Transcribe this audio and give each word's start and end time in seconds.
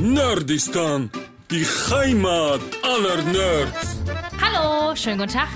Nerdistan, 0.00 1.10
die 1.50 1.64
Heimat 1.90 2.60
aller 2.84 3.20
Nerds. 3.32 3.96
Hallo, 4.40 4.94
schönen 4.94 5.18
guten 5.18 5.32
Tag. 5.32 5.48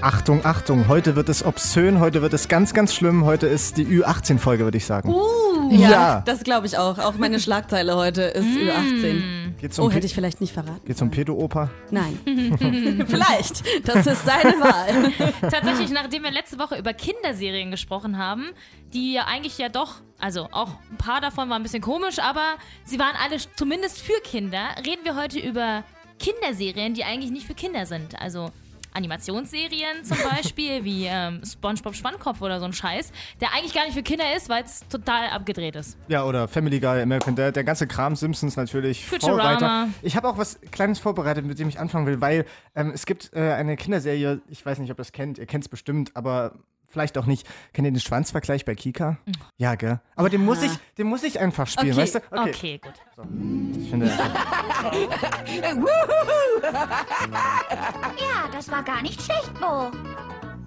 Achtung, 0.00 0.44
Achtung, 0.44 0.86
heute 0.86 1.16
wird 1.16 1.28
es 1.28 1.44
obszön, 1.44 1.98
heute 1.98 2.22
wird 2.22 2.32
es 2.32 2.46
ganz, 2.46 2.72
ganz 2.72 2.94
schlimm. 2.94 3.24
Heute 3.24 3.48
ist 3.48 3.76
die 3.78 3.84
Ü18-Folge, 3.86 4.62
würde 4.62 4.76
ich 4.78 4.86
sagen. 4.86 5.08
Uh, 5.12 5.72
Ja, 5.72 5.90
Ja. 5.90 6.22
das 6.24 6.44
glaube 6.44 6.66
ich 6.68 6.78
auch. 6.78 6.98
Auch 6.98 7.14
meine 7.14 7.40
Schlagzeile 7.40 7.96
heute 7.96 8.22
ist 8.22 8.46
Ü18. 8.46 9.39
Geht's 9.60 9.78
um, 9.78 9.84
Oh, 9.84 9.88
Pe- 9.88 9.96
hätte 9.96 10.06
ich 10.06 10.14
vielleicht 10.14 10.40
nicht 10.40 10.52
verraten. 10.54 10.80
geht's 10.86 11.02
um 11.02 11.10
Pedo-Oper? 11.10 11.70
Nein. 11.90 12.18
vielleicht. 13.08 13.62
Das 13.86 14.06
ist 14.06 14.24
seine 14.24 14.52
Wahl. 14.60 15.12
tatsächlich, 15.50 15.90
nachdem 15.90 16.22
wir 16.24 16.30
letzte 16.30 16.58
Woche 16.58 16.76
über 16.78 16.92
Kinderserien 16.94 17.70
gesprochen 17.70 18.16
haben, 18.18 18.46
die 18.92 19.12
ja 19.12 19.24
eigentlich 19.26 19.58
ja 19.58 19.68
doch, 19.68 19.96
also 20.18 20.48
auch 20.52 20.70
ein 20.90 20.96
paar 20.96 21.20
davon 21.20 21.48
waren 21.50 21.60
ein 21.60 21.62
bisschen 21.62 21.82
komisch, 21.82 22.18
aber 22.18 22.54
sie 22.84 22.98
waren 22.98 23.14
alle 23.22 23.36
zumindest 23.56 24.00
für 24.00 24.18
Kinder, 24.24 24.62
reden 24.86 25.04
wir 25.04 25.14
heute 25.16 25.38
über 25.38 25.84
Kinderserien, 26.18 26.94
die 26.94 27.04
eigentlich 27.04 27.30
nicht 27.30 27.46
für 27.46 27.54
Kinder 27.54 27.86
sind. 27.86 28.20
Also 28.20 28.50
Animationsserien 28.92 30.04
zum 30.04 30.18
Beispiel, 30.22 30.84
wie 30.84 31.06
ähm, 31.06 31.42
SpongeBob 31.44 31.94
Schwannkopf 31.94 32.40
oder 32.42 32.58
so 32.58 32.66
ein 32.66 32.72
Scheiß, 32.72 33.12
der 33.40 33.52
eigentlich 33.54 33.74
gar 33.74 33.84
nicht 33.84 33.94
für 33.94 34.02
Kinder 34.02 34.24
ist, 34.36 34.48
weil 34.48 34.64
es 34.64 34.86
total 34.88 35.30
abgedreht 35.30 35.76
ist. 35.76 35.98
Ja, 36.08 36.24
oder 36.24 36.48
Family 36.48 36.80
Guy, 36.80 37.00
American 37.00 37.36
Dad, 37.36 37.56
der 37.56 37.64
ganze 37.64 37.86
Kram, 37.86 38.16
Simpsons 38.16 38.56
natürlich. 38.56 39.06
Futurama. 39.06 39.42
Vorreiter. 39.42 39.88
Ich 40.02 40.16
habe 40.16 40.28
auch 40.28 40.38
was 40.38 40.60
Kleines 40.70 40.98
vorbereitet, 40.98 41.44
mit 41.44 41.58
dem 41.58 41.68
ich 41.68 41.78
anfangen 41.78 42.06
will, 42.06 42.20
weil 42.20 42.46
ähm, 42.74 42.92
es 42.94 43.06
gibt 43.06 43.30
äh, 43.34 43.52
eine 43.52 43.76
Kinderserie, 43.76 44.40
ich 44.48 44.64
weiß 44.64 44.78
nicht, 44.78 44.90
ob 44.90 44.98
ihr 44.98 45.02
es 45.02 45.12
kennt, 45.12 45.38
ihr 45.38 45.46
kennt 45.46 45.64
es 45.64 45.68
bestimmt, 45.68 46.16
aber 46.16 46.54
vielleicht 46.90 47.16
auch 47.16 47.26
nicht. 47.26 47.46
Kennt 47.72 47.86
ihr 47.86 47.92
den 47.92 48.00
Schwanzvergleich 48.00 48.64
bei 48.64 48.74
Kika? 48.74 49.18
Ja, 49.56 49.74
gell? 49.76 50.00
Aber 50.16 50.28
den 50.28 50.44
muss 50.44 50.62
ich, 50.62 50.72
den 50.98 51.06
muss 51.06 51.22
ich 51.22 51.38
einfach 51.40 51.66
spielen, 51.66 51.92
Okay, 51.92 52.02
weißt 52.02 52.14
du? 52.16 52.20
Okay, 52.30 52.78
gut. 52.78 52.92
Ich 53.80 53.90
finde, 53.90 54.06
Ja, 58.20 58.48
das 58.52 58.70
war 58.70 58.82
gar 58.82 59.02
nicht 59.02 59.20
schlecht, 59.22 59.54
Bo. 59.60 59.90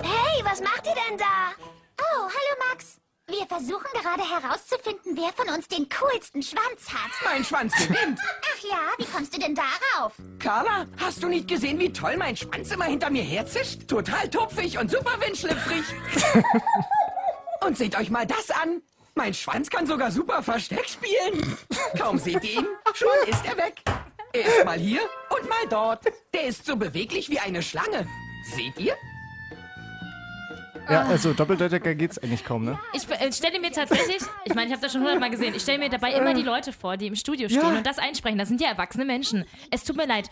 Hey, 0.01 0.43
was 0.43 0.61
macht 0.61 0.85
ihr 0.85 0.95
denn 1.09 1.17
da? 1.17 1.51
Oh, 1.99 2.23
hallo 2.23 2.69
Max. 2.69 2.99
Wir 3.27 3.45
versuchen 3.47 3.87
gerade 3.93 4.21
herauszufinden, 4.21 5.15
wer 5.15 5.31
von 5.31 5.55
uns 5.55 5.67
den 5.69 5.87
coolsten 5.87 6.43
Schwanz 6.43 6.89
hat. 6.89 7.11
Mein 7.23 7.45
Schwanz 7.45 7.73
gewinnt. 7.75 8.19
Ach 8.21 8.63
ja, 8.63 8.79
wie 8.97 9.05
kommst 9.05 9.33
du 9.33 9.39
denn 9.39 9.55
darauf? 9.55 10.13
Carla, 10.39 10.87
hast 10.99 11.23
du 11.23 11.29
nicht 11.29 11.47
gesehen, 11.47 11.79
wie 11.79 11.93
toll 11.93 12.17
mein 12.17 12.35
Schwanz 12.35 12.71
immer 12.71 12.83
hinter 12.83 13.09
mir 13.09 13.23
herzischt? 13.23 13.87
Total 13.87 14.29
tupfig 14.29 14.77
und 14.77 14.91
super 14.91 15.17
windschlüpfrig. 15.21 15.83
und 17.65 17.77
seht 17.77 17.97
euch 17.97 18.09
mal 18.09 18.27
das 18.27 18.51
an. 18.51 18.81
Mein 19.15 19.33
Schwanz 19.33 19.69
kann 19.69 19.87
sogar 19.87 20.11
super 20.11 20.43
Versteck 20.43 20.89
spielen. 20.89 21.57
Kaum 21.97 22.17
seht 22.17 22.43
ihr 22.43 22.59
ihn, 22.59 22.67
schon 22.93 23.07
ist 23.27 23.45
er 23.45 23.55
weg. 23.55 23.81
Er 24.33 24.45
ist 24.45 24.65
mal 24.65 24.79
hier 24.79 25.01
und 25.29 25.47
mal 25.47 25.67
dort. 25.69 26.03
Der 26.33 26.43
ist 26.43 26.65
so 26.65 26.75
beweglich 26.75 27.29
wie 27.29 27.39
eine 27.39 27.61
Schlange. 27.61 28.05
Seht 28.53 28.77
ihr? 28.79 28.97
Ja, 30.89 31.03
also 31.03 31.33
Doppeldecker 31.33 31.95
geht's 31.95 32.17
eigentlich 32.17 32.43
kaum, 32.43 32.65
ne? 32.65 32.79
Ich 32.93 33.09
äh, 33.09 33.31
stelle 33.31 33.59
mir 33.59 33.71
tatsächlich, 33.71 34.21
ich 34.45 34.53
meine, 34.53 34.67
ich 34.67 34.73
habe 34.73 34.81
das 34.81 34.91
schon 34.91 35.01
hundertmal 35.01 35.29
gesehen, 35.29 35.53
ich 35.55 35.61
stelle 35.61 35.79
mir 35.79 35.89
dabei 35.89 36.13
immer 36.13 36.33
die 36.33 36.41
Leute 36.43 36.73
vor, 36.73 36.97
die 36.97 37.07
im 37.07 37.15
Studio 37.15 37.49
stehen 37.49 37.77
und 37.77 37.85
das 37.85 37.97
einsprechen. 37.97 38.37
Das 38.37 38.47
sind 38.47 38.61
ja 38.61 38.69
erwachsene 38.69 39.05
Menschen. 39.05 39.45
Es 39.71 39.83
tut 39.83 39.95
mir 39.95 40.07
leid. 40.07 40.29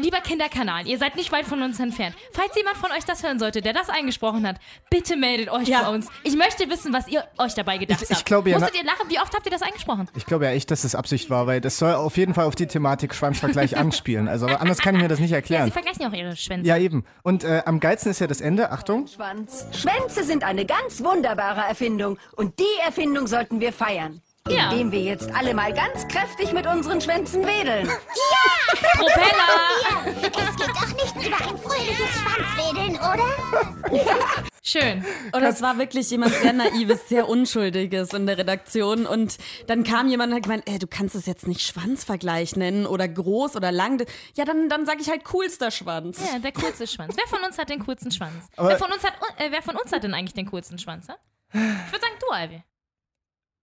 Lieber 0.00 0.20
Kinderkanal, 0.20 0.86
ihr 0.86 0.96
seid 0.96 1.16
nicht 1.16 1.32
weit 1.32 1.44
von 1.44 1.60
uns 1.60 1.80
entfernt. 1.80 2.14
Falls 2.32 2.54
jemand 2.54 2.76
von 2.76 2.92
euch 2.92 3.04
das 3.04 3.24
hören 3.24 3.40
sollte, 3.40 3.60
der 3.62 3.72
das 3.72 3.88
eingesprochen 3.88 4.46
hat, 4.46 4.56
bitte 4.90 5.16
meldet 5.16 5.50
euch 5.50 5.66
Ja. 5.66 5.82
bei 5.82 5.88
uns. 5.88 6.06
Ich 6.22 6.36
möchte 6.36 6.70
wissen, 6.70 6.92
was 6.92 7.08
ihr 7.08 7.24
euch 7.36 7.54
dabei 7.54 7.78
gedacht 7.78 8.00
Ich- 8.02 8.08
ich 8.10 8.16
habt. 8.18 8.26
glaube 8.26 8.50
ja, 8.50 8.58
Musstet 8.60 8.78
ihr 8.78 8.84
lachen? 8.84 9.08
Wie 9.10 9.18
oft 9.18 9.34
habt 9.34 9.44
ihr 9.44 9.50
das 9.50 9.62
eingesprochen? 9.62 10.08
Ich 10.16 10.24
glaube 10.24 10.44
ja 10.44 10.52
echt, 10.52 10.70
dass 10.70 10.84
es 10.84 10.94
Absicht 10.94 11.30
war, 11.30 11.48
weil 11.48 11.60
das 11.60 11.78
soll 11.78 11.94
auf 11.94 12.16
jeden 12.16 12.32
Fall 12.34 12.44
auf 12.44 12.54
die 12.54 12.68
Thematik 12.68 13.12
Schwanzvergleich 13.12 13.76
anspielen. 13.76 14.28
Also 14.28 14.46
aber 14.46 14.60
anders 14.60 14.78
kann 14.78 14.94
ich 14.94 15.02
mir 15.02 15.08
das 15.08 15.18
nicht 15.18 15.30
Sie 15.30 15.34
erklären. 15.34 15.72
vergleichen 15.72 16.02
ja 16.02 16.08
auch 16.08 16.12
ihre 16.12 16.36
Schwänze. 16.36 16.68
Ja, 16.68 16.76
eben. 16.78 17.04
Und 17.24 17.42
äh, 17.42 17.62
am 17.66 17.80
geilsten 17.80 18.12
ist 18.12 18.20
ja 18.20 18.28
das 18.28 18.40
Ende. 18.40 18.70
Achtung. 18.70 19.08
Schwanz. 19.08 19.66
Schwänze 19.72 20.22
sind 20.22 20.44
eine 20.44 20.64
ganz 20.64 21.02
wunderbare 21.02 21.62
Erfindung 21.62 22.18
und 22.36 22.58
die 22.60 22.64
Erfindung 22.86 23.26
sollten 23.26 23.60
wir 23.60 23.72
feiern. 23.72 24.22
Ja. 24.50 24.70
Indem 24.70 24.92
wir 24.92 25.00
jetzt 25.00 25.30
alle 25.34 25.54
mal 25.54 25.72
ganz 25.72 26.06
kräftig 26.08 26.52
mit 26.52 26.66
unseren 26.66 27.00
Schwänzen 27.00 27.46
wedeln. 27.46 27.86
Propeller! 28.94 29.58
Es 30.06 30.56
geht 30.56 30.68
doch 30.68 30.94
nichts 30.94 31.26
über 31.26 31.36
ein 31.36 31.58
fröhliches 31.58 32.08
Schwanzwedeln, 32.16 32.96
oder? 32.96 34.48
Schön. 34.62 35.04
Und 35.32 35.42
es 35.42 35.62
war 35.62 35.78
wirklich 35.78 36.10
jemand 36.10 36.34
sehr 36.34 36.52
naives, 36.52 37.08
sehr 37.08 37.28
unschuldiges 37.28 38.12
in 38.12 38.26
der 38.26 38.36
Redaktion. 38.36 39.06
Und 39.06 39.38
dann 39.66 39.82
kam 39.82 40.08
jemand 40.08 40.30
und 40.30 40.36
hat 40.36 40.42
gemeint, 40.42 40.64
ey, 40.66 40.78
du 40.78 40.86
kannst 40.86 41.14
es 41.14 41.24
jetzt 41.24 41.46
nicht 41.46 41.62
Schwanzvergleich 41.62 42.54
nennen 42.56 42.86
oder 42.86 43.08
groß 43.08 43.56
oder 43.56 43.72
lang. 43.72 44.04
Ja, 44.36 44.44
dann, 44.44 44.68
dann 44.68 44.84
sage 44.84 44.98
ich 45.00 45.08
halt 45.08 45.24
coolster 45.24 45.70
Schwanz. 45.70 46.20
Ja, 46.20 46.38
der 46.38 46.52
coolste 46.52 46.86
Schwanz. 46.86 47.14
Wer 47.16 47.26
von 47.26 47.46
uns 47.46 47.56
hat 47.56 47.70
den 47.70 47.84
coolsten 47.84 48.10
Schwanz? 48.10 48.46
Wer 48.56 48.76
von, 48.78 48.92
uns 48.92 49.02
hat, 49.04 49.14
äh, 49.38 49.50
wer 49.50 49.62
von 49.62 49.76
uns 49.76 49.90
hat 49.90 50.02
denn 50.02 50.12
eigentlich 50.12 50.34
den 50.34 50.46
coolsten 50.46 50.78
Schwanz? 50.78 51.08
hä? 51.08 51.14
Ich 51.52 51.92
würde 51.92 52.04
sagen, 52.04 52.18
du, 52.20 52.28
Alvi. 52.30 52.62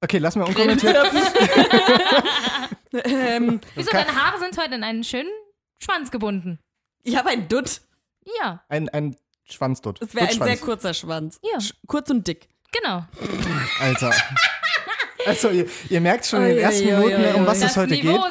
Okay, 0.05 0.19
lass 0.19 0.35
mal 0.35 0.43
unkommentiert. 0.45 0.95
ähm, 3.05 3.59
Wieso, 3.73 3.89
deine 3.89 4.13
Haare 4.13 4.37
sind 4.37 4.55
heute 4.55 4.75
in 4.75 4.83
einen 4.83 5.03
schönen 5.03 5.31
Schwanz 5.79 6.11
gebunden. 6.11 6.59
ich 7.01 7.17
habe 7.17 7.29
einen 7.29 7.47
Dutt. 7.47 7.81
Ja, 8.39 8.63
Ein, 8.69 8.87
ein 8.89 9.15
Schwanzdut. 9.45 9.99
Das 10.03 10.13
wäre 10.13 10.27
ein 10.27 10.39
sehr 10.39 10.57
kurzer 10.57 10.93
Schwanz. 10.93 11.39
Ja. 11.41 11.59
Sch 11.59 11.73
kurz 11.87 12.11
und 12.11 12.27
dick. 12.27 12.49
genau. 12.71 13.03
Alter. 13.79 14.13
Also, 15.25 15.49
ihr, 15.49 15.67
ihr 15.89 16.01
merkt 16.01 16.27
schon 16.27 16.43
in 16.43 16.49
den 16.49 16.57
ersten 16.59 16.85
Minuten, 16.85 17.35
um 17.35 17.47
was 17.47 17.61
Das 17.61 17.71
es 17.71 17.77
heute 17.77 17.93
Niveau 17.93 18.13
geht. 18.13 18.21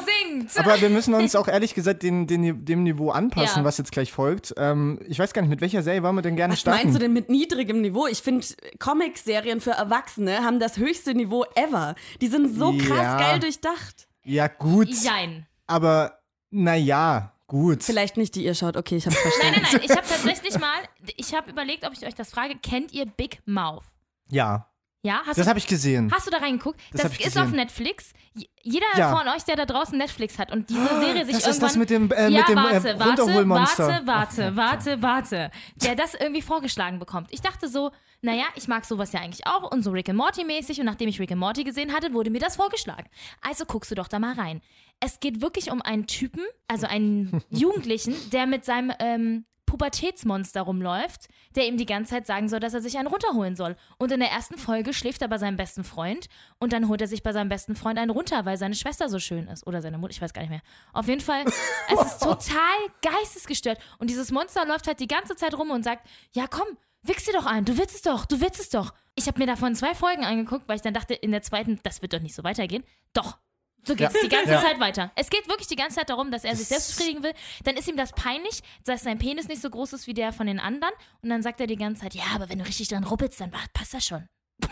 Sinkt. 0.42 0.58
Aber 0.58 0.80
wir 0.80 0.90
müssen 0.90 1.14
uns 1.14 1.34
auch 1.36 1.48
ehrlich 1.48 1.74
gesagt 1.74 2.02
den, 2.02 2.26
den, 2.26 2.64
dem 2.64 2.82
Niveau 2.82 3.10
anpassen, 3.10 3.58
Ja. 3.62 3.64
was 3.64 3.78
jetzt 3.78 3.92
gleich 3.92 4.12
folgt. 4.12 4.54
Ähm, 4.56 4.98
ich 5.06 5.18
weiß 5.18 5.32
gar 5.32 5.42
nicht, 5.42 5.50
mit 5.50 5.60
welcher 5.60 5.82
Serie 5.82 6.02
wollen 6.02 6.14
wir 6.16 6.22
denn 6.22 6.36
gerne 6.36 6.52
Was 6.52 6.60
starten? 6.60 6.80
meinst 6.84 6.94
du 6.96 6.98
denn 7.00 7.12
mit 7.12 7.28
niedrigem 7.28 7.80
Niveau? 7.80 8.06
Ich 8.06 8.18
finde, 8.22 8.46
Comic-Serien 8.78 9.60
für 9.60 9.72
Erwachsene 9.72 10.42
haben 10.44 10.60
das 10.60 10.76
höchste 10.76 11.14
Niveau 11.14 11.44
ever. 11.54 11.94
Die 12.20 12.28
sind 12.28 12.54
so 12.54 12.72
krass 12.72 12.88
Ja. 12.98 13.18
geil 13.18 13.40
durchdacht. 13.40 14.06
Ja, 14.24 14.48
gut. 14.48 14.88
Jein. 14.88 15.46
Aber, 15.66 16.18
naja, 16.50 17.32
gut. 17.46 17.82
Vielleicht 17.82 18.16
nicht, 18.16 18.34
die 18.34 18.44
ihr 18.44 18.54
schaut. 18.54 18.76
Okay, 18.76 18.96
ich 18.96 19.06
hab's 19.06 19.16
Nein, 19.16 19.22
verstanden. 19.32 19.60
nein, 19.62 19.70
nein. 19.72 19.80
Ich 19.84 19.90
habe 19.96 20.06
tatsächlich 20.08 20.58
mal, 20.58 20.78
ich 21.16 21.34
habe 21.34 21.50
überlegt, 21.50 21.86
ob 21.86 21.92
ich 21.92 22.06
euch 22.06 22.14
das 22.14 22.30
frage. 22.30 22.54
Kennt 22.62 22.92
ihr 22.92 23.06
Big 23.06 23.40
Mouth? 23.46 23.82
Ja, 24.30 24.68
Ja, 25.04 25.20
hast 25.26 25.36
das 25.38 25.46
habe 25.46 25.58
ich 25.58 25.66
gesehen. 25.66 26.10
Hast 26.10 26.26
du 26.26 26.30
da 26.30 26.38
reingeguckt? 26.38 26.80
Das 26.92 27.02
Das, 27.02 27.20
ist 27.20 27.38
auf 27.38 27.50
Netflix. 27.50 28.14
Jeder 28.62 28.86
Ja. 28.96 29.14
von 29.14 29.28
euch, 29.28 29.44
der 29.44 29.54
da 29.54 29.66
draußen 29.66 29.98
Netflix 29.98 30.38
hat 30.38 30.50
und 30.50 30.70
diese 30.70 30.80
Serie 30.80 31.26
sich 31.26 31.34
das 31.34 31.44
irgendwann... 31.44 31.50
ist 31.50 31.62
das 31.62 31.76
mit 31.76 31.90
dem, 31.90 32.10
äh, 32.10 32.30
ja, 32.30 32.38
mit 32.38 32.48
dem 32.48 32.56
warte, 32.56 32.88
äh, 32.88 32.98
warte, 32.98 33.48
warte, 33.48 34.06
warte, 34.06 34.56
warte, 34.56 35.02
warte. 35.02 35.50
Der 35.76 35.94
das 35.94 36.14
irgendwie 36.14 36.40
vorgeschlagen 36.40 36.98
bekommt. 36.98 37.28
Ich 37.32 37.42
dachte 37.42 37.68
so, 37.68 37.90
naja, 38.22 38.44
ich 38.54 38.66
mag 38.66 38.86
sowas 38.86 39.12
ja 39.12 39.20
eigentlich 39.20 39.46
auch 39.46 39.70
und 39.70 39.82
so 39.84 39.90
Rick 39.90 40.08
and 40.08 40.16
Morty 40.16 40.42
mäßig 40.42 40.80
und 40.80 40.86
nachdem 40.86 41.10
ich 41.10 41.20
Rick 41.20 41.32
and 41.32 41.40
Morty 41.40 41.64
gesehen 41.64 41.92
hatte, 41.92 42.14
wurde 42.14 42.30
mir 42.30 42.40
das 42.40 42.56
vorgeschlagen. 42.56 43.04
Also 43.42 43.66
guckst 43.66 43.90
du 43.90 43.94
doch 43.94 44.08
da 44.08 44.18
mal 44.18 44.32
rein. 44.32 44.62
Es 45.00 45.20
geht 45.20 45.42
wirklich 45.42 45.70
um 45.70 45.82
einen 45.82 46.06
Typen, 46.06 46.44
also 46.66 46.86
einen 46.86 47.42
Jugendlichen, 47.50 48.14
der 48.30 48.46
mit 48.46 48.64
seinem 48.64 48.90
ähm, 49.00 49.44
Pubertätsmonster 49.74 50.62
rumläuft, 50.62 51.26
der 51.56 51.66
ihm 51.66 51.76
die 51.76 51.84
ganze 51.84 52.10
Zeit 52.14 52.28
sagen 52.28 52.48
soll, 52.48 52.60
dass 52.60 52.74
er 52.74 52.80
sich 52.80 52.96
einen 52.96 53.08
runterholen 53.08 53.56
soll. 53.56 53.74
Und 53.98 54.12
in 54.12 54.20
der 54.20 54.30
ersten 54.30 54.56
Folge 54.56 54.94
schläft 54.94 55.20
er 55.20 55.26
bei 55.26 55.36
seinem 55.36 55.56
besten 55.56 55.82
Freund 55.82 56.28
und 56.60 56.72
dann 56.72 56.86
holt 56.86 57.00
er 57.00 57.08
sich 57.08 57.24
bei 57.24 57.32
seinem 57.32 57.48
besten 57.48 57.74
Freund 57.74 57.98
einen 57.98 58.12
runter, 58.12 58.44
weil 58.44 58.56
seine 58.56 58.76
Schwester 58.76 59.08
so 59.08 59.18
schön 59.18 59.48
ist. 59.48 59.66
Oder 59.66 59.82
seine 59.82 59.98
Mutter, 59.98 60.12
ich 60.12 60.22
weiß 60.22 60.32
gar 60.32 60.42
nicht 60.42 60.52
mehr. 60.52 60.62
Auf 60.92 61.08
jeden 61.08 61.20
Fall, 61.20 61.44
es 61.92 62.00
ist 62.06 62.18
total 62.22 62.76
geistesgestört. 63.02 63.80
Und 63.98 64.10
dieses 64.10 64.30
Monster 64.30 64.64
läuft 64.64 64.86
halt 64.86 65.00
die 65.00 65.08
ganze 65.08 65.34
Zeit 65.34 65.58
rum 65.58 65.72
und 65.72 65.82
sagt, 65.82 66.06
ja 66.30 66.46
komm, 66.46 66.68
wichs 67.02 67.24
dir 67.24 67.32
doch 67.32 67.46
ein, 67.46 67.64
du 67.64 67.76
willst 67.76 67.96
es 67.96 68.02
doch, 68.02 68.26
du 68.26 68.40
willst 68.40 68.60
es 68.60 68.68
doch. 68.68 68.94
Ich 69.16 69.26
habe 69.26 69.40
mir 69.40 69.46
davon 69.46 69.74
zwei 69.74 69.96
Folgen 69.96 70.24
angeguckt, 70.24 70.68
weil 70.68 70.76
ich 70.76 70.82
dann 70.82 70.94
dachte, 70.94 71.14
in 71.14 71.32
der 71.32 71.42
zweiten, 71.42 71.80
das 71.82 72.00
wird 72.00 72.12
doch 72.12 72.20
nicht 72.20 72.36
so 72.36 72.44
weitergehen. 72.44 72.84
Doch. 73.12 73.38
So 73.86 73.94
geht's 73.94 74.14
Ja. 74.14 74.20
die 74.22 74.28
ganze 74.28 74.52
Ja. 74.52 74.60
Zeit 74.62 74.80
weiter. 74.80 75.10
Es 75.14 75.28
geht 75.30 75.48
wirklich 75.48 75.68
die 75.68 75.76
ganze 75.76 75.96
Zeit 75.96 76.08
darum, 76.10 76.30
dass 76.30 76.44
er 76.44 76.56
sich 76.56 76.68
selbst 76.68 76.96
befriedigen 76.96 77.22
will. 77.22 77.32
Dann 77.64 77.76
ist 77.76 77.86
ihm 77.88 77.96
das 77.96 78.12
peinlich, 78.12 78.62
dass 78.84 79.02
sein 79.02 79.18
Penis 79.18 79.46
nicht 79.48 79.60
so 79.62 79.68
groß 79.70 79.92
ist 79.92 80.06
wie 80.06 80.14
der 80.14 80.32
von 80.32 80.46
den 80.46 80.58
anderen. 80.60 80.92
Und 81.22 81.28
dann 81.28 81.42
sagt 81.42 81.60
er 81.60 81.66
die 81.66 81.76
ganze 81.76 82.02
Zeit, 82.02 82.14
ja, 82.14 82.24
aber 82.34 82.48
wenn 82.48 82.58
du 82.58 82.64
richtig 82.66 82.88
dran 82.88 83.04
ruppelst, 83.04 83.40
dann 83.40 83.50
passt 83.72 83.94
das 83.94 84.04
schon. 84.06 84.26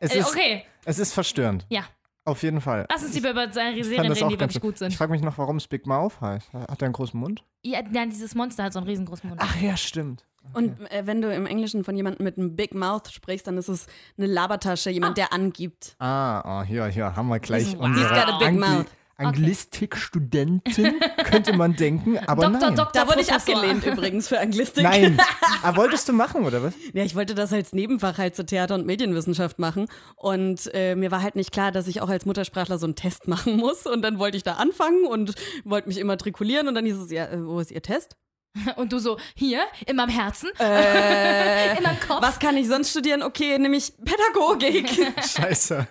Es 0.00 0.10
Äh, 0.14 0.18
ist, 0.18 0.28
okay, 0.28 0.64
es 0.84 0.98
ist 0.98 1.12
verstörend. 1.12 1.66
ja. 1.70 1.84
Auf 2.26 2.42
jeden 2.42 2.60
Fall. 2.60 2.86
Lass 2.90 3.04
uns 3.04 3.14
lieber 3.14 3.30
über 3.30 3.52
seine 3.52 3.78
Ich 3.78 3.84
Serien 3.86 4.08
das 4.08 4.18
reden, 4.18 4.30
die 4.30 4.40
wirklich 4.40 4.60
gut 4.60 4.72
Ich 4.74 4.78
sind. 4.80 4.94
frage 4.94 5.12
mich 5.12 5.22
noch, 5.22 5.38
warum 5.38 5.58
es 5.58 5.68
Big 5.68 5.86
Mouth 5.86 6.20
heißt. 6.20 6.52
Hat 6.52 6.82
er 6.82 6.86
einen 6.86 6.92
großen 6.92 7.18
Mund? 7.20 7.44
Ja, 7.62 7.80
nein, 7.88 8.10
dieses 8.10 8.34
Monster 8.34 8.64
hat 8.64 8.72
so 8.72 8.80
einen 8.80 8.88
riesengroßen 8.88 9.28
Mund. 9.30 9.40
Ach 9.42 9.54
ja, 9.60 9.76
stimmt. 9.76 10.24
Und 10.52 10.80
äh, 10.90 11.06
wenn 11.06 11.20
du 11.22 11.32
im 11.34 11.46
Englischen 11.46 11.84
von 11.84 11.96
jemandem 11.96 12.24
mit 12.24 12.38
einem 12.38 12.56
Big 12.56 12.74
Mouth 12.74 13.10
sprichst, 13.12 13.46
dann 13.46 13.58
ist 13.58 13.68
es 13.68 13.86
eine 14.18 14.26
Labertasche, 14.26 14.90
jemand, 14.90 15.18
der 15.18 15.32
angibt. 15.32 15.96
Ah, 15.98 16.60
oh, 16.60 16.64
hier, 16.64 16.86
hier 16.86 17.14
haben 17.16 17.28
wir 17.28 17.38
gleich 17.40 17.76
Wow. 17.76 17.84
unsere 17.84 18.08
got 18.08 18.28
a 18.28 18.38
big 18.38 18.48
Angli 18.48 18.60
mouth. 18.60 18.86
Anglistikstudentin, 19.18 20.94
könnte 21.24 21.56
man 21.56 21.74
denken, 21.74 22.18
aber 22.26 22.42
Doktor, 22.50 22.68
nein. 22.68 22.76
Doktor, 22.76 23.00
Da 23.02 23.08
wurde 23.08 23.20
ich 23.22 23.32
abgelehnt 23.32 23.84
übrigens 23.84 24.28
für 24.28 24.38
Anglistik. 24.38 24.82
Nein. 24.84 25.18
Aber 25.62 25.76
wolltest 25.82 26.08
du 26.08 26.12
machen, 26.12 26.44
oder 26.44 26.62
was? 26.62 26.74
Ja, 26.92 27.02
ich 27.02 27.14
wollte 27.14 27.34
das 27.34 27.52
als 27.52 27.72
Nebenfach 27.72 28.18
halt 28.18 28.36
zu 28.36 28.44
Theater- 28.44 28.74
und 28.74 28.84
Medienwissenschaft 28.86 29.58
machen. 29.58 29.86
Und 30.16 30.70
äh, 30.74 30.94
mir 30.96 31.10
war 31.10 31.22
halt 31.22 31.34
nicht 31.36 31.50
klar, 31.50 31.72
dass 31.72 31.86
ich 31.86 32.02
auch 32.02 32.08
als 32.10 32.26
Muttersprachler 32.26 32.78
so 32.78 32.86
einen 32.86 32.94
Test 32.94 33.26
machen 33.26 33.56
muss. 33.56 33.86
Und 33.86 34.02
dann 34.02 34.18
wollte 34.18 34.36
ich 34.36 34.42
da 34.42 34.54
anfangen 34.54 35.06
und 35.06 35.34
wollte 35.64 35.88
mich 35.88 35.98
immatrikulieren. 35.98 36.68
Und 36.68 36.74
dann 36.74 36.84
hieß 36.84 36.98
es, 36.98 37.10
ja, 37.10 37.24
äh, 37.26 37.44
wo 37.44 37.58
ist 37.58 37.70
Ihr 37.70 37.82
Test? 37.82 38.16
Und 38.76 38.92
du 38.92 38.98
so, 38.98 39.18
hier, 39.34 39.60
in 39.86 39.96
meinem 39.96 40.08
Herzen, 40.10 40.50
Äh, 40.58 41.76
in 41.78 41.82
meinem 41.82 42.00
Kopf. 42.00 42.22
was 42.22 42.38
kann 42.38 42.56
ich 42.56 42.68
sonst 42.68 42.90
studieren? 42.90 43.22
Okay, 43.22 43.58
nämlich 43.58 43.92
Pädagogik. 44.04 44.88
Scheiße. 45.24 45.86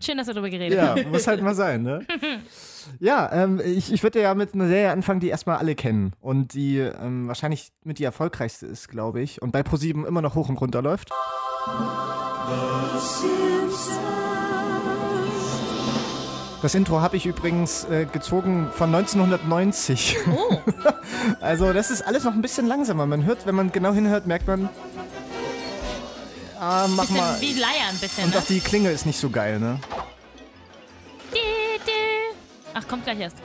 Schön, 0.00 0.18
dass 0.18 0.26
wir 0.26 0.34
darüber 0.34 0.50
geredet 0.50 0.76
Ja, 0.78 0.88
haben. 0.88 1.10
muss 1.10 1.26
halt 1.26 1.40
mal 1.42 1.54
sein, 1.54 1.82
ne? 1.82 2.06
Ja, 3.00 3.30
ähm, 3.32 3.60
ich, 3.64 3.92
ich 3.92 4.02
würde 4.02 4.20
ja 4.20 4.34
mit 4.34 4.52
einer 4.54 4.66
Serie 4.68 4.90
anfangen, 4.90 5.20
die 5.20 5.28
erstmal 5.28 5.56
alle 5.56 5.74
kennen 5.74 6.12
und 6.20 6.52
die 6.54 6.78
ähm, 6.78 7.28
wahrscheinlich 7.28 7.72
mit 7.82 7.98
die 7.98 8.04
erfolgreichste 8.04 8.66
ist, 8.66 8.88
glaube 8.88 9.22
ich. 9.22 9.40
Und 9.40 9.52
bei 9.52 9.62
ProSieben 9.62 10.04
immer 10.04 10.20
noch 10.20 10.34
hoch 10.34 10.48
und 10.50 10.60
runter 10.60 10.82
läuft. 10.82 11.10
Das 16.64 16.74
Intro 16.74 17.02
habe 17.02 17.18
ich 17.18 17.26
übrigens 17.26 17.84
äh, 17.84 18.06
gezogen 18.10 18.70
von 18.72 18.94
1990. 18.94 20.16
Oh, 20.34 20.56
Also 21.42 21.74
das 21.74 21.90
ist 21.90 22.00
alles 22.00 22.24
noch 22.24 22.32
ein 22.32 22.40
bisschen 22.40 22.66
langsamer. 22.66 23.04
Man 23.04 23.26
hört, 23.26 23.44
wenn 23.44 23.54
man 23.54 23.70
genau 23.70 23.92
hinhört, 23.92 24.26
merkt 24.26 24.46
man, 24.46 24.70
ah, 26.58 26.86
mach 26.88 27.02
bisschen 27.02 27.18
mal. 27.18 27.38
wie 27.42 27.52
Leier 27.52 27.90
ein 27.90 27.98
bisschen, 27.98 28.24
Und 28.24 28.32
ne? 28.32 28.40
auch 28.40 28.44
die 28.44 28.60
Klinge 28.60 28.90
ist 28.92 29.04
nicht 29.04 29.20
so 29.20 29.28
geil, 29.28 29.60
ne? 29.60 29.78
Ach, 32.72 32.88
kommt 32.88 33.04
gleich 33.04 33.20
erst. 33.20 33.36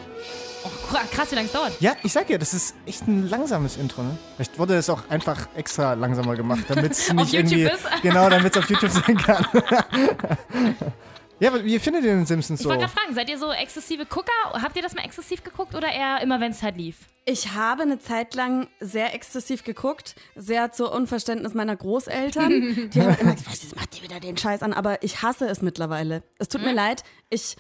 Oh, 0.64 0.70
krass, 1.14 1.30
wie 1.32 1.36
lange 1.36 1.48
es 1.48 1.52
dauert. 1.52 1.74
Ja, 1.82 1.98
ich 2.04 2.14
sag 2.14 2.30
ja, 2.30 2.38
das 2.38 2.54
ist 2.54 2.74
echt 2.86 3.06
ein 3.06 3.28
langsames 3.28 3.76
Intro, 3.76 4.02
ne? 4.02 4.18
Vielleicht 4.38 4.58
wurde 4.58 4.76
es 4.78 4.90
auch 4.90 5.10
einfach 5.10 5.50
extra 5.58 5.92
langsamer 5.92 6.38
gemacht, 6.38 6.64
damit 6.70 6.94
es 6.94 7.12
nicht 7.14 7.34
YouTube 7.34 7.52
irgendwie. 7.52 7.64
ist. 7.64 8.02
Genau, 8.02 8.30
damit 8.30 8.56
es 8.56 8.64
auf 8.64 8.70
YouTube 8.70 8.92
sein 8.92 9.18
kann. 9.18 9.46
ja, 11.40 11.50
aber 11.50 11.64
wie 11.64 11.80
findet 11.80 12.04
ihr 12.04 12.12
den 12.16 12.26
Simpsons 12.26 12.60
Ich 12.60 12.64
so? 12.64 12.70
wollte 12.70 12.86
gerade 12.86 12.94
fragen, 12.98 13.14
seid 13.14 13.30
ihr 13.30 13.38
so 13.38 13.52
exzessive 13.52 14.06
Gucker? 14.06 14.32
Habt 14.54 14.76
ihr 14.76 14.82
das 14.82 14.96
mal 14.96 15.04
exzessiv 15.06 15.44
geguckt 15.44 15.76
oder 15.76 15.92
eher 15.92 16.22
immer, 16.22 16.40
wenn 16.40 16.52
es 16.52 16.62
halt 16.64 16.78
lief? 16.78 16.98
Ich 17.26 17.52
habe 17.54 17.84
eine 17.84 18.00
Zeit 18.00 18.34
lang 18.36 18.68
sehr 18.80 19.14
exzessiv 19.14 19.64
geguckt, 19.64 20.16
sehr 20.36 20.72
zu 20.72 20.90
Unverständnis 20.92 21.54
meiner 21.54 21.76
Großeltern. 21.76 22.50
Die 22.94 23.02
haben 23.02 23.16
immer 23.20 23.34
gesagt, 23.36 23.64
was 23.64 23.76
macht 23.76 23.98
ihr 23.98 24.04
wieder 24.04 24.20
den 24.20 24.36
Scheiß 24.38 24.64
an? 24.64 24.74
Aber 24.74 25.04
ich 25.04 25.22
hasse 25.22 25.48
es 25.48 25.62
mittlerweile. 25.62 26.24
Es 26.40 26.50
tut 26.50 26.62
mir 26.64 26.74
leid, 26.74 27.04
ich, 27.30 27.56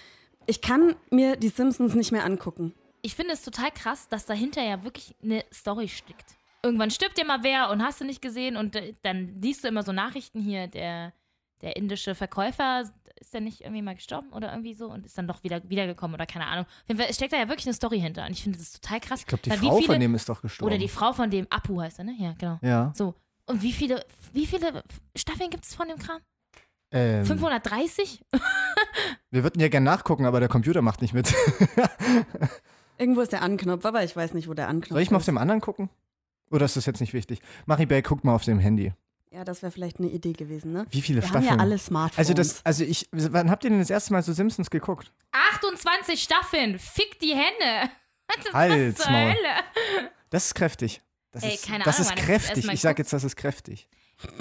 ich 0.47 0.61
kann 0.61 0.95
mir 1.11 1.35
die 1.35 1.49
Simpsons 1.49 1.93
nicht 1.93 2.11
mehr 2.11 2.25
angucken. 2.25 2.73
Ich 3.01 3.15
finde 3.15 3.33
es 3.33 3.43
total 3.43 3.71
krass, 3.71 4.07
dass 4.09 4.25
dahinter 4.25 4.63
ja 4.63 4.83
wirklich 4.83 5.15
eine 5.23 5.45
Story 5.53 5.87
steckt. 5.87 6.35
Irgendwann 6.63 6.91
stirbt 6.91 7.17
dir 7.17 7.25
mal 7.25 7.43
wer 7.43 7.69
und 7.69 7.81
hast 7.83 8.01
du 8.01 8.05
nicht 8.05 8.21
gesehen 8.21 8.57
und 8.57 8.75
äh, 8.75 8.93
dann 9.03 9.39
liest 9.41 9.63
du 9.63 9.67
immer 9.69 9.83
so 9.83 9.91
Nachrichten 9.93 10.41
hier, 10.41 10.67
der, 10.67 11.13
der 11.61 11.77
indische 11.77 12.15
Verkäufer, 12.15 12.91
ist 13.19 13.33
der 13.33 13.41
nicht 13.41 13.61
irgendwie 13.61 13.81
mal 13.81 13.95
gestorben 13.95 14.29
oder 14.31 14.51
irgendwie 14.51 14.73
so 14.73 14.91
und 14.91 15.05
ist 15.05 15.17
dann 15.17 15.27
doch 15.27 15.43
wieder 15.43 15.67
wiedergekommen 15.69 16.15
oder 16.15 16.25
keine 16.25 16.47
Ahnung. 16.47 16.65
Auf 16.65 16.87
jeden 16.87 16.99
Fall 16.99 17.13
steckt 17.13 17.33
da 17.33 17.37
ja 17.37 17.47
wirklich 17.47 17.67
eine 17.67 17.73
Story 17.73 17.99
hinter 17.99 18.25
und 18.25 18.31
ich 18.31 18.43
finde 18.43 18.57
das 18.57 18.71
total 18.71 18.99
krass. 18.99 19.21
ich 19.21 19.27
glaube, 19.27 19.43
die 19.43 19.51
Frau 19.51 19.77
viele, 19.77 19.93
von 19.93 19.99
dem 19.99 20.15
ist 20.15 20.29
doch 20.29 20.41
gestorben. 20.41 20.71
Oder 20.71 20.79
die 20.79 20.89
Frau 20.89 21.13
von 21.13 21.29
dem, 21.29 21.47
Apu 21.49 21.81
heißt 21.81 21.99
er, 21.99 22.05
ne? 22.05 22.15
Ja, 22.17 22.33
genau. 22.37 22.59
Ja. 22.61 22.93
So. 22.95 23.15
Und 23.45 23.61
wie 23.61 23.73
viele, 23.73 24.05
wie 24.33 24.45
viele 24.45 24.83
Staffeln 25.15 25.49
gibt 25.49 25.65
es 25.65 25.75
von 25.75 25.87
dem 25.87 25.97
Kram? 25.97 26.19
Ähm, 26.91 27.25
530? 27.25 28.23
wir 29.31 29.43
würden 29.43 29.59
ja 29.59 29.67
gerne 29.67 29.85
nachgucken, 29.85 30.25
aber 30.25 30.39
der 30.39 30.49
Computer 30.49 30.81
macht 30.81 31.01
nicht 31.01 31.13
mit. 31.13 31.33
Irgendwo 32.97 33.21
ist 33.21 33.31
der 33.31 33.41
Anknopf, 33.41 33.85
aber 33.85 34.03
ich 34.03 34.15
weiß 34.15 34.33
nicht, 34.33 34.47
wo 34.47 34.53
der 34.53 34.67
Anknopf 34.67 34.89
Soll 34.89 35.01
ich 35.01 35.11
mal 35.11 35.17
auf 35.17 35.21
ist. 35.21 35.27
dem 35.27 35.37
anderen 35.37 35.61
gucken? 35.61 35.89
Oder 36.51 36.65
ist 36.65 36.75
das 36.75 36.85
jetzt 36.85 36.99
nicht 36.99 37.13
wichtig? 37.13 37.39
Maribel, 37.65 38.01
guck 38.01 38.23
mal 38.23 38.33
auf 38.33 38.43
dem 38.43 38.59
Handy. 38.59 38.93
Ja, 39.31 39.43
das 39.43 39.61
wäre 39.61 39.71
vielleicht 39.71 39.99
eine 39.99 40.09
Idee 40.09 40.33
gewesen, 40.33 40.73
ne? 40.73 40.85
Wie 40.89 41.01
viele 41.01 41.21
Wir 41.21 41.27
Staffeln? 41.27 41.49
haben 41.51 41.57
ja 41.59 41.63
alle 41.63 41.77
Smartphones. 41.77 42.17
also 42.17 42.33
das, 42.33 42.65
also 42.65 42.83
ich, 42.83 43.07
wann 43.11 43.51
habt 43.51 43.63
ihr 43.63 43.69
denn 43.69 43.79
das 43.79 43.91
erste 43.91 44.11
Mal 44.13 44.23
so 44.23 44.33
Simpsons 44.33 44.69
geguckt? 44.71 45.11
28 45.31 46.21
Staffeln! 46.21 46.79
Fick 46.79 47.19
die 47.19 47.35
Hände! 47.35 47.91
Was 48.45 48.53
Halt's 48.53 49.01
zur 49.03 49.11
Maul. 49.11 49.29
Hölle? 49.33 50.07
Das 50.29 50.45
ist 50.45 50.55
kräftig. 50.55 51.01
Das 51.31 51.43
Ey, 51.43 51.55
ist, 51.55 51.67
keine 51.67 51.83
das 51.83 51.97
Ahnung, 51.97 52.09
ist 52.09 52.17
das 52.19 52.25
kräftig. 52.25 52.67
Ich 52.71 52.81
sag 52.81 52.97
jetzt, 52.97 53.13
das 53.13 53.23
ist 53.23 53.35
kräftig. 53.35 53.87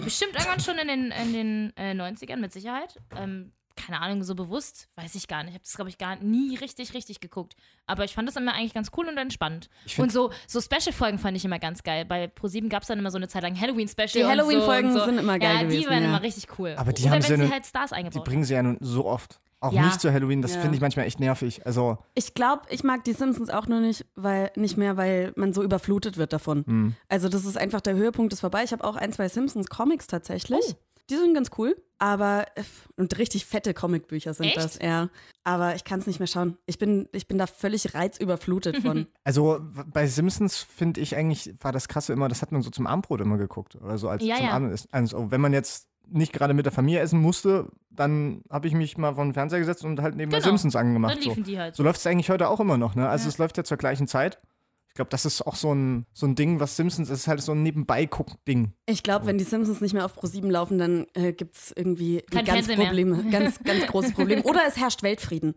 Bestimmt 0.03 0.33
irgendwann 0.35 0.61
schon 0.61 0.79
in 0.79 0.89
den, 0.89 1.11
in 1.13 1.33
den 1.33 1.77
äh, 1.77 1.93
90ern, 1.93 2.37
mit 2.37 2.53
Sicherheit. 2.53 2.99
Ähm, 3.17 3.53
keine 3.79 4.01
Ahnung, 4.01 4.23
so 4.25 4.35
bewusst, 4.35 4.89
weiß 4.97 5.15
ich 5.15 5.29
gar 5.29 5.43
nicht. 5.43 5.51
Ich 5.51 5.55
habe 5.55 5.65
das, 5.65 5.75
glaube 5.75 5.89
ich, 5.91 5.99
gar 5.99 6.17
nie 6.17 6.57
richtig, 6.57 6.93
richtig 6.95 7.21
geguckt. 7.21 7.55
Aber 7.87 8.05
ich 8.05 8.15
fand 8.15 8.29
das 8.29 8.37
immer 8.37 8.53
eigentlich 8.55 8.75
ganz 8.75 8.91
cool 8.97 9.09
und 9.09 9.17
entspannt. 9.17 9.71
Und 9.97 10.13
so, 10.13 10.31
so 10.47 10.61
Special-Folgen 10.61 11.19
fand 11.19 11.37
ich 11.37 11.45
immer 11.45 11.59
ganz 11.59 11.83
geil. 11.83 12.05
Bei 12.05 12.27
ProSieben 12.27 12.69
gab 12.69 12.83
es 12.83 12.89
dann 12.89 12.99
immer 12.99 13.11
so 13.11 13.17
eine 13.17 13.29
Zeit 13.29 13.43
lang 13.43 13.59
Halloween-Special. 13.59 14.09
Die 14.15 14.25
Halloween-Folgen 14.25 14.93
so 14.93 14.99
so. 15.01 15.05
sind 15.07 15.19
immer 15.19 15.39
geil 15.39 15.55
ja, 15.57 15.63
gewesen, 15.63 15.81
die 15.81 15.87
waren 15.87 16.03
ja. 16.03 16.09
immer 16.09 16.23
richtig 16.23 16.47
cool. 16.59 16.75
Aber 16.77 16.93
die 16.93 17.03
Oder 17.03 17.13
haben 17.13 17.23
wenn 17.23 17.27
sie 17.29 17.35
eine- 17.45 17.51
halt 17.53 17.67
Stars 17.67 17.91
Die 17.91 17.97
eingebaut 17.97 18.25
bringen 18.25 18.45
sie 18.45 18.55
ja 18.55 18.63
nun 18.63 18.77
so 18.81 19.07
oft. 19.07 19.41
Auch 19.61 19.73
Ja. 19.73 19.87
nicht 19.87 20.01
zu 20.01 20.13
Halloween. 20.13 20.41
Das 20.41 20.55
Ja. 20.55 20.61
finde 20.61 20.77
ich 20.77 20.81
manchmal 20.81 21.07
echt 21.07 21.19
nervig. 21.19 21.67
Also, 21.67 21.99
Ich 22.15 22.35
glaube, 22.35 22.63
ich 22.69 22.85
mag 22.85 23.03
die 23.03 23.13
Simpsons 23.13 23.51
auch 23.51 23.67
nur 23.67 23.81
nicht, 23.81 24.07
weil 24.15 24.53
nicht 24.55 24.77
mehr, 24.77 24.97
weil 24.97 25.33
man 25.35 25.53
so 25.53 25.65
überflutet 25.65 26.17
wird 26.17 26.33
davon. 26.33 26.65
hm. 26.65 26.95
Also 27.09 27.29
das 27.29 27.45
ist 27.45 27.59
einfach 27.59 27.81
der 27.81 27.95
Höhepunkt 27.95 28.33
ist 28.33 28.39
vorbei. 28.39 28.63
Ich 28.63 28.71
habe 28.71 28.85
auch 28.85 28.95
ein, 28.95 29.13
zwei 29.13 29.29
Simpsons 29.29 29.67
Comics 29.69 30.07
tatsächlich. 30.07 30.61
Oh. 30.65 30.75
Die 31.11 31.17
sind 31.17 31.35
ganz 31.35 31.51
cool, 31.57 31.77
aber 31.99 32.47
äh, 32.55 32.63
und 32.97 33.17
richtig 33.19 33.47
fette 33.47 33.73
Comicbücher 33.75 34.35
sind 34.35 34.47
Echt? 34.47 34.57
das, 34.59 34.79
ja. 34.81 35.09
Aber 35.45 35.75
ich 35.75 35.85
kann 35.85 36.01
es 36.01 36.07
nicht 36.07 36.19
mehr 36.21 36.27
schauen. 36.27 36.59
Ich 36.67 36.79
bin, 36.79 37.09
ich 37.13 37.27
bin 37.27 37.39
da 37.39 37.47
völlig 37.47 37.95
reizüberflutet 37.95 38.79
von. 38.79 39.07
also 39.25 39.61
bei 39.87 40.07
Simpsons 40.07 40.59
finde 40.59 41.01
ich 41.01 41.17
eigentlich, 41.17 41.55
war 41.61 41.73
das 41.73 41.89
krasse 41.89 42.13
immer, 42.13 42.29
das 42.29 42.43
hat 42.43 42.53
man 42.53 42.61
so 42.63 42.71
zum 42.71 42.87
Abendbrot 42.87 43.21
immer 43.23 43.39
geguckt. 43.39 43.77
Oder 43.77 43.97
so 43.99 44.09
als 44.09 44.23
Ja, 44.23 44.37
zum 44.37 44.45
ja. 44.47 44.51
Abendessen. 44.53 44.89
Also, 44.93 45.31
wenn 45.31 45.41
man 45.41 45.53
jetzt 45.53 45.89
nicht 46.11 46.33
gerade 46.33 46.55
mit 46.55 46.65
der 46.67 46.73
Familie 46.73 47.01
essen 47.01 47.21
musste, 47.21 47.69
dann 47.91 48.43
habe 48.51 48.67
ich 48.67 48.75
mich 48.75 48.97
mal 48.97 49.15
vor 49.15 49.25
den 49.25 49.35
Fernseher 49.35 49.59
gesetzt 49.59 49.85
und 49.85 50.01
halt 50.01 50.15
neben 50.17 50.31
Genau. 50.31 50.43
Simpsons 50.43 50.75
angemacht. 50.77 51.15
Dann 51.17 51.23
So, 51.23 51.29
liefen 51.31 51.45
die 51.45 51.59
halt. 51.59 51.77
so 51.77 51.83
läuft 51.83 52.01
es 52.01 52.07
eigentlich 52.07 52.31
heute 52.31 52.49
auch 52.49 52.61
immer 52.61 52.79
noch. 52.79 52.95
Ne? 52.95 53.09
Also 53.09 53.25
Ja. 53.25 53.29
es 53.29 53.39
läuft 53.39 53.57
ja 53.59 53.65
zur 53.65 53.77
gleichen 53.77 54.07
Zeit. 54.07 54.39
Ich 54.89 54.95
glaube, 54.95 55.11
das 55.11 55.25
ist 55.25 55.43
auch 55.43 55.55
so 55.55 55.73
ein, 55.73 56.07
so 56.13 56.27
ein 56.27 56.35
Ding, 56.35 56.59
was 56.59 56.77
Simpsons 56.77 57.09
ist, 57.09 57.29
halt 57.29 57.41
so 57.41 57.53
ein 57.53 57.63
Nebenbei-Guck-Ding. 57.63 58.73
Ich 58.87 59.03
glaube, 59.05 59.27
wenn 59.27 59.39
die 59.39 59.45
Simpsons 59.45 59.81
nicht 59.81 59.93
mehr 59.95 60.05
auf 60.05 60.19
Pro7 60.19 60.51
laufen, 60.51 60.79
dann 60.79 61.07
äh, 61.15 61.33
gibt 61.33 61.57
es 61.57 61.73
irgendwie 61.77 62.23
Kein 62.23 62.45
ganz 62.45 62.67
Fernsehen 62.67 62.79
mehr. 62.79 62.87
Probleme, 62.89 63.25
ganz, 63.31 63.63
ganz 63.63 63.87
große 63.87 64.13
Probleme. 64.13 64.43
Oder 64.43 64.63
es 64.67 64.77
herrscht 64.77 65.03
Weltfrieden. 65.05 65.55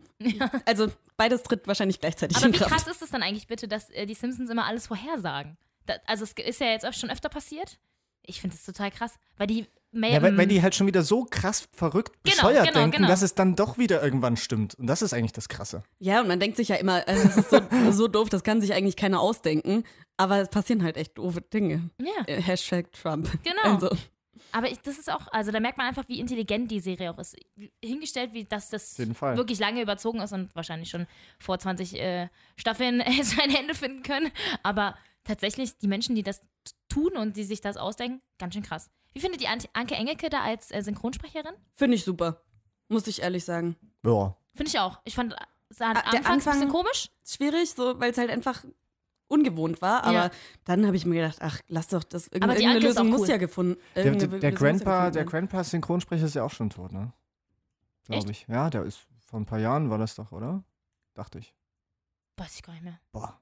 Also 0.64 0.88
beides 1.16 1.42
tritt 1.42 1.66
wahrscheinlich 1.66 1.98
gleichzeitig 1.98 2.36
Aber 2.36 2.46
in 2.46 2.52
wie 2.54 2.58
Kraft. 2.58 2.70
krass 2.70 2.86
ist 2.86 3.02
es 3.02 3.10
dann 3.10 3.22
eigentlich 3.22 3.48
bitte, 3.48 3.66
dass 3.66 3.90
äh, 3.90 4.06
die 4.06 4.14
Simpsons 4.14 4.48
immer 4.48 4.66
alles 4.66 4.86
vorhersagen? 4.86 5.56
Da, 5.86 5.94
also 6.06 6.22
es 6.24 6.32
ist 6.32 6.60
ja 6.60 6.68
jetzt 6.68 6.86
auch 6.86 6.92
schon 6.92 7.10
öfter 7.10 7.28
passiert. 7.28 7.80
Ich 8.24 8.40
finde 8.40 8.54
es 8.54 8.64
total 8.64 8.92
krass, 8.92 9.14
weil 9.36 9.48
die 9.48 9.66
mehr, 9.92 10.10
Ja, 10.10 10.22
weil, 10.22 10.36
weil 10.36 10.46
die 10.46 10.62
halt 10.62 10.74
schon 10.74 10.86
wieder 10.86 11.02
so 11.02 11.24
krass 11.24 11.68
verrückt 11.72 12.12
Genau, 12.24 12.36
bescheuert 12.36 12.66
genau, 12.68 12.80
denken, 12.80 12.96
genau. 12.96 13.08
dass 13.08 13.22
es 13.22 13.34
dann 13.34 13.54
doch 13.56 13.78
wieder 13.78 14.02
irgendwann 14.02 14.36
stimmt. 14.36 14.74
Und 14.74 14.86
das 14.86 15.02
ist 15.02 15.12
eigentlich 15.14 15.32
das 15.32 15.48
Krasse. 15.48 15.82
Ja, 15.98 16.20
und 16.20 16.28
man 16.28 16.40
denkt 16.40 16.56
sich 16.56 16.68
ja 16.68 16.76
immer, 16.76 17.06
äh, 17.06 17.14
das 17.14 17.36
ist 17.36 17.50
so, 17.50 17.60
so 17.92 18.08
doof, 18.08 18.28
das 18.28 18.42
kann 18.42 18.60
sich 18.60 18.72
eigentlich 18.72 18.96
keiner 18.96 19.20
ausdenken. 19.20 19.84
Aber 20.16 20.38
es 20.40 20.48
passieren 20.48 20.82
halt 20.82 20.96
echt 20.96 21.16
doofe 21.18 21.40
Dinge. 21.40 21.90
ja. 21.98 22.24
Äh, 22.26 22.40
Hashtag 22.42 22.92
Trump. 22.92 23.30
Genau. 23.42 23.74
Also, 23.74 23.90
Aber 24.52 24.70
ich, 24.70 24.78
das 24.80 24.98
ist 24.98 25.10
auch, 25.10 25.28
also 25.32 25.50
da 25.50 25.60
merkt 25.60 25.78
man 25.78 25.86
einfach, 25.88 26.04
wie 26.08 26.20
intelligent 26.20 26.70
die 26.70 26.80
Serie 26.80 27.10
auch 27.10 27.18
ist. 27.18 27.36
Hingestellt, 27.82 28.32
wie 28.34 28.44
dass 28.44 28.70
das 28.70 28.98
wirklich 28.98 29.58
lange 29.58 29.80
überzogen 29.82 30.20
ist 30.20 30.32
und 30.32 30.54
wahrscheinlich 30.54 30.90
schon 30.90 31.06
vor 31.38 31.58
20 31.58 31.98
äh, 32.00 32.28
Staffeln 32.56 33.00
hätte 33.00 33.42
ein 33.42 33.54
Ende 33.54 33.74
finden 33.74 34.02
können. 34.02 34.30
Aber 34.62 34.96
tatsächlich, 35.24 35.78
die 35.78 35.88
Menschen, 35.88 36.14
die 36.14 36.22
das 36.22 36.42
tun 36.88 37.16
und 37.16 37.36
die 37.36 37.44
sich 37.44 37.60
das 37.60 37.76
ausdenken, 37.76 38.20
ganz 38.38 38.54
schön 38.54 38.62
krass. 38.62 38.90
Wie 39.12 39.20
findet 39.20 39.40
ihr 39.42 39.48
Ant- 39.50 39.68
Anke 39.72 39.94
Engelke 39.94 40.28
da 40.30 40.40
als 40.42 40.70
äh, 40.70 40.82
Synchronsprecherin? 40.82 41.54
Finde 41.74 41.96
ich 41.96 42.04
super. 42.04 42.42
Muss 42.88 43.06
ich 43.06 43.22
ehrlich 43.22 43.44
sagen. 43.44 43.76
Ja. 44.04 44.36
Finde 44.54 44.68
ich 44.70 44.78
auch. 44.78 45.00
Ich 45.04 45.14
fand, 45.14 45.34
es 45.68 45.80
war 45.80 45.90
Ah, 45.90 45.94
der 45.94 46.04
anfangs 46.06 46.28
ein 46.28 46.36
bisschen 46.38 46.52
Anfang- 46.68 46.68
komisch. 46.70 47.10
Schwierig, 47.26 47.70
so, 47.70 47.98
weil 48.00 48.10
es 48.10 48.18
halt 48.18 48.30
einfach 48.30 48.64
ungewohnt 49.28 49.80
war. 49.80 50.04
Aber 50.04 50.12
Ja. 50.24 50.30
dann 50.64 50.86
habe 50.86 50.96
ich 50.96 51.06
mir 51.06 51.14
gedacht, 51.22 51.38
ach, 51.40 51.60
lass 51.68 51.88
doch 51.88 52.04
das. 52.04 52.26
Irgend, 52.28 52.44
Aber 52.44 52.54
die 52.54 52.62
irgendeine 52.62 52.86
Lösung 52.86 53.06
auch 53.08 53.10
muss 53.12 53.20
cool. 53.22 53.28
ja 53.30 53.36
gefunden 53.38 53.80
Der, 53.94 54.04
irgendeine 54.04 54.30
der, 54.32 54.40
der 54.40 54.50
Lösung 54.50 54.66
ja 54.66 54.70
Grandpa, 54.72 54.90
gefunden 54.98 55.12
der 55.14 55.20
werden. 55.20 55.28
Grandpa 55.30 55.64
Synchronsprecher 55.64 56.26
ist 56.26 56.34
ja 56.34 56.44
auch 56.44 56.50
schon 56.50 56.70
tot, 56.70 56.92
ne? 56.92 57.12
Glaube 58.04 58.30
ich. 58.30 58.46
Ja, 58.48 58.68
der 58.68 58.82
ist 58.84 59.06
vor 59.20 59.40
ein 59.40 59.46
paar 59.46 59.58
Jahren 59.60 59.88
war 59.88 59.98
das 59.98 60.14
doch, 60.16 60.32
oder? 60.32 60.62
Dachte 61.14 61.38
ich. 61.38 61.54
Weiß 62.36 62.54
ich 62.56 62.62
gar 62.62 62.72
nicht 62.72 62.82
mehr. 62.84 62.98
Boah. 63.12 63.40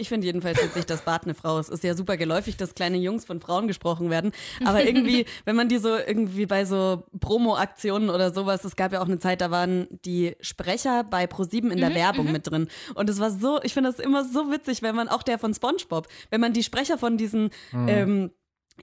Ich 0.00 0.08
finde 0.08 0.26
jedenfalls 0.26 0.62
witzig, 0.62 0.86
dass 0.86 1.02
Bart 1.02 1.24
eine 1.24 1.34
Frau 1.34 1.58
ist. 1.58 1.70
Ist 1.70 1.82
ja 1.82 1.94
super 1.94 2.16
geläufig, 2.16 2.56
dass 2.56 2.76
kleine 2.76 2.98
Jungs 2.98 3.24
von 3.24 3.40
Frauen 3.40 3.66
gesprochen 3.66 4.10
werden. 4.10 4.30
Aber 4.64 4.84
irgendwie, 4.84 5.26
wenn 5.44 5.56
man 5.56 5.68
die 5.68 5.78
so 5.78 5.96
irgendwie 5.96 6.46
bei 6.46 6.64
so 6.64 7.02
Promo-Aktionen 7.18 8.08
oder 8.08 8.32
sowas, 8.32 8.64
es 8.64 8.76
gab 8.76 8.92
ja 8.92 9.00
auch 9.00 9.08
eine 9.08 9.18
Zeit, 9.18 9.40
da 9.40 9.50
waren 9.50 9.88
die 10.04 10.36
Sprecher 10.40 11.02
bei 11.02 11.26
ProSieben 11.26 11.72
in 11.72 11.78
der 11.78 11.96
Werbung 11.96 12.30
mit 12.30 12.48
drin. 12.48 12.68
Und 12.94 13.10
es 13.10 13.18
war 13.18 13.32
so, 13.32 13.60
ich 13.64 13.74
finde 13.74 13.90
das 13.90 13.98
immer 13.98 14.24
so 14.24 14.52
witzig, 14.52 14.82
wenn 14.82 14.94
man 14.94 15.08
auch 15.08 15.24
der 15.24 15.36
von 15.36 15.52
SpongeBob, 15.52 16.06
wenn 16.30 16.40
man 16.40 16.52
die 16.52 16.62
Sprecher 16.62 16.96
von 16.96 17.16
diesen 17.16 17.50
ähm, 17.72 18.30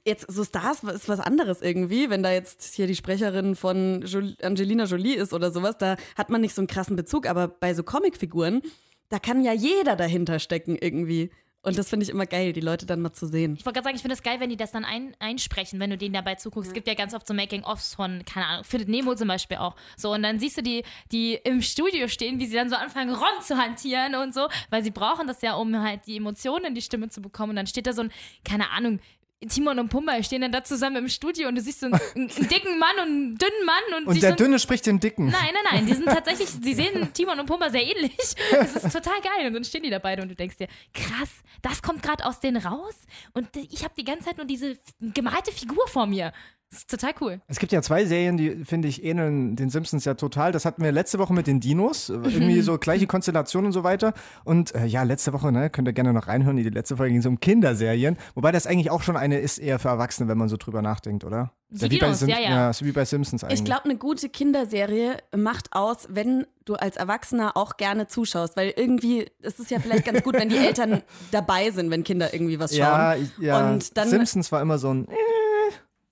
Jetzt, 0.03 0.29
so 0.29 0.43
Stars 0.43 0.84
ist 0.84 1.07
was 1.07 1.22
anderes 1.22 1.62
irgendwie, 1.62 2.10
wenn 2.10 2.22
da 2.22 2.31
jetzt 2.31 2.75
hier 2.75 2.86
die 2.86 2.95
Sprecherin 2.95 3.55
von 3.55 4.03
Angelina 4.41 4.84
Jolie 4.84 5.15
ist 5.15 5.31
oder 5.31 5.51
sowas, 5.51 5.77
da 5.77 5.95
hat 6.17 6.29
man 6.29 6.41
nicht 6.41 6.53
so 6.53 6.62
einen 6.62 6.67
krassen 6.67 6.98
Bezug, 6.98 7.27
aber 7.27 7.48
bei 7.48 7.74
so 7.74 7.84
Comicfiguren, 7.84 8.62
da 9.09 9.19
kann 9.19 9.43
ja 9.43 9.53
jeder 9.53 9.95
dahinter 9.95 10.39
stecken 10.39 10.77
irgendwie. 10.79 11.29
Und 11.65 11.79
das 11.79 11.89
finde 11.89 12.03
ich 12.03 12.12
immer 12.12 12.27
geil, 12.27 12.53
die 12.53 12.62
Leute 12.62 12.85
dann 12.85 13.01
mal 13.01 13.12
zu 13.12 13.25
sehen. 13.25 13.55
Ich 13.57 13.65
wollte 13.65 13.77
gerade 13.77 13.85
sagen, 13.85 13.95
ich 13.95 14.01
finde 14.03 14.13
es 14.13 14.21
geil, 14.21 14.39
wenn 14.39 14.51
die 14.51 14.55
das 14.55 14.71
dann 14.71 14.85
ein, 14.85 15.15
einsprechen, 15.17 15.79
wenn 15.79 15.89
du 15.89 15.97
denen 15.97 16.13
dabei 16.13 16.35
zuguckst. 16.35 16.67
Es 16.67 16.74
gibt 16.75 16.88
ja 16.88 16.93
ganz 16.93 17.15
oft 17.15 17.25
so 17.25 17.33
Making-ofs 17.33 17.95
von, 17.95 18.24
keine 18.24 18.45
Ahnung, 18.45 18.63
Findet 18.65 18.88
Nemo 18.88 19.15
zum 19.15 19.27
Beispiel 19.27 19.57
auch. 19.57 19.75
So, 19.97 20.13
und 20.13 20.21
dann 20.21 20.39
siehst 20.39 20.57
du 20.57 20.62
die, 20.62 20.83
die 21.12 21.33
im 21.43 21.63
Studio 21.63 22.07
stehen, 22.07 22.39
wie 22.39 22.45
sie 22.45 22.55
dann 22.55 22.69
so 22.69 22.75
anfangen, 22.75 23.15
Ron 23.15 23.41
zu 23.41 23.57
hantieren 23.57 24.13
und 24.13 24.35
so, 24.35 24.47
weil 24.69 24.83
sie 24.83 24.91
brauchen 24.91 25.25
das 25.25 25.41
ja, 25.41 25.55
um 25.55 25.81
halt 25.81 26.05
die 26.05 26.17
Emotionen 26.17 26.65
in 26.65 26.75
die 26.75 26.83
Stimme 26.83 27.09
zu 27.09 27.19
bekommen. 27.19 27.51
Und 27.51 27.55
dann 27.55 27.67
steht 27.67 27.88
da 27.88 27.93
so 27.93 28.03
ein, 28.03 28.12
keine 28.43 28.69
Ahnung, 28.69 29.00
Timon 29.48 29.80
und 29.80 29.89
Pumba 29.89 30.22
stehen 30.24 30.42
dann 30.42 30.51
da 30.51 30.63
zusammen 30.63 30.96
im 30.96 31.10
Studio 31.10 31.48
und 31.48 31.56
du 31.56 31.62
siehst 31.62 31.82
so 31.82 31.88
einen, 31.88 31.96
einen 32.15 32.27
dicken 32.27 32.80
Mann 32.80 32.96
und 33.04 33.08
einen 33.08 33.38
dünnen 33.38 33.65
Mann 33.65 34.01
und, 34.01 34.08
Und 34.08 34.22
der 34.22 34.32
so 34.32 34.36
Dünne 34.38 34.60
spricht 34.60 34.86
den 34.86 35.00
Dicken. 35.00 35.27
Nein, 35.27 35.54
nein, 35.54 35.63
nein, 35.72 35.86
die 35.86 35.94
sind 35.94 36.06
tatsächlich, 36.06 36.50
sie 36.50 36.74
sehen 36.74 37.13
Timon 37.13 37.39
und 37.39 37.46
Pumba 37.46 37.70
sehr 37.70 37.84
ähnlich. 37.84 38.15
Das 38.51 38.75
ist 38.75 38.94
total 38.94 39.22
geil. 39.22 39.48
Und 39.48 39.54
dann 39.54 39.63
stehen 39.63 39.84
die 39.84 39.89
da 39.89 40.00
beide 40.00 40.22
und 40.22 40.30
du 40.30 40.36
denkst 40.36 40.58
dir, 40.58 40.68
krass, 40.94 41.30
das 41.62 41.82
kommt 41.82 42.01
gerade 42.01 42.25
aus 42.25 42.39
denen 42.39 42.58
raus 42.58 42.96
und 43.34 43.48
ich 43.56 43.84
habe 43.84 43.94
die 43.98 44.04
ganze 44.04 44.25
Zeit 44.25 44.38
nur 44.38 44.46
diese 44.46 44.77
gemalte 45.00 45.51
Figur 45.51 45.88
vor 45.88 46.08
mir. 46.08 46.32
Das 46.75 46.82
ist 46.82 46.89
total 46.89 47.13
cool. 47.22 47.41
Es 47.48 47.60
gibt 47.60 47.72
ja 47.72 47.82
zwei 47.82 48.03
Serien, 48.05 48.36
die, 48.36 48.65
finde 48.65 48.89
ich, 48.89 49.01
ähneln 49.01 49.55
den 49.55 49.70
Simpsons 49.70 50.03
ja 50.03 50.15
total. 50.15 50.51
Das 50.51 50.65
hatten 50.65 50.84
wir 50.84 50.91
letzte 50.91 51.20
Woche 51.20 51.34
mit 51.34 51.48
den 51.48 51.62
Dinos. 51.62 52.10
Irgendwie 52.10 52.60
so 52.60 52.77
gleiche 52.77 53.08
Konstellation 53.08 53.65
und 53.65 53.72
so 53.72 53.86
weiter. 53.86 54.13
Und 54.44 54.75
äh, 54.75 54.86
ja, 54.86 55.03
letzte 55.03 55.32
Woche, 55.32 55.53
ne, 55.53 55.70
könnt 55.70 55.88
ihr 55.88 55.94
gerne 55.94 56.12
noch 56.12 56.27
reinhören. 56.27 56.58
Die 56.58 56.63
letzte 56.63 56.98
Folge 56.98 57.13
ging 57.13 57.22
so 57.22 57.29
um 57.29 57.39
Kinderserien. 57.39 58.17
Wobei 58.34 58.51
das 58.51 58.67
eigentlich 58.67 58.91
auch 58.91 59.03
schon 59.03 59.15
eine 59.15 59.39
ist 59.39 59.58
eher 59.58 59.79
für 59.79 59.88
Erwachsene, 59.88 60.27
wenn 60.27 60.38
man 60.38 60.50
so 60.50 60.58
drüber 60.58 60.82
nachdenkt, 60.82 61.24
oder? 61.24 61.53
Die 61.70 61.89
wie 61.89 61.98
bei 61.98 62.08
Dinos, 62.08 62.20
Sim- 62.20 62.27
ja, 62.29 62.39
ja. 62.39 62.50
ja. 62.50 62.70
Ist 62.72 62.84
wie 62.84 62.91
bei 62.91 63.05
Simpsons 63.05 63.46
eigentlich. 63.46 63.60
Ich 63.60 63.65
glaube, 63.65 63.86
eine 63.86 63.96
gute 63.96 64.27
Kinderserie 64.27 65.17
macht 65.34 65.72
aus, 65.72 66.08
wenn 66.10 66.46
du 66.65 66.74
als 66.75 66.98
Erwachsener 66.98 67.55
auch 67.55 67.77
gerne 67.77 68.08
zuschaust, 68.08 68.58
weil 68.58 68.74
irgendwie 68.75 69.27
ist 69.41 69.62
es 69.62 69.70
ja 69.70 69.79
vielleicht 69.79 70.03
ganz 70.03 70.24
gut, 70.24 70.34
wenn 70.34 70.50
die 70.50 70.58
Eltern 70.65 71.03
dabei 71.32 71.72
sind, 71.72 71.89
wenn 71.89 72.03
Kinder 72.03 72.34
irgendwie 72.34 72.60
was 72.60 72.75
schauen. 72.75 72.82
ja, 72.82 73.15
ja. 73.39 73.70
Und 73.72 73.96
dann 73.96 74.10
Simpsons 74.10 74.51
war 74.51 74.62
immer 74.62 74.77
so 74.77 74.94
ein. 74.94 75.08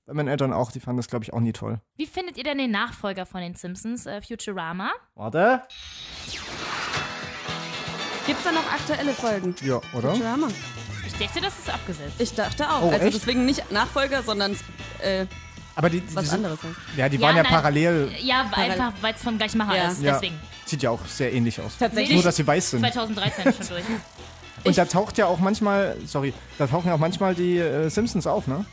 Bei 0.05 0.13
meinen 0.13 0.27
Eltern 0.27 0.51
auch, 0.51 0.71
die 0.71 0.81
fanden 0.81 0.97
das, 0.97 1.07
glaube 1.07 1.23
ich, 1.23 1.31
auch 1.31 1.39
nie 1.39 1.53
toll. 1.53 1.79
Wie 1.95 2.05
findet 2.05 2.37
ihr 2.37 2.43
denn 2.43 2.57
den 2.57 2.71
Nachfolger 2.71 3.25
von 3.25 3.39
den 3.39 3.55
Simpsons, 3.55 4.05
äh, 4.05 4.21
Futurama? 4.21 4.91
Warte. 5.15 5.61
gibt 8.25 8.37
es 8.39 8.43
da 8.43 8.51
noch 8.51 8.69
aktuelle 8.71 9.13
Folgen. 9.13 9.55
Ja, 9.63 9.79
oder? 9.93 10.13
Drama. 10.13 10.47
Ich 11.07 11.13
dachte, 11.13 11.41
das 11.41 11.57
ist 11.59 11.73
abgesetzt. 11.73 12.15
Ich 12.19 12.33
dachte 12.33 12.69
auch. 12.69 12.81
Oh, 12.83 12.89
also 12.89 13.05
echt? 13.05 13.15
deswegen 13.15 13.45
nicht 13.45 13.71
Nachfolger, 13.71 14.23
sondern 14.23 14.57
äh, 15.01 15.25
Aber 15.75 15.89
die, 15.89 16.01
die 16.01 16.15
was 16.15 16.25
sind, 16.25 16.35
anderes. 16.37 16.61
Halt. 16.63 16.75
Ja, 16.97 17.07
die 17.07 17.15
Ja, 17.17 17.21
waren 17.27 17.35
ja 17.37 17.43
nein. 17.43 17.51
parallel. 17.51 18.11
Ja, 18.21 18.49
einfach, 18.51 18.93
weil 19.01 19.13
es 19.13 19.21
vom 19.21 19.37
gleichen 19.37 19.57
Macher 19.57 19.75
Ja. 19.77 19.87
ist. 19.89 20.01
Ja, 20.01 20.13
Deswegen. 20.13 20.35
sieht 20.65 20.83
ja 20.83 20.89
auch 20.89 21.05
sehr 21.05 21.31
ähnlich 21.33 21.61
aus. 21.61 21.77
Tatsächlich. 21.77 22.15
Nur, 22.15 22.23
dass 22.23 22.35
sie 22.35 22.45
weiß 22.45 22.71
sind. 22.71 22.79
2013 22.81 23.53
schon 23.53 23.67
durch. 23.69 23.83
Und 24.65 24.77
da 24.77 24.83
taucht 24.85 25.17
ja 25.17 25.27
auch 25.27 25.39
manchmal, 25.39 25.97
sorry, 26.05 26.33
da 26.57 26.67
tauchen 26.67 26.87
ja 26.87 26.95
auch 26.95 26.99
manchmal 26.99 27.35
die 27.35 27.57
äh, 27.57 27.89
Simpsons 27.89 28.27
auf, 28.27 28.47
ne? 28.47 28.65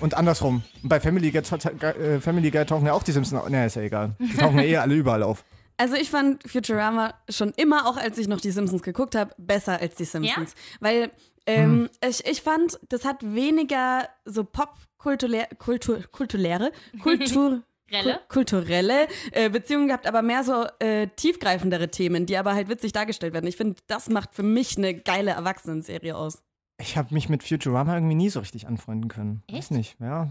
Und 0.00 0.14
andersrum. 0.14 0.62
Und 0.82 0.88
bei 0.88 1.00
Family 1.00 1.30
Guy, 1.30 1.40
äh, 1.40 2.20
Family 2.20 2.50
Guy 2.50 2.64
tauchen 2.66 2.86
ja 2.86 2.92
auch 2.92 3.02
die 3.02 3.12
Simpsons 3.12 3.40
auf. 3.42 3.48
Ne, 3.48 3.66
ist 3.66 3.76
ja 3.76 3.82
egal. 3.82 4.14
Die 4.18 4.36
tauchen 4.36 4.58
ja 4.58 4.64
eh 4.64 4.76
alle 4.76 4.94
überall 4.94 5.22
auf. 5.22 5.44
Also 5.78 5.94
ich 5.94 6.08
fand 6.08 6.42
Futurama 6.50 7.12
schon 7.28 7.52
immer, 7.54 7.86
auch 7.86 7.98
als 7.98 8.16
ich 8.16 8.28
noch 8.28 8.40
die 8.40 8.50
Simpsons 8.50 8.80
geguckt 8.82 9.14
habe, 9.14 9.34
besser 9.36 9.78
als 9.78 9.94
die 9.96 10.06
Simpsons. 10.06 10.54
Weil 10.80 11.10
ähm, 11.46 11.90
ich, 12.02 12.24
ich 12.26 12.40
fand, 12.40 12.80
das 12.88 13.04
hat 13.04 13.18
weniger 13.22 14.08
so 14.24 14.42
popkulturelle, 14.44 15.46
Kultur, 15.58 16.00
kulturelle, 16.12 16.72
Kultur, 17.02 17.62
Relle? 17.92 18.14
Kul- 18.14 18.28
kulturelle 18.28 19.06
äh, 19.32 19.50
Beziehungen 19.50 19.88
gehabt, 19.88 20.06
aber 20.06 20.22
mehr 20.22 20.44
so 20.44 20.64
äh, 20.78 21.08
tiefgreifendere 21.08 21.90
Themen, 21.90 22.24
die 22.24 22.38
aber 22.38 22.54
halt 22.54 22.70
witzig 22.70 22.92
dargestellt 22.92 23.34
werden. 23.34 23.46
Ich 23.46 23.56
finde, 23.58 23.76
das 23.86 24.08
macht 24.08 24.34
für 24.34 24.42
mich 24.42 24.78
eine 24.78 24.94
geile 24.94 25.32
Erwachsenenserie 25.32 26.16
aus. 26.16 26.38
Ich 26.78 26.96
habe 26.96 27.14
mich 27.14 27.28
mit 27.28 27.42
Futurama 27.42 27.94
irgendwie 27.94 28.14
nie 28.14 28.28
so 28.28 28.40
richtig 28.40 28.66
anfreunden 28.66 29.08
können. 29.08 29.42
Weiß 29.48 29.58
Echt? 29.58 29.70
nicht, 29.70 29.96
ja. 30.00 30.30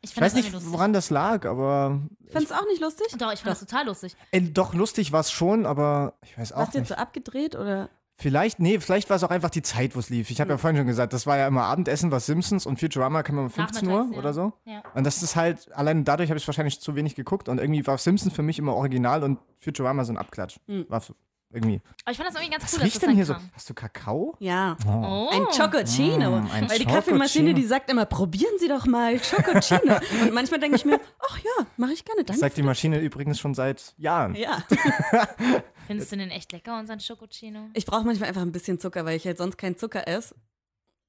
Ich 0.00 0.10
Ich 0.10 0.14
fand 0.14 0.26
weiß 0.26 0.34
nicht, 0.34 0.52
woran 0.70 0.92
das 0.92 1.10
lag, 1.10 1.44
aber. 1.44 2.00
Fand's 2.28 2.52
auch 2.52 2.66
nicht 2.66 2.80
lustig? 2.80 3.06
Doch, 3.18 3.32
ich 3.32 3.40
fand 3.40 3.52
das 3.52 3.60
total 3.60 3.86
lustig. 3.86 4.16
Ey, 4.30 4.52
doch, 4.52 4.74
lustig 4.74 5.12
war 5.12 5.20
es 5.20 5.30
schon, 5.32 5.66
aber 5.66 6.14
ich 6.22 6.38
weiß 6.38 6.52
auch 6.52 6.58
Warst 6.58 6.74
du 6.74 6.78
jetzt 6.78 6.90
nicht. 6.90 6.96
so 6.98 7.02
abgedreht 7.02 7.56
oder? 7.56 7.88
Vielleicht, 8.20 8.58
nee, 8.58 8.80
vielleicht 8.80 9.08
war 9.10 9.16
es 9.16 9.22
auch 9.22 9.30
einfach 9.30 9.50
die 9.50 9.62
Zeit, 9.62 9.94
wo 9.94 10.00
es 10.00 10.10
lief. 10.10 10.30
Ich 10.30 10.40
habe 10.40 10.50
ja 10.50 10.58
vorhin 10.58 10.76
schon 10.76 10.88
gesagt, 10.88 11.12
das 11.12 11.24
war 11.26 11.36
ja 11.38 11.46
immer 11.46 11.64
Abendessen, 11.64 12.10
was 12.10 12.26
Simpsons 12.26 12.66
und 12.66 12.80
Futurama 12.80 13.22
kam 13.22 13.38
um 13.38 13.48
15 13.48 13.86
Uhr 13.88 14.08
ja. 14.10 14.18
oder 14.18 14.32
so. 14.32 14.52
Ja. 14.64 14.82
Und 14.94 15.04
das 15.04 15.22
ist 15.22 15.36
halt, 15.36 15.72
allein 15.72 16.04
dadurch 16.04 16.28
habe 16.28 16.36
ich 16.38 16.46
wahrscheinlich 16.46 16.80
zu 16.80 16.96
wenig 16.96 17.14
geguckt 17.14 17.48
und 17.48 17.58
irgendwie 17.60 17.86
war 17.86 17.96
Simpsons 17.96 18.34
für 18.34 18.42
mich 18.42 18.58
immer 18.58 18.74
original 18.74 19.22
und 19.22 19.38
Futurama 19.60 20.04
so 20.04 20.12
ein 20.12 20.18
Abklatsch. 20.18 20.58
War 20.66 21.00
so, 21.00 21.14
irgendwie. 21.50 21.80
Aber 22.04 22.10
ich 22.12 22.16
fand 22.16 22.28
das 22.28 22.36
irgendwie 22.36 22.50
ganz 22.52 22.64
Was 22.64 22.72
cool, 22.72 22.78
dass 22.78 22.84
riecht 22.84 22.96
das 22.96 23.00
denn 23.00 23.08
dann 23.10 23.16
hier 23.16 23.24
so? 23.24 23.32
kam. 23.34 23.50
Hast 23.54 23.70
du 23.70 23.74
Kakao? 23.74 24.36
Ja. 24.38 24.76
Oh. 24.86 25.28
Ein 25.32 25.46
Chococino. 25.46 26.30
Mm, 26.30 26.34
ein 26.34 26.50
Weil 26.50 26.78
die 26.78 26.84
Chococino. 26.84 26.92
Kaffeemaschine, 26.94 27.54
die 27.54 27.64
sagt 27.64 27.90
immer, 27.90 28.04
probieren 28.06 28.52
Sie 28.58 28.68
doch 28.68 28.86
mal 28.86 29.18
Chococino. 29.18 29.96
Und 30.22 30.32
manchmal 30.34 30.60
denke 30.60 30.76
ich 30.76 30.84
mir, 30.84 31.00
ach 31.28 31.38
ja, 31.38 31.66
mache 31.76 31.92
ich 31.92 32.04
gerne, 32.04 32.24
danke. 32.24 32.38
Sagt 32.40 32.56
die 32.56 32.62
Maschine 32.62 33.00
übrigens 33.00 33.38
schon 33.38 33.54
seit 33.54 33.94
Jahren. 33.96 34.34
ja. 34.34 34.62
Findest 35.86 36.12
du 36.12 36.16
den 36.18 36.30
echt 36.30 36.52
lecker, 36.52 36.78
unseren 36.78 37.00
Schokocino? 37.00 37.70
Ich 37.72 37.86
brauche 37.86 38.04
manchmal 38.04 38.28
einfach 38.28 38.42
ein 38.42 38.52
bisschen 38.52 38.78
Zucker, 38.78 39.06
weil 39.06 39.16
ich 39.16 39.24
halt 39.24 39.38
sonst 39.38 39.56
keinen 39.56 39.78
Zucker 39.78 40.06
esse. 40.06 40.34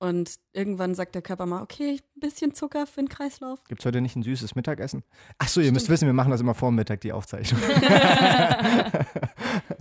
Und 0.01 0.35
irgendwann 0.53 0.95
sagt 0.95 1.13
der 1.13 1.21
Körper 1.21 1.45
mal, 1.45 1.61
okay, 1.61 1.99
ein 2.15 2.19
bisschen 2.21 2.53
Zucker 2.53 2.87
für 2.87 3.01
den 3.01 3.09
Kreislauf. 3.09 3.61
Gibt 3.65 3.81
es 3.81 3.85
heute 3.85 3.99
nicht 3.99 4.15
ein 4.15 4.23
süßes 4.23 4.55
Mittagessen? 4.55 5.03
Achso, 5.37 5.59
ihr 5.59 5.73
müsst 5.73 5.89
wissen, 5.89 6.05
wir 6.05 6.13
machen 6.13 6.31
das 6.31 6.39
immer 6.39 6.55
vor 6.55 6.71
Mittag, 6.71 7.01
die 7.01 7.11
Aufzeichnung. 7.11 7.59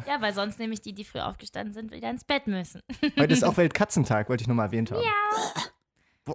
Ja, 0.09 0.21
weil 0.23 0.33
sonst 0.33 0.59
nämlich 0.59 0.81
die, 0.81 0.95
die 0.95 1.05
früh 1.05 1.21
aufgestanden 1.21 1.75
sind, 1.75 1.93
wieder 1.93 2.09
ins 2.09 2.25
Bett 2.25 2.47
müssen. 2.47 2.81
heute 3.19 3.33
ist 3.33 3.45
auch 3.45 3.57
Weltkatzentag, 3.59 4.29
wollte 4.31 4.43
ich 4.43 4.49
nur 4.49 4.57
mal 4.57 4.65
erwähnt 4.65 4.91
haben. 4.91 5.03
Ja. 5.03 5.63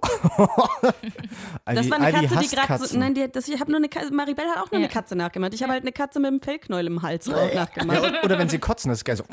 Das 1.66 1.88
war 1.88 2.00
eine 2.00 2.12
Katze, 2.12 2.36
die 2.36 2.48
gerade 2.48 2.84
so. 2.86 2.98
Nein, 2.98 3.14
die, 3.14 3.30
das, 3.30 3.46
ich 3.46 3.60
habe 3.60 3.70
nur 3.70 3.78
eine 3.78 3.88
Katze. 3.88 4.12
Maribel 4.12 4.44
hat 4.46 4.56
auch 4.58 4.70
nur 4.72 4.80
Ja. 4.80 4.86
eine 4.86 4.88
Katze 4.88 5.14
nachgemacht. 5.14 5.54
Ich 5.54 5.62
habe 5.62 5.72
halt 5.72 5.82
eine 5.82 5.92
Katze 5.92 6.18
mit 6.18 6.28
einem 6.28 6.40
Fellknäuel 6.40 6.86
im 6.88 7.00
Hals 7.02 7.28
auch 7.28 7.32
nachgemacht. 7.54 8.02
ja, 8.02 8.22
oder 8.24 8.36
wenn 8.38 8.48
sie 8.48 8.58
kotzen, 8.58 8.88
das 8.88 8.98
ist 8.98 9.04
geil 9.04 9.16
so. 9.16 9.24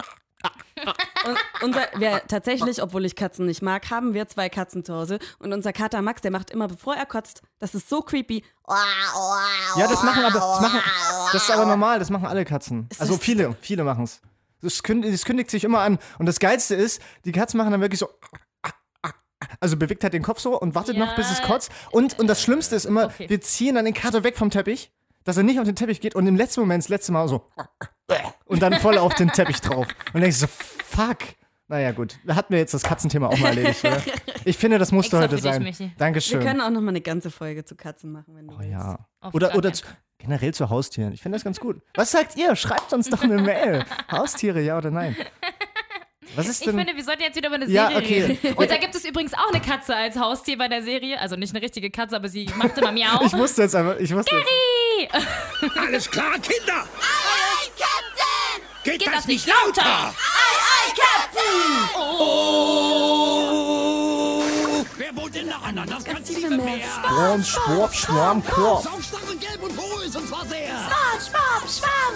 Und 1.26 1.38
unser, 1.64 1.82
wir 1.98 2.22
tatsächlich, 2.28 2.82
obwohl 2.82 3.06
ich 3.06 3.16
Katzen 3.16 3.46
nicht 3.48 3.62
mag, 3.62 3.90
haben 3.90 4.14
wir 4.14 4.28
zwei 4.28 4.50
Katzen 4.50 4.84
zu 4.86 4.94
Hause. 4.94 5.20
Und 5.40 5.52
unser 5.54 5.74
Kater 5.74 6.02
Max, 6.02 6.22
der 6.22 6.32
macht 6.32 6.50
immer, 6.52 6.68
bevor 6.68 6.96
er 6.96 7.06
kotzt, 7.06 7.42
das 7.60 7.74
ist 7.76 7.90
so 7.90 8.02
creepy. 8.02 8.44
Ja, 9.78 9.88
das 9.88 10.04
machen 10.04 10.24
aber, 10.24 10.34
das, 10.40 10.62
machen, 10.62 10.80
das 11.34 11.44
ist 11.44 11.52
aber 11.52 11.66
normal, 11.66 12.00
das 12.00 12.10
machen 12.10 12.26
alle 12.28 12.46
Katzen. 12.46 12.88
Also 13.00 13.18
viele, 13.18 13.56
viele 13.62 13.84
machen 13.84 14.04
es. 14.04 14.22
Das 14.62 14.84
kündigt, 14.84 15.14
das 15.14 15.26
kündigt 15.26 15.50
sich 15.50 15.64
immer 15.64 15.80
an. 15.80 15.98
Und 16.20 16.26
das 16.28 16.40
Geilste 16.40 16.76
ist, 16.76 17.02
die 17.26 17.32
Katzen 17.32 17.58
machen 17.58 17.72
dann 17.72 17.82
wirklich 17.82 18.00
so. 18.00 18.10
Also 19.60 19.76
bewegt 19.76 20.04
halt 20.04 20.14
den 20.14 20.24
Kopf 20.24 20.40
so 20.40 20.60
und 20.60 20.76
wartet 20.76 20.96
Ja. 20.98 21.06
noch, 21.06 21.16
bis 21.16 21.32
es 21.32 21.42
kotzt. 21.42 21.72
Und, 21.92 22.18
und 22.20 22.28
das 22.28 22.42
Schlimmste 22.42 22.76
ist 22.76 22.86
immer, 22.86 23.06
Okay. 23.06 23.28
wir 23.30 23.42
ziehen 23.42 23.76
dann 23.76 23.86
den 23.86 23.94
Kater 23.94 24.24
weg 24.24 24.38
vom 24.38 24.50
Teppich, 24.52 24.92
dass 25.24 25.38
er 25.38 25.44
nicht 25.44 25.60
auf 25.60 25.66
den 25.66 25.76
Teppich 25.76 26.00
geht 26.00 26.16
und 26.16 26.26
im 26.28 26.36
letzten 26.36 26.62
Moment, 26.62 26.84
das 26.84 26.90
letzte 26.90 27.12
Mal 27.12 27.28
so. 27.28 27.48
Und 28.46 28.62
dann 28.62 28.74
voll 28.80 28.98
auf 28.98 29.14
den 29.16 29.30
Teppich 29.30 29.60
drauf. 29.62 29.88
Und 30.14 30.22
denkst 30.22 30.38
so, 30.38 30.48
fuck. 30.48 31.18
Naja, 31.68 31.92
gut. 31.92 32.20
Da 32.26 32.36
hatten 32.36 32.52
wir 32.54 32.60
jetzt 32.60 32.74
das 32.74 32.84
Katzenthema 32.84 33.28
auch 33.28 33.38
mal 33.38 33.50
erledigt, 33.50 33.84
oder? 33.86 34.02
Ich 34.44 34.58
finde, 34.58 34.78
das 34.78 34.92
musste 34.92 35.16
Extra 35.18 35.22
heute 35.24 35.38
für 35.38 35.42
dich, 35.48 35.54
sein. 35.54 35.64
Michi. 35.64 35.84
Wir 35.86 35.92
Dankeschön. 35.98 36.42
können 36.42 36.60
auch 36.62 36.70
noch 36.70 36.82
mal 36.82 36.90
eine 36.90 37.02
ganze 37.02 37.32
Folge 37.32 37.64
zu 37.64 37.76
Katzen 37.76 38.12
machen, 38.12 38.36
wenn 38.36 38.48
du 38.48 38.56
Oh 38.56 38.60
willst. 38.60 38.72
ja. 38.72 39.00
Auf 39.22 39.34
Oder, 39.34 39.56
oder 39.56 39.72
zu, 39.72 39.86
generell 40.22 40.54
zu 40.54 40.70
Haustieren. 40.70 41.12
Ich 41.14 41.22
finde 41.22 41.36
das 41.38 41.44
ganz 41.44 41.60
gut. 41.60 41.82
Was 41.96 42.12
sagt 42.12 42.38
ihr? 42.38 42.56
Schreibt 42.56 42.94
uns 42.94 43.10
doch 43.10 43.24
eine 43.24 43.42
Mail. 43.42 43.84
Haustiere, 44.12 44.62
ja 44.62 44.78
oder 44.78 44.92
nein? 44.92 45.16
Was 46.36 46.48
ist 46.48 46.62
Ich 46.62 46.68
denn? 46.68 46.78
finde, 46.78 46.96
wir 46.96 47.04
sollten 47.04 47.24
jetzt 47.24 47.36
wieder 47.36 47.48
über 47.50 47.56
eine 47.58 47.66
Ja, 47.68 47.88
Serie 47.90 47.98
okay. 48.06 48.38
reden. 48.42 48.54
Und 48.58 48.72
da 48.72 48.78
gibt 48.78 48.96
es 48.96 49.04
übrigens 49.04 49.34
auch 49.34 49.50
eine 49.52 49.60
Katze 49.62 49.94
als 49.96 50.18
Haustier 50.18 50.58
bei 50.58 50.68
der 50.70 50.82
Serie. 50.82 51.20
Also 51.20 51.36
nicht 51.36 51.54
eine 51.54 51.62
richtige 51.64 51.90
Katze, 51.92 52.16
aber 52.16 52.30
sie 52.30 52.50
macht 52.56 52.78
immer 52.78 52.92
Miau. 52.94 53.22
ich 53.26 53.34
wusste 53.34 53.64
jetzt 53.64 53.76
einfach, 53.76 53.98
ich 54.00 54.14
wusste 54.16 54.36
jetzt, 54.38 55.78
Alles 55.78 56.10
klar, 56.10 56.34
Kinder? 56.40 56.84
Ei, 56.84 57.68
Captain! 57.78 58.62
Geht, 58.84 59.00
Geht 59.00 59.14
das 59.14 59.28
nicht 59.28 59.46
lauter? 59.46 59.84
Ei, 59.86 60.14
ei, 60.14 60.94
Captain! 60.96 62.00
Oh! 62.00 63.31
Anderen? 65.64 65.90
Das 65.90 66.04
ganze 66.04 66.34
liebe 66.34 66.50
Meer. 66.58 66.80
Schwarm, 66.88 67.44
Schwarm, 67.44 67.92
Schwarm, 67.94 68.44
Korb. 68.46 68.84
Saumstarre, 68.84 69.36
gelb 69.38 69.62
und 69.64 69.72
ist 70.06 70.16
und 70.16 70.28
zwar 70.28 70.46
sehr. 70.46 70.68
Schwarm, 70.68 71.20
schwarm, 71.70 71.70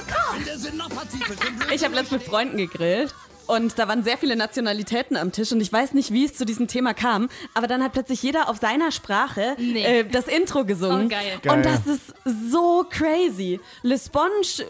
schwarm, 0.07 0.89
und 1.29 1.73
Ich 1.73 1.83
habe 1.83 1.95
letztens 1.95 2.21
mit 2.21 2.23
Freunden 2.23 2.57
gegrillt. 2.57 3.13
Und 3.47 3.77
da 3.77 3.87
waren 3.87 4.03
sehr 4.03 4.17
viele 4.17 4.35
Nationalitäten 4.35 5.15
am 5.17 5.31
Tisch 5.31 5.51
und 5.51 5.61
ich 5.61 5.71
weiß 5.71 5.93
nicht, 5.93 6.11
wie 6.11 6.25
es 6.25 6.33
zu 6.33 6.45
diesem 6.45 6.67
Thema 6.67 6.95
kam, 6.95 7.29
aber 7.53 7.67
dann 7.67 7.83
hat 7.83 7.91
plötzlich 7.93 8.23
jeder 8.23 8.49
auf 8.49 8.57
seiner 8.57 8.91
Sprache 8.91 9.55
Nee. 9.59 9.83
äh, 9.99 10.03
das 10.03 10.25
Intro 10.27 10.65
gesungen. 10.65 11.05
Oh, 11.05 11.09
geil. 11.09 11.37
Geil. 11.43 11.55
Und 11.57 11.63
das 11.63 11.85
ist 11.85 12.11
so 12.49 12.87
crazy. 12.89 13.59
Le 13.83 13.99
Sponge, 13.99 14.31
äh, 14.61 14.65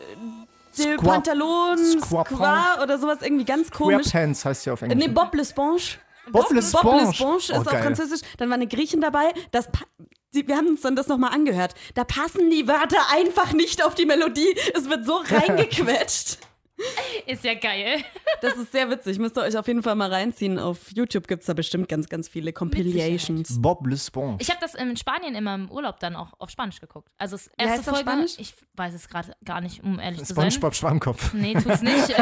de 0.78 0.98
Squap- 0.98 1.06
Pantalon, 1.06 1.78
Squapon. 2.02 2.36
Squa 2.38 2.84
oder 2.84 2.98
sowas 3.00 3.20
irgendwie 3.22 3.46
ganz 3.46 3.72
komisch. 3.72 4.10
Pants 4.12 4.44
heißt 4.44 4.66
ja 4.66 4.74
auf 4.74 4.82
Englisch. 4.82 5.00
Nee, 5.00 5.08
Bob 5.08 5.34
Le 5.34 5.46
Sponge. 5.46 5.80
Bob 6.32 6.50
Le 6.52 6.62
Sponge. 6.62 7.14
Sponge 7.14 7.34
Oh, 7.36 7.38
ist 7.38 7.52
auf 7.52 7.66
geil. 7.66 7.84
Französisch. 7.84 8.22
Dann 8.38 8.50
war 8.50 8.56
eine 8.56 8.68
Griechin 8.68 9.02
dabei. 9.02 9.34
Das 9.52 9.68
wir 10.32 10.58
haben 10.58 10.68
uns 10.68 10.82
dann 10.82 10.98
das 10.98 11.08
nochmal 11.08 11.32
angehört. 11.32 11.76
Da 11.94 12.04
passen 12.04 12.50
die 12.50 12.68
Wörter 12.68 12.98
einfach 13.14 13.54
nicht 13.54 13.82
auf 13.84 13.96
die 13.96 14.06
Melodie. 14.06 14.54
Es 14.74 14.90
wird 14.90 15.06
so 15.06 15.16
reingequetscht. 15.30 16.40
Ist 17.26 17.44
ja 17.44 17.54
geil. 17.54 18.04
Das 18.42 18.56
ist 18.56 18.72
sehr 18.72 18.90
witzig. 18.90 19.18
Müsst 19.18 19.38
ihr 19.38 19.42
euch 19.42 19.58
auf 19.58 19.68
jeden 19.68 19.82
Fall 19.82 19.96
mal 19.96 20.12
reinziehen. 20.12 20.60
Auf 20.60 20.92
YouTube 20.92 21.28
gibt 21.28 21.42
es 21.42 21.48
da 21.48 21.54
bestimmt 21.54 21.88
ganz, 21.88 22.10
ganz 22.10 22.28
viele 22.28 22.54
Compilations. 22.54 23.62
Bob 23.62 23.88
Lisbon. 23.88 24.38
Ich 24.40 24.50
habe 24.50 24.60
das 24.60 24.76
in 24.76 24.96
Spanien 24.98 25.36
immer 25.36 25.56
im 25.56 25.72
Urlaub 25.72 26.00
dann 26.00 26.16
auch 26.16 26.34
auf 26.40 26.50
Spanisch 26.50 26.80
geguckt. 26.82 27.10
Also 27.18 27.38
das 27.38 27.48
erste 27.58 27.72
heißt 27.72 27.88
das 27.88 27.94
Folge, 27.96 28.10
Spanisch? 28.10 28.34
ich 28.38 28.54
weiß 28.76 28.94
es 28.94 29.08
gerade 29.08 29.36
gar 29.46 29.62
nicht, 29.62 29.84
um 29.84 30.00
ehrlich 30.00 30.24
zu 30.24 30.34
sein. 30.34 30.52
SpongeBob 30.52 30.76
Schwammkopf. 30.76 31.34
Nee, 31.34 31.54
tut's 31.54 31.82
nicht. 31.82 32.10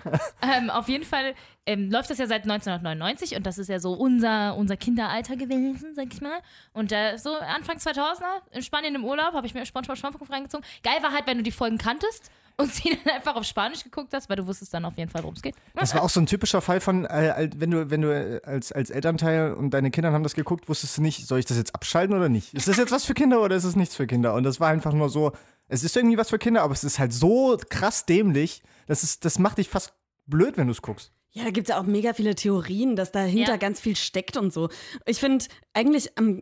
ähm, 0.42 0.70
auf 0.70 0.88
jeden 0.88 1.04
Fall 1.04 1.34
ähm, 1.66 1.90
läuft 1.90 2.10
das 2.10 2.18
ja 2.18 2.26
seit 2.26 2.44
1999 2.44 3.36
und 3.36 3.46
das 3.46 3.58
ist 3.58 3.68
ja 3.68 3.78
so 3.78 3.92
unser, 3.92 4.56
unser 4.56 4.76
Kinderalter 4.76 5.36
gewesen, 5.36 5.94
sag 5.94 6.12
ich 6.12 6.20
mal. 6.20 6.40
Und 6.72 6.92
äh, 6.92 7.18
so 7.18 7.34
Anfang 7.34 7.76
2000er 7.76 8.22
in 8.52 8.62
Spanien 8.62 8.94
im 8.94 9.04
Urlaub 9.04 9.34
habe 9.34 9.46
ich 9.46 9.54
mir 9.54 9.66
SpongeBob 9.66 9.98
Schwammkopf 9.98 10.30
reingezogen. 10.30 10.64
Geil 10.82 11.02
war 11.02 11.12
halt, 11.12 11.26
wenn 11.26 11.36
du 11.36 11.42
die 11.42 11.52
Folgen 11.52 11.78
kanntest 11.78 12.30
und 12.56 12.72
sie 12.72 12.98
dann 13.04 13.14
einfach 13.14 13.36
auf 13.36 13.44
Spanisch 13.44 13.84
geguckt 13.84 14.12
hast, 14.12 14.28
weil 14.28 14.36
du 14.36 14.46
wusstest 14.46 14.72
dann 14.72 14.84
auf 14.84 14.96
jeden 14.96 15.10
Fall, 15.10 15.22
worum 15.22 15.34
es 15.34 15.42
geht. 15.42 15.54
Das 15.74 15.94
war 15.94 16.02
auch 16.02 16.08
so 16.08 16.20
ein 16.20 16.26
typischer 16.26 16.60
Fall 16.60 16.80
von, 16.80 17.04
äh, 17.04 17.50
wenn 17.56 17.70
du, 17.70 17.90
wenn 17.90 18.02
du 18.02 18.10
äh, 18.10 18.40
als, 18.44 18.72
als 18.72 18.90
Elternteil 18.90 19.54
und 19.54 19.70
deine 19.70 19.90
Kinder 19.90 20.12
haben 20.12 20.22
das 20.22 20.34
geguckt, 20.34 20.68
wusstest 20.68 20.98
du 20.98 21.02
nicht, 21.02 21.26
soll 21.26 21.38
ich 21.38 21.44
das 21.44 21.56
jetzt 21.56 21.74
abschalten 21.74 22.16
oder 22.16 22.28
nicht? 22.28 22.54
Ist 22.54 22.68
das 22.68 22.76
jetzt 22.76 22.92
was 22.92 23.04
für 23.04 23.14
Kinder 23.14 23.42
oder 23.42 23.56
ist 23.56 23.64
es 23.64 23.76
nichts 23.76 23.94
für 23.94 24.06
Kinder? 24.06 24.34
Und 24.34 24.44
das 24.44 24.60
war 24.60 24.68
einfach 24.68 24.92
nur 24.92 25.08
so, 25.08 25.32
es 25.68 25.84
ist 25.84 25.96
irgendwie 25.96 26.16
was 26.16 26.30
für 26.30 26.38
Kinder, 26.38 26.62
aber 26.62 26.72
es 26.72 26.84
ist 26.84 26.98
halt 26.98 27.12
so 27.12 27.58
krass 27.68 28.06
dämlich, 28.06 28.62
das, 28.86 29.02
ist, 29.02 29.24
das 29.24 29.38
macht 29.38 29.58
dich 29.58 29.68
fast 29.68 29.94
blöd, 30.26 30.56
wenn 30.56 30.66
du 30.66 30.72
es 30.72 30.82
guckst. 30.82 31.12
Ja, 31.36 31.44
da 31.44 31.50
gibt 31.50 31.68
es 31.68 31.74
ja 31.74 31.80
auch 31.80 31.84
mega 31.86 32.14
viele 32.14 32.34
Theorien, 32.34 32.96
dass 32.96 33.12
dahinter 33.12 33.52
Ja. 33.52 33.56
ganz 33.58 33.78
viel 33.78 33.94
steckt 33.94 34.36
und 34.38 34.52
so. 34.54 34.70
Ich 35.04 35.20
finde 35.20 35.44
eigentlich 35.74 36.16
am 36.16 36.40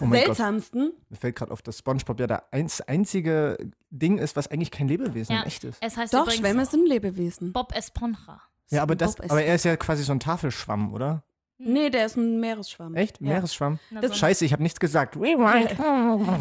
Oh 0.00 0.06
seltsamsten. 0.10 0.92
Mir 1.10 1.16
fällt 1.16 1.36
gerade 1.36 1.52
auf, 1.52 1.60
dass 1.60 1.78
Spongebob 1.78 2.18
ja 2.20 2.26
das 2.26 2.40
eins, 2.50 2.80
einzige 2.80 3.58
Ding 3.90 4.16
ist, 4.18 4.36
was 4.36 4.48
eigentlich 4.48 4.70
kein 4.70 4.88
Lebewesen 4.88 5.34
Ja, 5.36 5.42
echt 5.42 5.64
ist. 5.64 5.76
es 5.82 5.96
heißt 5.96 6.14
Doch, 6.14 6.30
Schwämme 6.30 6.64
sind 6.64 6.88
Lebewesen. 6.88 7.52
Bob 7.52 7.76
Esponja. 7.76 8.40
Ja, 8.70 8.82
aber, 8.82 8.96
das, 8.96 9.20
aber 9.20 9.42
er 9.42 9.56
ist 9.56 9.64
ja 9.66 9.76
quasi 9.76 10.04
so 10.04 10.12
ein 10.12 10.20
Tafelschwamm, 10.20 10.94
oder? 10.94 11.22
Nee, 11.58 11.90
der 11.90 12.06
ist 12.06 12.16
ein 12.16 12.40
Meeresschwamm. 12.40 12.94
Echt? 12.94 13.20
Ja. 13.20 13.26
Meeresschwamm? 13.28 13.78
Das-. 14.00 14.16
Scheiße, 14.16 14.46
ich 14.46 14.52
habe 14.54 14.62
nichts 14.62 14.80
gesagt. 14.80 15.16
Rewind. 15.16 15.78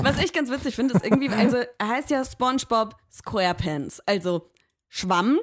Was 0.06 0.24
ich 0.24 0.32
ganz 0.32 0.50
witzig 0.50 0.76
finde, 0.76 0.94
ist 0.94 1.04
irgendwie, 1.04 1.28
also 1.30 1.58
er 1.78 1.88
heißt 1.90 2.10
ja 2.12 2.24
SpongeBob 2.24 2.96
SquarePants. 3.12 4.00
Also 4.06 4.50
Schwamm, 4.88 5.40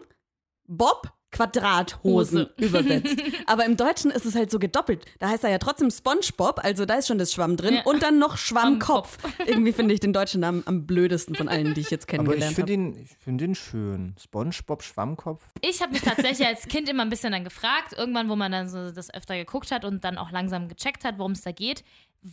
Bob, 0.66 1.12
Quadrathosen 1.36 2.40
Hose. 2.40 2.54
übersetzt. 2.56 3.16
Aber 3.46 3.64
im 3.66 3.76
Deutschen 3.76 4.10
ist 4.10 4.24
es 4.24 4.34
halt 4.34 4.50
so 4.50 4.58
gedoppelt. 4.58 5.04
Da 5.18 5.28
heißt 5.28 5.44
er 5.44 5.50
ja 5.50 5.58
trotzdem 5.58 5.90
SpongeBob, 5.90 6.60
also 6.62 6.86
da 6.86 6.94
ist 6.94 7.08
schon 7.08 7.18
das 7.18 7.32
Schwamm 7.32 7.56
drin. 7.56 7.74
Ja. 7.74 7.82
Und 7.84 8.02
dann 8.02 8.18
noch 8.18 8.38
Schwammkopf. 8.38 9.18
irgendwie 9.46 9.72
finde 9.72 9.92
ich 9.94 10.00
den 10.00 10.12
deutschen 10.12 10.40
Namen 10.40 10.62
am 10.66 10.86
blödesten 10.86 11.34
von 11.34 11.48
allen, 11.48 11.74
die 11.74 11.82
ich 11.82 11.90
jetzt 11.90 12.04
ich 12.04 12.08
kennengelernt 12.08 12.54
finde 12.54 12.72
habe. 12.72 12.98
ich 12.98 13.16
find 13.18 13.42
ihn 13.42 13.54
schön. 13.54 14.14
Spongebob 14.18 14.82
Schwammkopf. 14.82 15.44
Ich 15.60 15.82
habe 15.82 15.92
mich 15.92 16.02
tatsächlich 16.02 16.46
als 16.46 16.66
Kind 16.68 16.88
immer 16.88 17.02
ein 17.02 17.10
bisschen 17.10 17.32
dann 17.32 17.44
gefragt, 17.44 17.92
irgendwann, 17.96 18.28
wo 18.28 18.36
man 18.36 18.52
dann 18.52 18.68
so 18.68 18.90
das 18.90 19.12
öfter 19.12 19.36
geguckt 19.36 19.70
hat 19.70 19.84
und 19.84 20.04
dann 20.04 20.16
auch 20.18 20.30
langsam 20.30 20.68
gecheckt 20.68 21.04
hat, 21.04 21.18
worum 21.18 21.32
es 21.32 21.42
da 21.42 21.52
geht. 21.52 21.84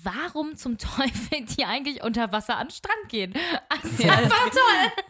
Warum 0.01 0.55
zum 0.57 0.77
Teufel 0.79 1.45
die 1.55 1.65
eigentlich 1.65 2.01
unter 2.03 2.31
Wasser 2.31 2.57
an 2.57 2.67
den 2.67 2.71
Strand 2.73 3.09
gehen? 3.09 3.33
Also 3.69 4.03
Ja. 4.03 4.13
einfach 4.13 4.50
toll. 4.50 5.03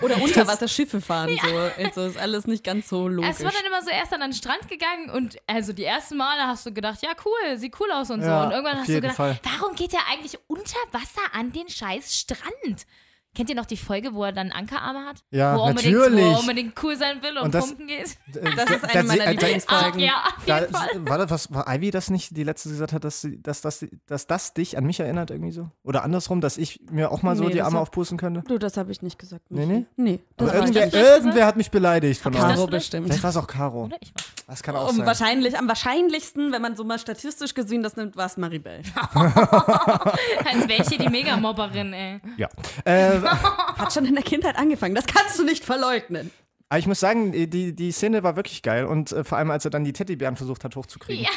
Oder 0.02 0.22
Unterwasserschiffe 0.22 1.00
fahren. 1.02 1.38
So. 1.42 1.56
Also 1.82 2.06
ist 2.06 2.16
alles 2.16 2.46
nicht 2.46 2.64
ganz 2.64 2.88
so 2.88 3.06
logisch. 3.06 3.30
Es 3.32 3.44
war 3.44 3.50
dann 3.52 3.64
immer 3.66 3.82
so 3.82 3.90
erst 3.90 4.14
an 4.14 4.20
den 4.20 4.32
Strand 4.32 4.66
gegangen 4.68 5.10
und 5.10 5.36
also 5.46 5.72
die 5.74 5.84
ersten 5.84 6.16
Male 6.16 6.46
hast 6.46 6.64
du 6.64 6.72
gedacht, 6.72 7.02
ja 7.02 7.10
cool, 7.24 7.58
sieht 7.58 7.78
cool 7.80 7.90
aus 7.92 8.10
und 8.10 8.22
so. 8.22 8.28
Ja, 8.28 8.44
Und 8.44 8.52
irgendwann 8.52 8.78
hast 8.78 8.88
du 8.88 8.94
gedacht, 8.94 9.16
Fall. 9.16 9.38
warum 9.42 9.76
geht 9.76 9.92
er 9.92 10.00
eigentlich 10.10 10.38
unter 10.46 10.78
Wasser 10.92 11.20
an 11.34 11.52
den 11.52 11.68
scheiß 11.68 12.16
Strand? 12.16 12.86
Kennt 13.32 13.48
ihr 13.48 13.54
noch 13.54 13.66
die 13.66 13.76
Folge, 13.76 14.12
wo 14.12 14.24
er 14.24 14.32
dann 14.32 14.50
Ankerarme 14.50 15.06
hat? 15.06 15.22
Ja, 15.30 15.56
wo 15.56 15.66
er 15.66 15.74
natürlich. 15.74 15.94
Wo 16.24 16.30
er 16.32 16.40
unbedingt 16.40 16.74
cool 16.82 16.96
sein 16.96 17.22
will 17.22 17.38
und, 17.38 17.44
Und 17.44 17.54
das- 17.54 17.68
pumpen 17.68 17.86
geht? 17.86 18.16
das 18.56 18.70
ist 18.70 18.84
eine 18.84 19.04
meiner 19.04 19.24
da- 19.24 19.30
Lieblingsfolgen. 19.30 20.00
Ja, 20.00 20.24
auf 20.36 20.44
Da, 20.46 20.60
jeden 20.60 20.72
Fall. 20.74 20.88
war 21.08 21.18
das, 21.18 21.30
was, 21.30 21.52
war 21.52 21.72
Ivy 21.72 21.92
das 21.92 22.10
nicht, 22.10 22.36
die 22.36 22.42
letzte 22.42 22.70
gesagt 22.70 22.92
hat, 22.92 23.04
dass, 23.04 23.24
dass, 23.42 23.60
dass, 23.60 23.86
dass 24.06 24.26
das 24.26 24.52
dich 24.52 24.76
an 24.76 24.84
mich 24.84 24.98
erinnert 24.98 25.30
irgendwie 25.30 25.52
so? 25.52 25.70
Oder 25.84 26.02
andersrum, 26.02 26.40
dass 26.40 26.58
ich 26.58 26.80
mir 26.90 27.12
auch 27.12 27.22
mal 27.22 27.36
so 27.36 27.44
Nee, 27.44 27.52
die 27.52 27.62
Arme 27.62 27.76
hat- 27.76 27.82
aufpusten 27.82 28.18
könnte? 28.18 28.42
Du, 28.48 28.58
das 28.58 28.76
habe 28.76 28.90
ich 28.90 29.00
nicht 29.00 29.16
gesagt. 29.18 29.48
Nee, 29.48 29.64
Michi. 29.64 29.86
nee? 29.96 30.04
Nee, 30.16 30.20
ich 30.40 30.52
irgendwer, 30.52 30.92
irgendwer 30.92 31.46
hat 31.46 31.56
mich 31.56 31.70
beleidigt 31.70 32.20
von 32.20 32.34
Hab 32.36 32.48
euch. 32.50 32.54
Caro 32.56 32.66
bestimmt. 32.66 33.06
Vielleicht 33.06 33.22
war 33.22 33.30
es 33.30 33.36
auch 33.36 33.46
Caro. 33.46 33.84
Oder 33.84 33.96
ich 34.00 34.12
war. 34.12 34.24
Das 34.50 34.62
kann 34.64 34.74
auch 34.74 34.90
Um 34.90 34.96
sein. 34.96 35.06
wahrscheinlich, 35.06 35.56
am 35.56 35.68
wahrscheinlichsten, 35.68 36.50
wenn 36.52 36.60
man 36.60 36.74
so 36.76 36.82
mal 36.84 36.98
statistisch 36.98 37.54
gesehen 37.54 37.82
das 37.84 37.96
nimmt, 37.96 38.16
war 38.16 38.26
es 38.26 38.36
Maribel. 38.36 38.82
Als 39.14 40.68
wäre 40.68 40.82
ich 40.82 40.88
hier 40.88 40.98
die 40.98 41.08
Megamobberin, 41.08 41.92
ey. 41.92 42.20
Ja. 42.36 42.48
Äh, 42.84 43.20
Hat 43.78 43.92
schon 43.92 44.04
in 44.06 44.14
der 44.14 44.24
Kindheit 44.24 44.56
angefangen. 44.58 44.94
Das 44.94 45.06
kannst 45.06 45.38
du 45.38 45.44
nicht 45.44 45.64
verleugnen. 45.64 46.30
aber 46.68 46.78
ich 46.78 46.86
muss 46.88 46.98
sagen, 47.00 47.32
die, 47.32 47.74
die 47.74 47.92
Szene 47.92 48.22
war 48.22 48.36
wirklich 48.36 48.62
geil. 48.62 48.84
Und 48.86 49.12
äh, 49.12 49.22
vor 49.24 49.38
allem, 49.38 49.50
als 49.52 49.64
er 49.64 49.70
dann 49.70 49.84
die 49.84 49.92
Teddybären 49.92 50.36
versucht 50.36 50.64
hat 50.64 50.74
hochzukriegen. 50.76 51.24
Ja. 51.24 51.30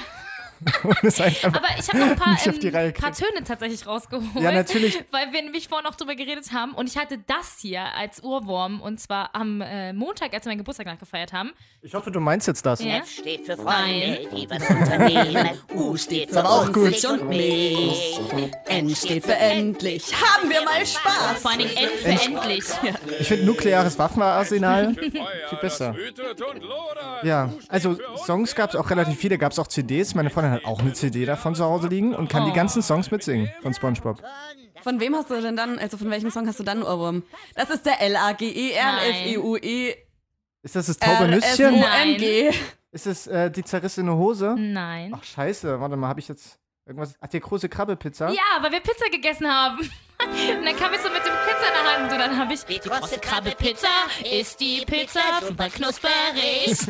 Aber 0.83 1.03
ich 1.03 1.89
habe 1.89 1.97
noch 1.99 2.07
ein 2.07 2.15
paar, 2.15 2.37
ähm, 2.45 2.93
paar. 2.93 3.13
Töne 3.13 3.43
tatsächlich 3.45 3.85
rausgeholt. 3.85 4.43
Ja, 4.43 4.51
natürlich. 4.51 5.03
Weil 5.11 5.31
wir 5.31 5.41
nämlich 5.41 5.67
vorhin 5.67 5.87
auch 5.87 5.95
drüber 5.95 6.15
geredet 6.15 6.51
haben. 6.51 6.73
Und 6.73 6.87
ich 6.87 6.97
hatte 6.97 7.19
das 7.27 7.57
hier 7.59 7.83
als 7.95 8.23
Ohrwurm. 8.23 8.81
Und 8.81 8.99
zwar 8.99 9.33
am 9.35 9.61
äh, 9.61 9.93
Montag, 9.93 10.33
als 10.33 10.45
wir 10.45 10.51
meinen 10.51 10.59
Geburtstag 10.59 10.87
nachgefeiert 10.87 11.33
haben. 11.33 11.51
ich 11.81 11.93
hoffe, 11.93 12.11
du 12.11 12.19
meinst 12.19 12.47
jetzt 12.47 12.65
das. 12.65 12.81
Ja. 12.81 12.97
F 12.97 13.09
steht 13.09 13.45
für 13.45 13.55
Nein. 13.55 14.17
Freunde, 14.17 14.35
die 14.35 14.49
was 14.49 14.69
unternehmen. 14.69 15.49
U 15.75 15.97
steht 15.97 16.31
für 16.31 16.45
auch 16.45 16.71
gut. 16.71 16.87
dich 16.87 17.07
und 17.07 17.27
mich. 17.27 18.19
N 18.67 18.95
steht 18.95 19.25
für 19.25 19.35
endlich. 19.35 20.13
Haben 20.13 20.49
wir 20.49 20.63
mal 20.63 20.85
Spaß. 20.85 21.41
Vor 21.41 21.51
allen 21.51 21.59
Dingen 21.59 21.75
N 21.75 21.89
für 22.01 22.09
endlich. 22.09 22.63
Ich 23.19 23.27
finde 23.27 23.45
nukleares 23.45 23.97
Waffenarsenal 23.97 24.93
viel 24.95 25.57
besser. 25.61 25.95
Ja, 27.23 27.51
also 27.67 27.97
Songs 28.25 28.55
gab 28.55 28.71
es 28.71 28.75
auch 28.75 28.89
relativ 28.89 29.17
viele, 29.17 29.37
gab 29.37 29.51
es 29.51 29.59
auch 29.59 29.67
CDs. 29.67 30.15
Meine 30.15 30.29
Freundin 30.29 30.52
hat 30.53 30.65
auch 30.65 30.79
eine 30.79 30.93
CD 30.93 31.25
davon 31.25 31.55
zu 31.55 31.65
Hause 31.65 31.87
liegen 31.87 32.15
und 32.15 32.29
kann 32.29 32.45
die 32.45 32.53
ganzen 32.53 32.81
Songs 32.81 33.11
mitsingen 33.11 33.51
von 33.61 33.73
SpongeBob. 33.73 34.23
Von 34.81 34.99
wem 34.99 35.15
hast 35.15 35.29
du 35.29 35.41
denn 35.41 35.55
dann, 35.55 35.79
also 35.79 35.97
von 35.97 36.09
welchem 36.09 36.29
Song 36.31 36.47
hast 36.47 36.59
du 36.59 36.63
dann 36.63 36.79
einen 36.79 36.87
Ohrwurm? 36.87 37.23
Das 37.55 37.69
ist 37.69 37.85
der 37.85 38.01
L-A-G-E-R-F-E-U-E. 38.01 39.95
Ist 40.61 40.75
das 40.75 40.85
das 40.87 40.97
taube 40.97 41.27
Nüsschen? 41.27 41.75
R-S-O-N-G. 41.75 42.51
Ist 42.91 43.07
es 43.07 43.27
äh, 43.27 43.49
die 43.49 43.63
zerrissene 43.63 44.15
Hose? 44.15 44.55
Nein. 44.57 45.13
Ach 45.15 45.23
scheiße, 45.23 45.79
warte 45.79 45.95
mal, 45.95 46.09
habe 46.09 46.19
ich 46.19 46.27
jetzt 46.27 46.59
irgendwas? 46.85 47.15
Ach, 47.19 47.27
die 47.27 47.39
große 47.39 47.67
Krabbe-Pizza? 47.69 48.29
Ja, 48.29 48.61
weil 48.61 48.71
wir 48.71 48.81
Pizza 48.81 49.09
gegessen 49.09 49.47
haben. 49.47 49.79
Und 50.23 50.65
dann 50.65 50.75
kam 50.75 50.93
ich 50.93 50.99
so 50.99 51.09
mit 51.09 51.25
dem 51.25 51.33
Pizza 51.63 51.67
in 51.67 51.73
der 51.73 51.93
Hand 51.93 52.11
und 52.11 52.19
dann 52.19 52.37
habe 52.37 52.53
ich 52.53 52.63
die 52.65 52.79
große 52.79 53.19
Krabbe 53.19 53.51
Pizza 53.51 53.87
ist 54.31 54.59
die 54.59 54.83
Pizza 54.85 55.19
super 55.47 55.69
knusperig. 55.69 56.77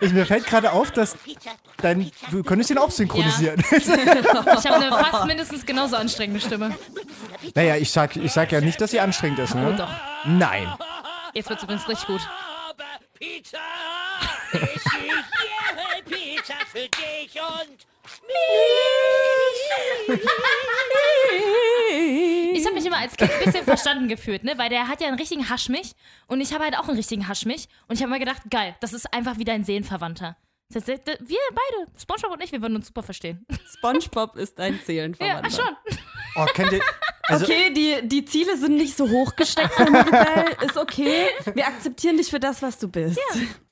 Ich, 0.00 0.12
mir 0.12 0.24
fällt 0.24 0.46
gerade 0.46 0.72
auf, 0.72 0.90
dass 0.90 1.16
dein, 1.78 2.10
du 2.30 2.42
könntest 2.42 2.70
ihn 2.70 2.78
auch 2.78 2.90
synchronisieren. 2.90 3.62
Ich 3.70 3.86
habe 3.86 4.74
eine 4.74 4.90
fast 4.90 5.26
mindestens 5.26 5.66
genauso 5.66 5.96
anstrengende 5.96 6.40
Stimme. 6.40 6.74
naja, 7.54 7.76
ich 7.76 7.90
sag, 7.90 8.16
ich 8.16 8.32
sag 8.32 8.50
ja 8.52 8.60
nicht, 8.60 8.80
dass 8.80 8.90
sie 8.90 9.00
anstrengend 9.00 9.38
ist, 9.38 9.54
ne? 9.54 9.70
Oh, 9.72 9.76
doch. 9.76 9.90
Nein. 10.24 10.72
Jetzt 11.34 11.50
wird's 11.50 11.62
übrigens 11.62 11.86
richtig 11.88 12.06
gut. 12.06 12.20
Pizza, 13.18 13.58
ich 14.52 14.82
Pizza 16.04 16.54
für 16.72 16.88
dich 16.88 17.38
und 17.40 17.86
mich 20.08 20.18
als 23.02 23.16
Kind 23.16 23.30
ein 23.32 23.44
bisschen 23.44 23.64
verstanden 23.64 24.08
gefühlt, 24.08 24.44
ne? 24.44 24.54
Weil 24.56 24.68
der 24.70 24.88
hat 24.88 25.00
ja 25.00 25.08
einen 25.08 25.18
richtigen 25.18 25.48
Haschmich 25.48 25.92
und 26.26 26.40
ich 26.40 26.52
habe 26.54 26.64
halt 26.64 26.76
auch 26.78 26.88
einen 26.88 26.96
richtigen 26.96 27.28
Haschmich. 27.28 27.68
Und 27.88 27.96
ich 27.96 28.02
habe 28.02 28.10
mir 28.12 28.18
gedacht, 28.18 28.42
geil, 28.50 28.74
das 28.80 28.92
ist 28.92 29.12
einfach 29.12 29.38
wieder 29.38 29.52
ein 29.52 29.64
Seelenverwandter. 29.64 30.36
Das 30.70 30.88
heißt, 30.88 31.06
wir 31.06 31.38
beide, 31.50 31.90
SpongeBob 32.00 32.32
und 32.32 32.42
ich, 32.42 32.50
wir 32.52 32.62
würden 32.62 32.76
uns 32.76 32.86
super 32.86 33.02
verstehen. 33.02 33.44
SpongeBob 33.76 34.36
ist 34.36 34.58
ein 34.58 34.74
Ja, 34.74 34.80
Seelenverwandter. 34.86 35.50
schon. 35.50 35.76
Oh, 36.36 36.46
kennt 36.46 36.72
ihr. 36.72 36.80
Also, 37.24 37.44
Okay, 37.44 37.72
die, 37.74 38.08
die 38.08 38.24
Ziele 38.24 38.56
sind 38.56 38.76
nicht 38.76 38.96
so 38.96 39.08
hoch 39.08 39.36
gesteckt. 39.36 39.70
Ist 40.62 40.76
okay. 40.78 41.26
Wir 41.54 41.66
akzeptieren 41.66 42.16
dich 42.16 42.30
für 42.30 42.40
das, 42.40 42.62
was 42.62 42.78
du 42.78 42.88
bist. 42.88 43.20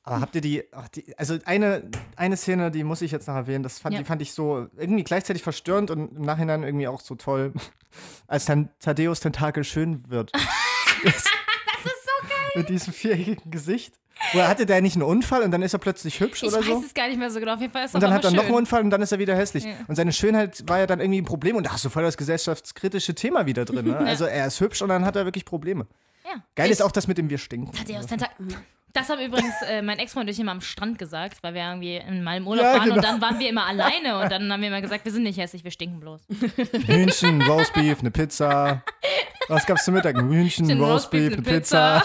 Aber 0.02 0.20
habt 0.20 0.34
ihr 0.34 0.40
die, 0.40 0.64
ach, 0.72 0.88
die 0.88 1.16
also 1.18 1.36
eine, 1.44 1.82
eine 2.16 2.36
Szene, 2.36 2.70
die 2.70 2.84
muss 2.84 3.02
ich 3.02 3.10
jetzt 3.12 3.28
noch 3.28 3.34
erwähnen, 3.34 3.62
das 3.62 3.78
fand, 3.78 3.94
Ja. 3.94 4.00
die 4.00 4.06
fand 4.06 4.22
ich 4.22 4.32
so 4.32 4.66
irgendwie 4.76 5.04
gleichzeitig 5.04 5.42
verstörend 5.42 5.90
und 5.90 6.16
im 6.16 6.22
Nachhinein 6.22 6.62
irgendwie 6.62 6.88
auch 6.88 7.00
so 7.00 7.14
toll, 7.16 7.52
als 8.26 8.46
dann 8.46 8.70
Thaddeus 8.80 9.20
Tentakel 9.20 9.62
schön 9.64 10.02
wird. 10.08 10.32
das 11.04 11.14
ist 11.14 11.24
so 11.24 12.28
geil. 12.28 12.36
Mit 12.56 12.68
diesem 12.70 12.92
viereckigen 12.92 13.50
Gesicht. 13.50 13.94
Oder 14.34 14.48
hatte 14.48 14.66
der 14.66 14.82
nicht 14.82 14.96
einen 14.96 15.02
Unfall 15.02 15.42
und 15.42 15.50
dann 15.50 15.62
ist 15.62 15.72
er 15.72 15.78
plötzlich 15.78 16.20
hübsch 16.20 16.42
Ich 16.42 16.48
oder 16.48 16.58
weiß 16.60 16.66
so? 16.66 16.82
es 16.86 16.92
gar 16.92 17.08
nicht 17.08 17.18
mehr 17.18 17.30
so 17.30 17.40
genau. 17.40 17.54
Auf 17.54 17.60
jeden 17.60 17.72
Fall 17.72 17.86
ist 17.86 17.94
Und 17.94 18.02
dann 18.02 18.12
hat 18.12 18.22
er 18.24 18.30
noch 18.32 18.44
einen 18.44 18.54
Unfall 18.54 18.82
und 18.82 18.90
dann 18.90 19.00
ist 19.00 19.12
er 19.12 19.18
wieder 19.18 19.34
hässlich. 19.34 19.64
Ja. 19.64 19.72
Und 19.88 19.96
seine 19.96 20.12
Schönheit 20.12 20.62
war 20.68 20.78
ja 20.78 20.86
dann 20.86 21.00
irgendwie 21.00 21.22
ein 21.22 21.24
Problem 21.24 21.56
und 21.56 21.64
da 21.64 21.72
hast 21.72 21.86
du 21.86 21.88
voll 21.88 22.02
das 22.02 22.18
gesellschaftskritische 22.18 23.14
Thema 23.14 23.46
wieder 23.46 23.64
drin. 23.64 23.86
Ne? 23.86 23.96
Also 24.06 24.26
er 24.26 24.46
ist 24.46 24.60
hübsch 24.60 24.82
und 24.82 24.90
dann 24.90 25.06
hat 25.06 25.16
er 25.16 25.24
wirklich 25.24 25.46
Probleme. 25.46 25.86
Ja. 26.24 26.42
Geil 26.54 26.66
ich, 26.66 26.72
ist 26.72 26.82
auch 26.82 26.92
das 26.92 27.06
mit 27.06 27.16
dem 27.16 27.30
Wir 27.30 27.38
stinken. 27.38 27.72
Thaddeus 27.72 28.06
Tentakel. 28.06 28.48
Das 28.92 29.08
haben 29.08 29.20
übrigens 29.20 29.54
äh, 29.68 29.82
mein 29.82 29.98
Ex-Freund 29.98 30.26
und 30.28 30.32
ich 30.32 30.40
immer 30.40 30.52
am 30.52 30.60
Strand 30.60 30.98
gesagt, 30.98 31.42
weil 31.42 31.54
wir 31.54 31.62
irgendwie 31.62 31.96
in 31.96 32.22
meinem 32.24 32.46
Urlaub 32.46 32.64
Ja, 32.64 32.72
waren 32.74 32.88
und 32.90 32.96
genau. 32.96 33.02
dann 33.02 33.20
waren 33.20 33.38
wir 33.38 33.48
immer 33.48 33.66
alleine 33.66 34.18
und 34.20 34.30
dann 34.32 34.52
haben 34.52 34.60
wir 34.60 34.68
immer 34.68 34.80
gesagt, 34.80 35.04
wir 35.04 35.12
sind 35.12 35.22
nicht 35.22 35.38
hässlich, 35.38 35.62
wir 35.64 35.70
stinken 35.70 36.00
bloß. 36.00 36.22
Hühnchen, 36.86 37.42
Roastbeef, 37.42 38.00
eine 38.00 38.10
Pizza. 38.10 38.82
Was 39.48 39.66
gab's 39.66 39.84
zum 39.84 39.94
Mittag? 39.94 40.16
Hühnchen, 40.16 40.80
Roastbeef, 40.80 41.32
eine 41.34 41.42
Pizza. 41.42 42.02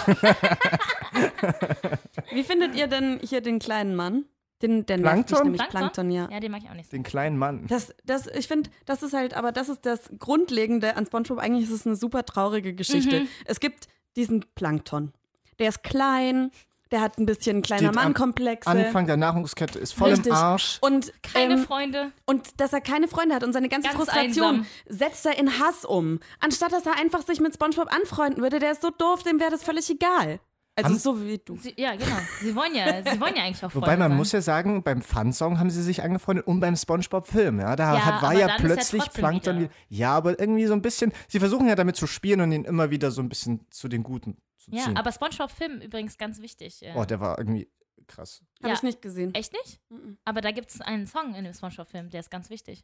Wie 2.31 2.43
findet 2.43 2.75
ihr 2.75 2.87
denn 2.87 3.19
hier 3.23 3.41
den 3.41 3.59
kleinen 3.59 3.95
Mann? 3.95 4.25
Den, 4.61 4.85
der 4.85 4.97
Plankton? 4.97 5.43
nämlich 5.43 5.67
Plankton, 5.67 6.11
ja. 6.11 6.29
Ja, 6.31 6.39
den 6.39 6.51
mag 6.51 6.61
ich 6.63 6.69
auch 6.69 6.73
nicht. 6.73 6.85
so. 6.89 6.91
Den 6.95 7.03
kleinen 7.03 7.37
Mann. 7.37 7.67
Das, 7.67 7.93
das, 8.05 8.27
ich 8.27 8.47
finde, 8.47 8.69
das 8.85 9.03
ist 9.03 9.13
halt, 9.13 9.33
aber 9.33 9.51
das 9.51 9.69
ist 9.69 9.85
das 9.85 10.09
Grundlegende 10.17 10.95
an 10.95 11.05
SpongeBob. 11.05 11.39
Eigentlich 11.39 11.65
ist 11.65 11.71
es 11.71 11.85
eine 11.85 11.95
super 11.95 12.25
traurige 12.25 12.73
Geschichte. 12.73 13.21
Mhm. 13.21 13.27
Es 13.45 13.59
gibt 13.59 13.87
diesen 14.15 14.45
Plankton. 14.55 15.11
Der 15.59 15.69
ist 15.69 15.83
klein, 15.83 16.51
der 16.95 17.01
hat 17.01 17.17
ein 17.17 17.25
bisschen 17.25 17.61
kleiner 17.61 17.91
Mann-Komplexe. 17.91 18.69
Anfang 18.69 19.05
der 19.05 19.17
Nahrungskette 19.17 19.77
ist 19.77 19.91
voll 19.93 20.11
Richtig. 20.11 20.27
im 20.27 20.33
Arsch. 20.33 20.77
Und, 20.79 21.11
Keine 21.21 21.55
ähm, 21.55 21.63
Freunde. 21.65 22.11
und 22.25 22.61
dass 22.61 22.71
er 22.71 22.79
keine 22.79 23.09
Freunde 23.09 23.35
hat 23.35 23.43
und 23.43 23.51
seine 23.51 23.67
ganze 23.67 23.89
Ganz 23.89 23.97
Frustration 23.97 24.47
einsam. 24.59 24.65
setzt 24.87 25.25
er 25.25 25.37
in 25.37 25.59
Hass 25.59 25.83
um. 25.83 26.19
Anstatt 26.39 26.71
dass 26.71 26.85
er 26.85 26.97
einfach 26.97 27.21
sich 27.23 27.41
mit 27.41 27.53
SpongeBob 27.53 27.93
anfreunden 27.93 28.41
würde, 28.41 28.59
der 28.59 28.71
ist 28.71 28.81
so 28.81 28.91
doof, 28.91 29.23
dem 29.23 29.41
wäre 29.41 29.51
das 29.51 29.61
völlig 29.63 29.89
egal. 29.89 30.39
Also 30.77 30.89
Haben- 30.89 30.99
so 30.99 31.21
wie 31.21 31.37
du. 31.37 31.57
Sie, 31.57 31.73
ja, 31.77 31.95
genau. 31.95 32.15
Sie 32.41 32.55
wollen 32.55 32.75
ja, 32.75 32.85
sie 33.03 33.19
wollen 33.19 33.35
ja 33.35 33.43
eigentlich 33.43 33.57
auch 33.63 33.71
Freunde 33.71 33.75
Wobei 33.75 33.97
man 33.97 34.11
sein. 34.11 34.17
muss 34.17 34.31
ja 34.31 34.41
sagen, 34.41 34.83
beim 34.83 35.01
Fun-Song 35.01 35.59
haben 35.59 35.69
sie 35.69 35.81
sich 35.83 36.01
angefreundet 36.03 36.47
und 36.47 36.59
beim 36.59 36.75
Spongebob-Film. 36.75 37.59
Ja, 37.59 37.75
da 37.75 37.93
Ja, 37.95 38.05
hat, 38.05 38.21
war 38.21 38.33
ja 38.33 38.47
plötzlich 38.57 39.03
Plankton. 39.11 39.59
wieder- 39.59 39.69
Ja, 39.89 40.13
aber 40.15 40.39
irgendwie 40.39 40.65
so 40.65 40.73
ein 40.73 40.81
bisschen. 40.81 41.11
Sie 41.27 41.39
versuchen 41.39 41.67
ja 41.67 41.75
damit 41.75 41.95
zu 41.97 42.07
spielen 42.07 42.41
und 42.41 42.51
ihn 42.51 42.65
immer 42.65 42.89
wieder 42.89 43.11
so 43.11 43.21
ein 43.21 43.29
bisschen 43.29 43.65
zu 43.69 43.87
den 43.87 44.03
Guten 44.03 44.37
zu 44.65 44.75
Ja, 44.75 44.83
ziehen. 44.85 44.97
aber 44.97 45.11
SpongeBob-Film 45.11 45.81
übrigens 45.81 46.17
ganz 46.17 46.41
wichtig. 46.41 46.81
äh, 46.83 46.93
oh, 46.95 47.05
der 47.05 47.19
war 47.19 47.37
irgendwie 47.37 47.69
krass. 48.07 48.41
Habe 48.59 48.69
Ja. 48.69 48.73
ich 48.75 48.83
nicht 48.83 49.01
gesehen. 49.01 49.33
Echt 49.33 49.53
nicht? 49.53 49.79
Aber 50.25 50.41
da 50.41 50.51
gibt 50.51 50.69
es 50.69 50.81
einen 50.81 51.07
Song 51.07 51.33
in 51.35 51.43
dem 51.45 51.53
SpongeBob-Film, 51.53 52.09
der 52.09 52.19
ist 52.19 52.29
ganz 52.31 52.49
wichtig. 52.49 52.83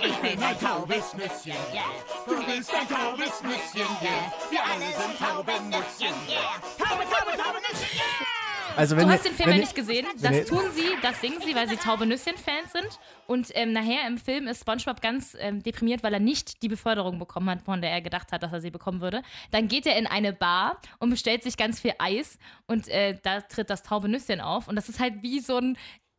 Ich 0.00 0.16
bin 0.18 0.42
ein 0.42 0.58
taubes 0.58 1.14
Nüsschen, 1.14 1.52
yeah. 1.72 1.84
Du 2.26 2.34
bist 2.46 2.72
ein 2.74 2.88
taubes 2.88 3.42
Nüsschen, 3.42 3.88
yeah. 4.02 4.32
Wir 4.50 4.64
alle 4.64 4.86
sind 4.86 5.18
taube 5.18 5.52
Nüsschen, 5.64 6.14
yeah. 6.28 6.60
Taube, 6.78 7.04
taube, 7.04 7.36
taube 7.36 7.58
Nüsschen, 7.60 7.98
yeah. 7.98 8.76
Also 8.76 8.96
wenn 8.96 9.04
Du 9.06 9.10
ihr, 9.12 9.16
hast 9.18 9.24
den 9.26 9.34
Film 9.34 9.50
ja 9.50 9.56
nicht 9.56 9.74
gesehen. 9.74 10.06
Das 10.20 10.46
tun 10.46 10.62
sie, 10.74 10.83
das 11.04 11.20
singen 11.20 11.38
sie, 11.44 11.54
weil 11.54 11.68
sie 11.68 11.76
Taube 11.76 12.06
Nüsschen-Fans 12.06 12.72
sind. 12.72 12.98
Und 13.26 13.50
ähm, 13.54 13.72
nachher 13.72 14.06
im 14.06 14.16
Film 14.16 14.48
ist 14.48 14.62
SpongeBob 14.62 15.02
ganz 15.02 15.36
ähm, 15.38 15.62
deprimiert, 15.62 16.02
weil 16.02 16.14
er 16.14 16.20
nicht 16.20 16.62
die 16.62 16.68
Beförderung 16.68 17.18
bekommen 17.18 17.50
hat, 17.50 17.62
von 17.62 17.82
der 17.82 17.90
er 17.90 18.00
gedacht 18.00 18.32
hat, 18.32 18.42
dass 18.42 18.52
er 18.52 18.62
sie 18.62 18.70
bekommen 18.70 19.02
würde. 19.02 19.22
Dann 19.50 19.68
geht 19.68 19.86
er 19.86 19.98
in 19.98 20.06
eine 20.06 20.32
Bar 20.32 20.80
und 20.98 21.10
bestellt 21.10 21.42
sich 21.42 21.58
ganz 21.58 21.78
viel 21.78 21.92
Eis 21.98 22.38
und 22.66 22.88
äh, 22.88 23.18
da 23.22 23.42
tritt 23.42 23.68
das 23.68 23.82
Taube 23.82 24.08
Nüsschen 24.08 24.40
auf. 24.40 24.66
Und 24.66 24.76
das 24.76 24.88
ist 24.88 24.98
halt 24.98 25.22
wie 25.22 25.40
so 25.40 25.58
ein 25.58 25.76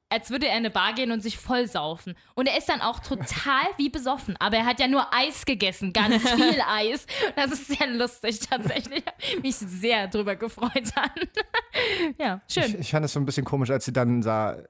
als 0.09 0.29
würde 0.29 0.45
er 0.47 0.53
in 0.53 0.59
eine 0.59 0.69
Bar 0.69 0.93
gehen 0.93 1.11
und 1.11 1.21
sich 1.21 1.37
voll 1.37 1.67
saufen. 1.67 2.13
Und 2.35 2.47
er 2.47 2.57
ist 2.57 2.69
dann 2.69 2.79
auch 2.81 2.99
total 2.99 3.63
wie 3.77 3.89
besoffen. 3.89 4.35
Aber 4.39 4.55
er 4.57 4.65
hat 4.65 4.79
ja 4.79 4.87
nur 4.87 5.13
Eis 5.13 5.45
gegessen, 5.45 5.93
ganz 5.93 6.21
viel 6.35 6.61
Eis. 6.67 7.05
Das 7.35 7.51
ist 7.51 7.67
sehr 7.67 7.87
lustig 7.87 8.39
tatsächlich. 8.39 9.03
Mich 9.41 9.55
sehr 9.55 10.07
drüber 10.07 10.35
gefreut 10.35 10.71
dann. 10.95 11.11
ja, 12.19 12.41
schön. 12.49 12.63
Ich, 12.65 12.75
ich 12.81 12.91
fand 12.91 13.05
es 13.05 13.13
so 13.13 13.19
ein 13.19 13.25
bisschen 13.25 13.45
komisch, 13.45 13.71
als 13.71 13.85
sie 13.85 13.93
dann 13.93 14.21
da 14.21 14.53
äh, 14.53 14.65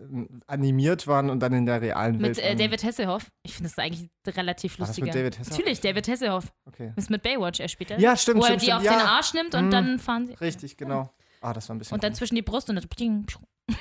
animiert 0.47 1.05
waren 1.07 1.29
und 1.29 1.39
dann 1.41 1.53
in 1.53 1.65
der 1.65 1.81
realen 1.81 2.17
Mit 2.17 2.37
Welt. 2.37 2.39
äh, 2.39 2.51
ähm, 2.51 2.57
David 2.57 2.83
Hasselhoff. 2.83 3.29
Ich 3.43 3.53
finde 3.55 3.69
das 3.69 3.77
eigentlich 3.77 4.09
relativ 4.25 4.77
lustiger. 4.77 5.07
mit 5.07 5.15
David 5.15 5.37
Hasselhoff? 5.39 5.57
Natürlich, 5.59 5.81
David 5.81 6.07
Hasselhoff. 6.07 6.45
Okay. 6.65 6.93
Das 6.95 7.05
ist 7.05 7.09
mit 7.09 7.21
Baywatch, 7.23 7.59
er 7.59 7.67
spielt. 7.67 7.91
Ja, 7.99 8.15
stimmt, 8.15 8.37
Wo 8.37 8.43
er 8.43 8.47
stimmt, 8.57 8.61
die 8.61 8.65
stimmt, 8.67 8.77
auf 8.79 8.83
ja. 8.85 8.91
den 8.97 9.01
Arsch 9.07 9.33
nimmt 9.33 9.53
und 9.53 9.65
Mhm. 9.65 9.71
dann 9.71 9.99
fahren 9.99 10.27
sie. 10.27 10.33
Richtig, 10.35 10.77
genau. 10.77 11.09
Ah, 11.41 11.53
das 11.53 11.67
war 11.69 11.75
ein 11.75 11.79
bisschen. 11.79 11.93
Und 11.93 12.03
dann 12.03 12.11
komisch. 12.11 12.17
zwischen 12.19 12.35
die 12.35 12.41
Brust 12.41 12.69
und 12.69 12.75
dann. 12.77 13.25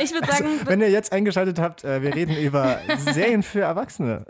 Ich 0.00 0.12
würde 0.12 0.30
sagen, 0.30 0.60
Wenn 0.64 0.80
ihr 0.80 0.90
jetzt 0.90 1.12
eingeschaltet 1.12 1.58
habt, 1.58 1.84
äh, 1.84 2.02
wir 2.02 2.14
reden 2.14 2.36
über 2.36 2.80
Serien 3.12 3.42
für 3.42 3.60
Erwachsene. 3.60 4.24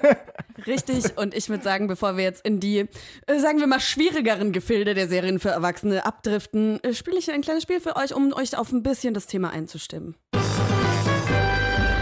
Richtig, 0.66 1.16
und 1.16 1.34
ich 1.34 1.48
würde 1.48 1.64
sagen, 1.64 1.86
bevor 1.86 2.16
wir 2.16 2.24
jetzt 2.24 2.44
in 2.44 2.60
die, 2.60 2.86
äh, 3.26 3.38
sagen 3.38 3.60
wir 3.60 3.66
mal, 3.66 3.80
schwierigeren 3.80 4.52
Gefilde 4.52 4.94
der 4.94 5.08
Serien 5.08 5.38
für 5.38 5.50
Erwachsene 5.50 6.04
abdriften, 6.04 6.82
äh, 6.82 6.92
spiele 6.94 7.18
ich 7.18 7.30
ein 7.30 7.40
kleines 7.42 7.62
Spiel 7.62 7.80
für 7.80 7.96
euch, 7.96 8.14
um 8.14 8.32
euch 8.32 8.56
auf 8.56 8.72
ein 8.72 8.82
bisschen 8.82 9.14
das 9.14 9.26
Thema 9.26 9.50
einzustimmen. 9.50 10.16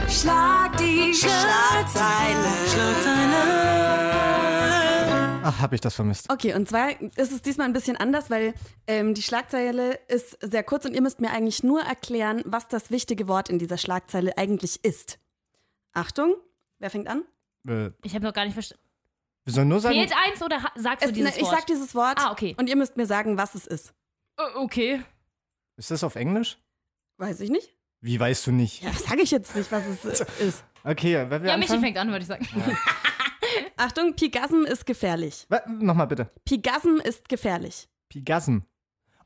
Schlag 0.09 0.77
die 0.79 1.13
Ach, 5.51 5.61
hab 5.61 5.73
ich 5.73 5.81
das 5.81 5.95
vermisst. 5.95 6.29
Okay, 6.31 6.53
und 6.55 6.69
zwar 6.69 6.91
ist 7.01 7.33
es 7.33 7.41
diesmal 7.41 7.67
ein 7.67 7.73
bisschen 7.73 7.97
anders, 7.97 8.29
weil 8.29 8.53
ähm, 8.87 9.15
die 9.15 9.23
Schlagzeile 9.23 9.99
ist 10.09 10.37
sehr 10.43 10.63
kurz 10.63 10.85
und 10.85 10.93
ihr 10.95 11.01
müsst 11.01 11.21
mir 11.23 11.31
eigentlich 11.31 11.63
nur 11.63 11.81
erklären, 11.81 12.43
was 12.45 12.69
das 12.69 12.91
wichtige 12.91 13.29
Wort 13.29 13.49
in 13.49 13.59
dieser 13.59 13.79
Schlagzeile 13.79 14.37
eigentlich 14.37 14.85
ist. 14.85 15.19
Achtung, 15.95 16.35
wer 16.81 16.91
fängt 16.91 17.09
an? 17.09 17.23
Äh, 17.67 17.91
Ich 18.03 18.15
habe 18.15 18.25
noch 18.27 18.35
gar 18.35 18.45
nicht 18.45 18.53
verstanden. 18.53 18.85
wir 19.45 19.55
sollen 19.55 19.69
nur 19.69 19.81
sagen. 19.81 19.95
Fehlt 19.95 20.13
eins 20.15 20.43
oder 20.43 20.59
sagst 20.77 21.05
du 21.05 21.09
Es, 21.09 21.15
dieses 21.15 21.31
ne, 21.35 21.37
ich 21.41 21.45
Wort? 21.47 21.57
sag 21.57 21.67
dieses 21.67 21.95
Wort 21.95 22.19
Ah, 22.21 22.31
okay. 22.31 22.55
und 22.59 22.69
ihr 22.69 22.77
müsst 22.77 22.99
mir 22.99 23.07
sagen, 23.07 23.39
was 23.39 23.55
es 23.55 23.67
ist. 23.67 23.95
Äh, 24.37 24.43
okay. 24.57 25.03
Ist 25.77 25.91
das 25.91 26.05
auf 26.05 26.17
Englisch? 26.17 26.59
Weiß 27.17 27.41
ich 27.41 27.49
nicht. 27.49 27.75
Wie 28.03 28.21
weißt 28.21 28.47
du 28.49 28.53
nicht? 28.53 28.83
Ja, 28.83 28.93
sage 28.93 29.23
ich 29.23 29.31
jetzt 29.31 29.57
nicht, 29.57 29.73
was 29.73 29.85
es 29.87 30.05
ist. 30.41 30.65
Okay, 30.85 31.15
wer 31.29 31.41
will 31.41 31.49
Ja, 31.49 31.57
Michi 31.57 31.73
anfangen? 31.73 31.81
fängt 31.83 31.97
an, 31.97 32.09
würde 32.11 32.21
ich 32.23 32.27
sagen. 32.29 32.47
Achtung, 33.81 34.15
Pigasm 34.15 34.65
ist 34.65 34.87
gefährlich. 34.87 35.47
Nochmal 35.69 36.09
bitte. 36.09 36.31
Pigasm 36.45 36.97
ist 37.05 37.29
gefährlich. 37.29 37.89
Pigasm. 38.09 38.59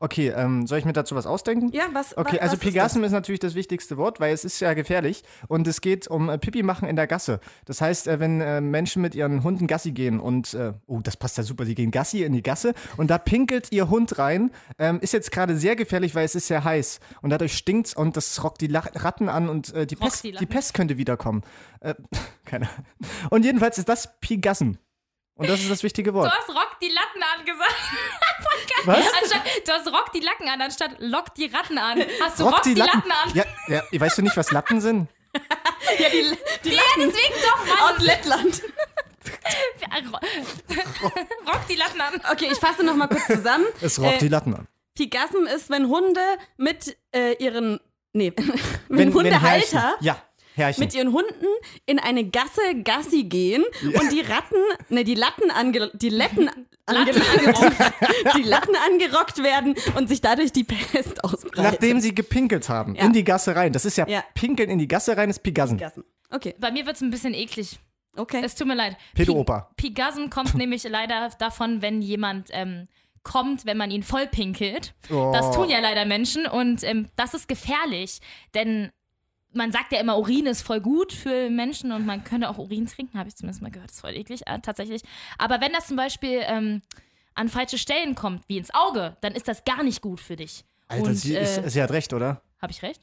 Okay, 0.02 0.32
ähm, 0.34 0.66
soll 0.66 0.78
ich 0.78 0.84
mir 0.84 0.92
dazu 0.92 1.14
was 1.14 1.26
ausdenken? 1.26 1.70
Ja, 1.72 1.84
was? 1.92 2.16
Okay, 2.16 2.40
also 2.40 2.54
was 2.54 2.58
Pigasm 2.58 3.04
ist 3.04 3.06
ist, 3.06 3.12
natürlich 3.12 3.38
das 3.38 3.54
wichtigste 3.54 3.96
Wort, 3.98 4.18
weil 4.18 4.34
es 4.34 4.44
ist 4.44 4.58
ja 4.58 4.74
gefährlich 4.74 5.22
und 5.46 5.68
es 5.68 5.80
geht 5.80 6.08
um 6.08 6.28
äh, 6.28 6.38
Pipi 6.38 6.64
machen 6.64 6.88
in 6.88 6.96
der 6.96 7.06
Gasse. 7.06 7.38
Das 7.66 7.80
heißt, 7.80 8.08
äh, 8.08 8.18
wenn 8.18 8.40
äh, 8.40 8.60
Menschen 8.60 9.00
mit 9.00 9.14
ihren 9.14 9.44
Hunden 9.44 9.68
Gassi 9.68 9.92
gehen 9.92 10.18
und, 10.18 10.54
äh, 10.54 10.72
oh, 10.88 10.98
das 11.04 11.16
passt 11.16 11.38
ja 11.38 11.44
super, 11.44 11.64
sie 11.66 11.76
gehen 11.76 11.92
Gassi 11.92 12.24
in 12.24 12.32
die 12.32 12.42
Gasse 12.42 12.74
und 12.96 13.12
da 13.12 13.18
pinkelt 13.18 13.70
ihr 13.70 13.90
Hund 13.90 14.18
rein, 14.18 14.50
ähm, 14.76 14.98
ist 14.98 15.12
jetzt 15.12 15.30
gerade 15.30 15.56
sehr 15.56 15.76
gefährlich, 15.76 16.16
weil 16.16 16.24
es 16.24 16.34
ist 16.34 16.48
sehr 16.48 16.64
heiß 16.64 16.98
und 17.20 17.30
dadurch 17.30 17.56
stinkt's 17.56 17.94
und 17.94 18.16
das 18.16 18.42
rockt 18.42 18.60
die 18.60 18.66
La 18.66 18.80
Ratten 18.80 19.28
an 19.28 19.48
und 19.48 19.72
äh, 19.72 19.86
die, 19.86 19.94
Pest, 19.94 20.24
die 20.24 20.32
die. 20.32 20.46
Pest 20.46 20.74
könnte 20.74 20.98
wiederkommen. 20.98 21.42
Äh, 21.78 21.94
keine 22.44 22.68
Ahnung. 22.68 22.86
Und 23.30 23.44
jedenfalls 23.44 23.78
ist 23.78 23.88
das 23.88 24.18
Pigasm. 24.18 24.72
Und 25.42 25.48
das 25.50 25.60
ist 25.60 25.70
das 25.70 25.82
wichtige 25.82 26.10
Du 26.12 26.18
Wort. 26.18 26.32
hast 26.34 26.48
Rock 26.48 26.76
die 26.82 26.88
Latten 26.88 27.22
angesagt. 27.38 27.74
Was? 28.84 28.96
Anstatt, 29.22 29.42
du 29.66 29.72
hast 29.72 29.86
Rock 29.88 30.12
die 30.12 30.20
Lacken 30.20 30.48
an, 30.48 30.60
anstatt 30.60 30.90
Lock 30.98 31.34
die 31.34 31.46
Ratten 31.46 31.78
an. 31.78 32.02
Hast 32.20 32.40
du 32.40 32.44
Rock 32.44 32.54
Rock, 32.54 32.62
die 32.62 32.74
Latten, 32.74 33.10
an? 33.10 33.30
Ja, 33.34 33.44
ja, 33.68 33.82
weißt 34.00 34.18
du 34.18 34.22
nicht, 34.22 34.36
was 34.36 34.50
Latten 34.50 34.80
sind? 34.80 35.08
Ja, 35.98 36.08
die, 36.08 36.36
die 36.64 36.74
Ja, 36.74 36.82
deswegen 36.96 37.34
doch, 37.42 37.66
Mann. 37.66 37.94
aus 37.96 38.00
Lettland. 38.02 38.62
Rock 41.46 41.66
die 41.68 41.74
Latten 41.76 42.00
an. 42.00 42.20
Okay, 42.32 42.48
ich 42.52 42.58
fasse 42.58 42.82
noch 42.84 42.94
mal 42.94 43.08
kurz 43.08 43.26
zusammen. 43.26 43.66
Es 43.80 43.98
rockt 44.00 44.14
Äh, 44.16 44.18
die 44.18 44.28
Latten 44.28 44.54
an. 44.54 44.68
Pigasm 44.94 45.46
ist, 45.54 45.70
wenn 45.70 45.88
Hunde 45.88 46.20
mit 46.56 46.96
äh, 47.14 47.32
ihren, 47.42 47.80
nee, 48.12 48.32
wenn, 48.36 48.48
Wenn- 48.48 48.98
wenn 48.98 49.14
Hundehalter 49.14 49.80
Herrchen- 49.80 49.96
Ja, 50.04 50.16
Herrchen. 50.54 50.82
mit 50.84 50.94
ihren 50.94 51.12
Hunden 51.12 51.46
in 51.86 51.98
eine 51.98 52.24
Gasse 52.28 52.60
Gassi 52.84 53.24
gehen 53.24 53.64
und 53.82 54.12
die 54.12 54.20
Ratten, 54.20 54.56
ne, 54.88 55.04
die 55.04 55.14
Latten 55.14 55.50
ange, 55.50 55.90
die 55.94 56.08
Letten 56.10 56.48
ange, 56.86 57.12
die 58.36 58.42
Latten 58.42 58.74
angerockt 58.76 59.42
werden 59.42 59.74
und 59.96 60.08
sich 60.08 60.20
dadurch 60.20 60.52
die 60.52 60.64
Pest 60.64 61.22
ausbreitet. 61.24 61.56
Nachdem 61.72 62.00
sie 62.00 62.14
gepinkelt 62.14 62.68
haben, 62.68 62.94
Ja. 62.94 63.04
in 63.04 63.12
die 63.12 63.24
Gasse 63.24 63.54
rein. 63.56 63.72
Das 63.72 63.84
ist 63.84 63.96
ja, 63.96 64.06
Ja. 64.08 64.24
Pinkeln 64.34 64.70
in 64.70 64.78
die 64.78 64.88
Gasse 64.88 65.16
rein, 65.16 65.30
ist 65.30 65.42
Pigassen. 65.42 65.76
Pigasm. 65.78 66.00
Okay, 66.30 66.54
Bei 66.58 66.70
mir 66.70 66.86
wird 66.86 66.96
es 66.96 67.02
ein 67.02 67.10
bisschen 67.10 67.34
eklig. 67.34 67.78
okay. 68.16 68.40
Es 68.44 68.54
tut 68.54 68.66
mir 68.66 68.74
leid. 68.74 68.96
Pedo-Opa. 69.14 69.70
Pi- 69.76 69.88
Pigasm 69.88 70.28
kommt 70.30 70.54
nämlich 70.56 70.82
leider 70.84 71.30
davon, 71.38 71.82
wenn 71.82 72.02
jemand 72.02 72.48
ähm, 72.52 72.88
kommt, 73.22 73.66
wenn 73.66 73.76
man 73.76 73.90
ihn 73.90 74.02
voll 74.02 74.26
pinkelt. 74.26 74.94
Oh. 75.10 75.30
Das 75.32 75.54
tun 75.54 75.68
ja 75.68 75.78
leider 75.78 76.04
Menschen 76.06 76.46
und 76.46 76.82
ähm, 76.84 77.08
das 77.16 77.34
ist 77.34 77.48
gefährlich, 77.48 78.20
denn 78.54 78.90
man 79.54 79.72
sagt 79.72 79.92
ja 79.92 80.00
immer, 80.00 80.18
Urin 80.18 80.46
ist 80.46 80.62
voll 80.62 80.80
gut 80.80 81.12
für 81.12 81.50
Menschen 81.50 81.92
und 81.92 82.06
man 82.06 82.24
könnte 82.24 82.48
auch 82.48 82.58
Urin 82.58 82.86
trinken, 82.86 83.18
habe 83.18 83.28
ich 83.28 83.36
zumindest 83.36 83.62
mal 83.62 83.70
gehört. 83.70 83.90
Das 83.90 83.96
ist 83.96 84.00
voll 84.00 84.16
eklig, 84.16 84.46
äh, 84.46 84.58
tatsächlich. 84.60 85.02
Aber 85.38 85.60
wenn 85.60 85.72
das 85.72 85.86
zum 85.86 85.96
Beispiel 85.96 86.40
ähm, 86.44 86.82
an 87.34 87.48
falsche 87.48 87.78
Stellen 87.78 88.14
kommt, 88.14 88.48
wie 88.48 88.58
ins 88.58 88.72
Auge, 88.74 89.16
dann 89.20 89.34
ist 89.34 89.48
das 89.48 89.64
gar 89.64 89.82
nicht 89.82 90.00
gut 90.00 90.20
für 90.20 90.36
dich. 90.36 90.64
Alter, 90.88 91.04
und, 91.04 91.14
sie, 91.14 91.36
äh, 91.36 91.42
ist, 91.42 91.70
sie 91.70 91.82
hat 91.82 91.90
recht, 91.90 92.12
oder? 92.12 92.42
habe 92.62 92.72
ich 92.72 92.82
recht? 92.82 93.02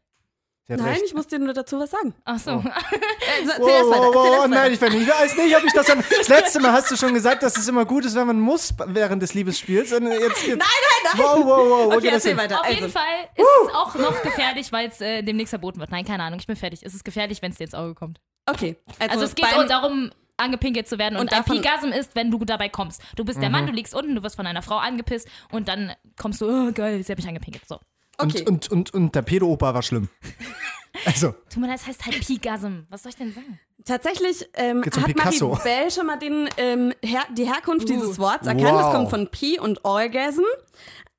Nein, 0.78 0.88
recht. 0.88 1.04
ich 1.06 1.14
muss 1.14 1.28
dir 1.28 1.40
nur 1.40 1.54
dazu 1.54 1.80
was 1.80 1.90
sagen. 1.92 2.14
Ach 2.26 2.38
so. 2.40 2.52
Äh, 2.52 3.46
so, 3.46 3.64
Oh, 3.64 3.68
erst 3.68 3.90
weiter, 3.90 4.12
oh, 4.14 4.42
oh, 4.44 4.48
nein, 4.48 4.72
ich 4.74 4.82
weiß 4.82 4.92
nicht. 4.92 5.04
Ich 5.04 5.10
weiß 5.10 5.38
nicht, 5.38 5.58
ob 5.58 5.64
ich 5.64 5.74
das 5.74 5.86
dann. 5.88 6.04
Das 6.18 6.28
letzte 6.28 6.60
Mal 6.60 6.72
hast 6.74 6.92
du 6.92 6.96
schon 6.96 7.14
gesagt, 7.14 7.44
dass 7.44 7.58
es 7.58 7.68
immer 7.68 7.86
gut 7.86 8.06
ist, 8.06 8.16
wenn 8.16 8.28
man 8.28 8.40
muss 8.40 8.74
während 8.86 9.22
des 9.24 9.34
Liebesspiels. 9.34 9.92
Und 9.94 10.08
jetzt, 10.08 10.22
jetzt, 10.46 10.48
Nein, 10.48 10.58
nein, 10.60 11.12
nein. 11.14 11.14
Wow, 11.18 11.38
wow, 11.40 11.46
wow. 11.48 11.92
wo 11.92 11.96
Okay, 11.98 12.10
erzähl 12.10 12.32
hin? 12.32 12.38
weiter. 12.40 12.60
Auf 12.60 12.66
also, 12.66 12.80
jeden 12.80 12.92
Fall 12.92 13.30
ist 13.36 13.46
es 13.68 13.74
auch 13.76 13.96
noch 13.96 14.22
gefährlich, 14.22 14.72
weil 14.72 14.88
es 14.90 15.02
äh, 15.02 15.24
demnächst 15.24 15.50
verboten 15.50 15.80
wird. 15.80 15.92
Nein, 15.92 16.06
keine 16.06 16.24
Ahnung, 16.24 16.40
ich 16.40 16.48
bin 16.48 16.56
fertig. 16.56 16.82
Es 16.84 16.94
ist 16.94 17.04
gefährlich, 17.04 17.42
wenn 17.42 17.52
es 17.52 17.58
dir 17.58 17.64
ins 17.66 17.74
Auge 17.76 17.96
kommt. 17.96 18.20
Okay, 18.46 18.76
also, 19.00 19.12
Also 19.14 19.26
es 19.26 19.36
geht 19.36 19.46
darum, 19.70 20.12
angepinkelt 20.38 20.88
zu 20.88 20.98
werden. 20.98 21.16
Und, 21.16 21.32
Und 21.32 21.34
ein 21.34 21.44
Pigasm 21.44 21.88
ist, 21.90 22.16
wenn 22.16 22.32
du 22.32 22.44
dabei 22.46 22.70
kommst. 22.70 23.02
Du 23.16 23.26
bist 23.26 23.38
Mhm. 23.38 23.42
der 23.42 23.50
Mann, 23.50 23.66
du 23.68 23.74
liegst 23.74 23.94
unten, 23.94 24.16
du 24.16 24.24
wirst 24.24 24.36
von 24.38 24.48
einer 24.48 24.62
Frau 24.62 24.78
angepisst 24.78 25.28
und 25.52 25.68
dann 25.68 25.94
kommst 26.18 26.42
du, 26.42 26.50
oh, 26.50 26.72
geil, 26.72 27.04
sie 27.04 27.12
hat 27.12 27.18
mich 27.18 27.28
angepinkelt. 27.28 27.68
So. 27.68 27.80
Okay. 28.20 28.40
Und, 28.48 28.48
und, 28.50 28.72
und, 28.72 28.94
und 28.94 29.16
der 29.16 29.22
Pedo-Opa 29.22 29.74
war 29.74 29.82
schlimm. 29.84 30.10
Also, 31.06 31.36
Tut 31.54 31.58
mir 31.62 31.68
leid, 31.68 31.78
es 31.80 31.88
heißt 31.88 32.04
halt 32.06 32.20
Pigasm. 32.20 32.80
Was 32.90 33.04
soll 33.04 33.12
ich 33.12 33.16
denn 33.16 33.32
sagen? 33.32 33.60
Tatsächlich 33.86 34.50
ähm, 34.56 34.84
hat 34.84 35.06
Picasso? 35.06 35.50
Maribel 35.50 35.92
schon 35.92 36.08
mal 36.08 36.18
den, 36.18 36.50
ähm, 36.58 36.94
her 37.06 37.22
die 37.38 37.46
Herkunft 37.46 37.88
Uh. 37.88 37.94
dieses 37.94 38.18
Worts 38.18 38.48
erkannt. 38.48 38.74
Wow. 38.74 38.88
Es 38.88 38.92
kommt 38.94 39.10
von 39.12 39.28
Pi 39.30 39.60
und 39.60 39.86
Orgasm. 39.86 40.42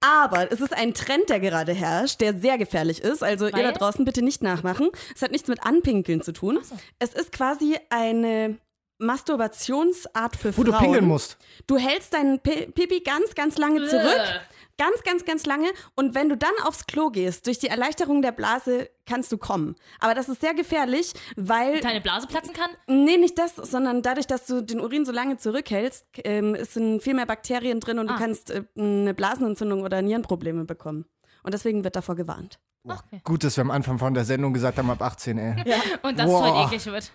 Aber 0.00 0.50
es 0.52 0.60
ist 0.60 0.76
ein 0.76 0.92
Trend, 0.92 1.30
der 1.30 1.38
gerade 1.38 1.72
herrscht, 1.72 2.20
der 2.20 2.34
sehr 2.34 2.58
gefährlich 2.58 3.00
ist. 3.00 3.22
Also 3.22 3.46
ihr 3.46 3.52
Weil? 3.52 3.62
da 3.62 3.72
draußen 3.72 4.04
bitte 4.04 4.22
nicht 4.22 4.42
nachmachen. 4.42 4.90
Es 5.14 5.22
hat 5.22 5.30
nichts 5.30 5.48
mit 5.48 5.62
Anpinkeln 5.64 6.20
zu 6.20 6.32
tun. 6.32 6.58
Es 6.98 7.14
ist 7.14 7.30
quasi 7.32 7.76
eine 7.90 8.58
Masturbationsart 8.98 10.36
für 10.36 10.48
wo 10.56 10.62
Frauen. 10.62 10.72
du 10.72 10.78
pingeln 10.78 11.04
musst. 11.06 11.38
Du 11.66 11.76
hältst 11.78 12.12
deinen 12.12 12.40
Pi- 12.40 12.66
Pipi 12.72 13.00
ganz, 13.00 13.34
ganz 13.34 13.56
lange 13.56 13.86
zurück. 13.86 14.40
Ganz, 14.80 15.02
ganz, 15.04 15.26
ganz 15.26 15.44
lange. 15.44 15.68
Und 15.94 16.14
wenn 16.14 16.30
du 16.30 16.38
dann 16.38 16.52
aufs 16.64 16.86
Klo 16.86 17.10
gehst, 17.10 17.46
durch 17.46 17.58
die 17.58 17.66
Erleichterung 17.66 18.22
der 18.22 18.32
Blase 18.32 18.88
kannst 19.04 19.30
du 19.30 19.36
kommen. 19.36 19.76
Aber 19.98 20.14
das 20.14 20.30
ist 20.30 20.40
sehr 20.40 20.54
gefährlich, 20.54 21.12
weil. 21.36 21.80
Deine 21.80 22.00
Blase 22.00 22.26
platzen 22.26 22.54
kann? 22.54 22.70
Nee, 22.86 23.18
nicht 23.18 23.38
das, 23.38 23.56
sondern 23.56 24.00
dadurch, 24.00 24.26
dass 24.26 24.46
du 24.46 24.62
den 24.62 24.80
Urin 24.80 25.04
so 25.04 25.12
lange 25.12 25.36
zurückhältst, 25.36 26.06
ähm, 26.24 26.56
sind 26.64 27.02
viel 27.02 27.12
mehr 27.12 27.26
Bakterien 27.26 27.78
drin 27.80 27.98
und 27.98 28.08
Ah. 28.08 28.14
du 28.14 28.18
kannst 28.18 28.50
äh, 28.50 28.62
eine 28.78 29.12
Blasenentzündung 29.12 29.82
oder 29.82 30.00
Nierenprobleme 30.00 30.64
bekommen. 30.64 31.04
Und 31.42 31.52
deswegen 31.52 31.84
wird 31.84 31.94
davor 31.96 32.16
gewarnt. 32.16 32.58
Okay. 32.88 33.20
Gut, 33.24 33.44
dass 33.44 33.58
wir 33.58 33.62
am 33.62 33.70
Anfang 33.70 33.98
von 33.98 34.14
der 34.14 34.24
Sendung 34.24 34.54
gesagt 34.54 34.78
haben, 34.78 34.88
ab 34.88 35.02
18, 35.02 35.36
ey. 35.36 35.74
Und 36.02 36.18
dass 36.18 36.24
Boah. 36.26 36.46
es 36.46 36.52
heute 36.52 36.66
eklig 36.74 36.86
wird. 36.86 37.12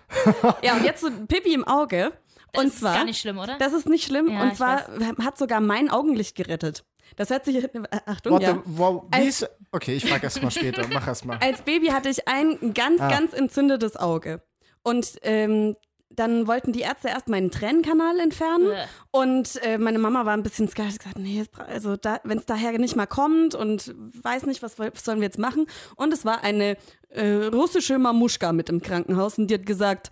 Ja, 0.62 0.74
und 0.76 0.84
jetzt 0.84 1.00
so 1.00 1.10
Pipi 1.26 1.52
im 1.54 1.64
Auge. 1.66 2.12
Das 2.56 2.64
und 2.64 2.70
ist 2.70 2.78
zwar, 2.80 2.94
gar 2.94 3.04
nicht 3.04 3.20
schlimm, 3.20 3.38
oder? 3.38 3.56
Das 3.58 3.72
ist 3.72 3.88
nicht 3.88 4.04
schlimm. 4.04 4.28
Ja, 4.30 4.42
und 4.42 4.56
zwar 4.56 4.86
hat 5.24 5.38
sogar 5.38 5.60
mein 5.60 5.90
Augenlicht 5.90 6.34
gerettet. 6.34 6.84
Das 7.16 7.30
hört 7.30 7.44
sich. 7.44 7.56
Äh, 7.62 7.68
Achtung, 8.06 8.32
What 8.32 8.42
ja. 8.42 8.54
the, 8.54 8.60
wow, 8.64 9.04
wie 9.10 9.16
Als- 9.16 9.42
ist, 9.42 9.50
okay, 9.72 9.94
ich 9.94 10.04
frage 10.04 10.24
erst 10.24 10.42
mal 10.42 10.50
später. 10.50 10.82
Mach 10.92 11.06
erst 11.06 11.24
mal. 11.24 11.38
Als 11.40 11.62
Baby 11.62 11.86
hatte 11.88 12.08
ich 12.08 12.26
ein 12.26 12.74
ganz, 12.74 13.00
Ah. 13.00 13.08
ganz 13.08 13.32
entzündetes 13.32 13.96
Auge. 13.96 14.42
Und 14.82 15.16
ähm, 15.22 15.76
dann 16.10 16.46
wollten 16.46 16.72
die 16.72 16.80
Ärzte 16.80 17.08
erst 17.08 17.28
meinen 17.28 17.50
Tränenkanal 17.50 18.18
entfernen. 18.20 18.70
Äh. 18.70 18.86
Und 19.10 19.60
äh, 19.62 19.76
meine 19.78 19.98
Mama 19.98 20.24
war 20.24 20.32
ein 20.34 20.42
bisschen 20.42 20.68
skeptisch, 20.68 20.98
gesagt, 20.98 21.18
nee, 21.18 21.44
also 21.68 21.96
da, 21.96 22.20
wenn 22.24 22.38
es 22.38 22.46
daher 22.46 22.72
nicht 22.78 22.96
mal 22.96 23.06
kommt 23.06 23.54
und 23.54 23.94
weiß 24.22 24.46
nicht, 24.46 24.62
was, 24.62 24.78
was 24.78 25.04
sollen 25.04 25.20
wir 25.20 25.26
jetzt 25.26 25.38
machen. 25.38 25.66
Und 25.96 26.12
es 26.12 26.24
war 26.24 26.42
eine 26.42 26.76
äh, 27.10 27.26
russische 27.52 27.98
Mamuschka 27.98 28.52
mit 28.52 28.68
im 28.68 28.80
Krankenhaus 28.82 29.36
und 29.38 29.48
die 29.48 29.54
hat 29.54 29.66
gesagt, 29.66 30.10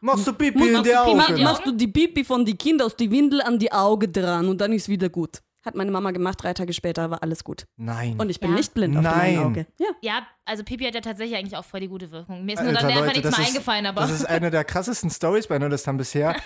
Machst 0.00 0.26
du 0.26 0.32
Pipi 0.32 0.58
in 0.68 0.74
die 0.76 0.80
Pipi 0.82 0.94
Augen? 0.96 1.16
machen, 1.16 1.42
machst 1.42 1.66
du 1.66 1.72
die 1.72 1.88
Pipi 1.88 2.24
von 2.24 2.44
die 2.44 2.56
Kinder 2.56 2.86
aus 2.86 2.96
die 2.96 3.10
Windel 3.10 3.42
an 3.42 3.58
die 3.58 3.70
Auge 3.72 4.08
dran 4.08 4.48
und 4.48 4.58
dann 4.60 4.72
ist 4.72 4.88
wieder 4.88 5.08
gut. 5.08 5.40
Hat 5.62 5.74
meine 5.74 5.90
Mama 5.90 6.10
gemacht, 6.10 6.42
drei 6.42 6.54
Tage 6.54 6.72
später 6.72 7.10
war 7.10 7.22
alles 7.22 7.44
gut. 7.44 7.66
Nein. 7.76 8.16
Und 8.18 8.30
ich 8.30 8.40
bin 8.40 8.50
Ja. 8.50 8.56
nicht 8.56 8.72
blind 8.72 8.96
auf 8.96 9.02
Nein. 9.02 9.34
dem 9.34 9.42
Auge. 9.44 9.66
Ja. 9.78 9.86
Ja, 10.00 10.26
also 10.46 10.64
Pipi 10.64 10.84
hat 10.84 10.94
ja 10.94 11.02
tatsächlich 11.02 11.38
eigentlich 11.38 11.54
auch 11.56 11.66
voll 11.66 11.80
die 11.80 11.88
gute 11.88 12.10
Wirkung. 12.10 12.46
Mir 12.46 12.54
ist 12.54 12.60
nur 12.60 12.68
Alter, 12.70 12.80
dann 12.88 12.90
einfach 12.92 13.12
nichts 13.14 13.30
mehr 13.36 13.46
ist- 13.46 13.52
eingefallen, 13.52 13.84
aber. 13.84 14.00
Das 14.00 14.10
ist 14.10 14.24
eine 14.24 14.50
der 14.50 14.64
krassesten 14.64 15.10
Stories 15.10 15.46
bei 15.48 15.58
Nerdistan 15.58 15.98
bisher. 15.98 16.34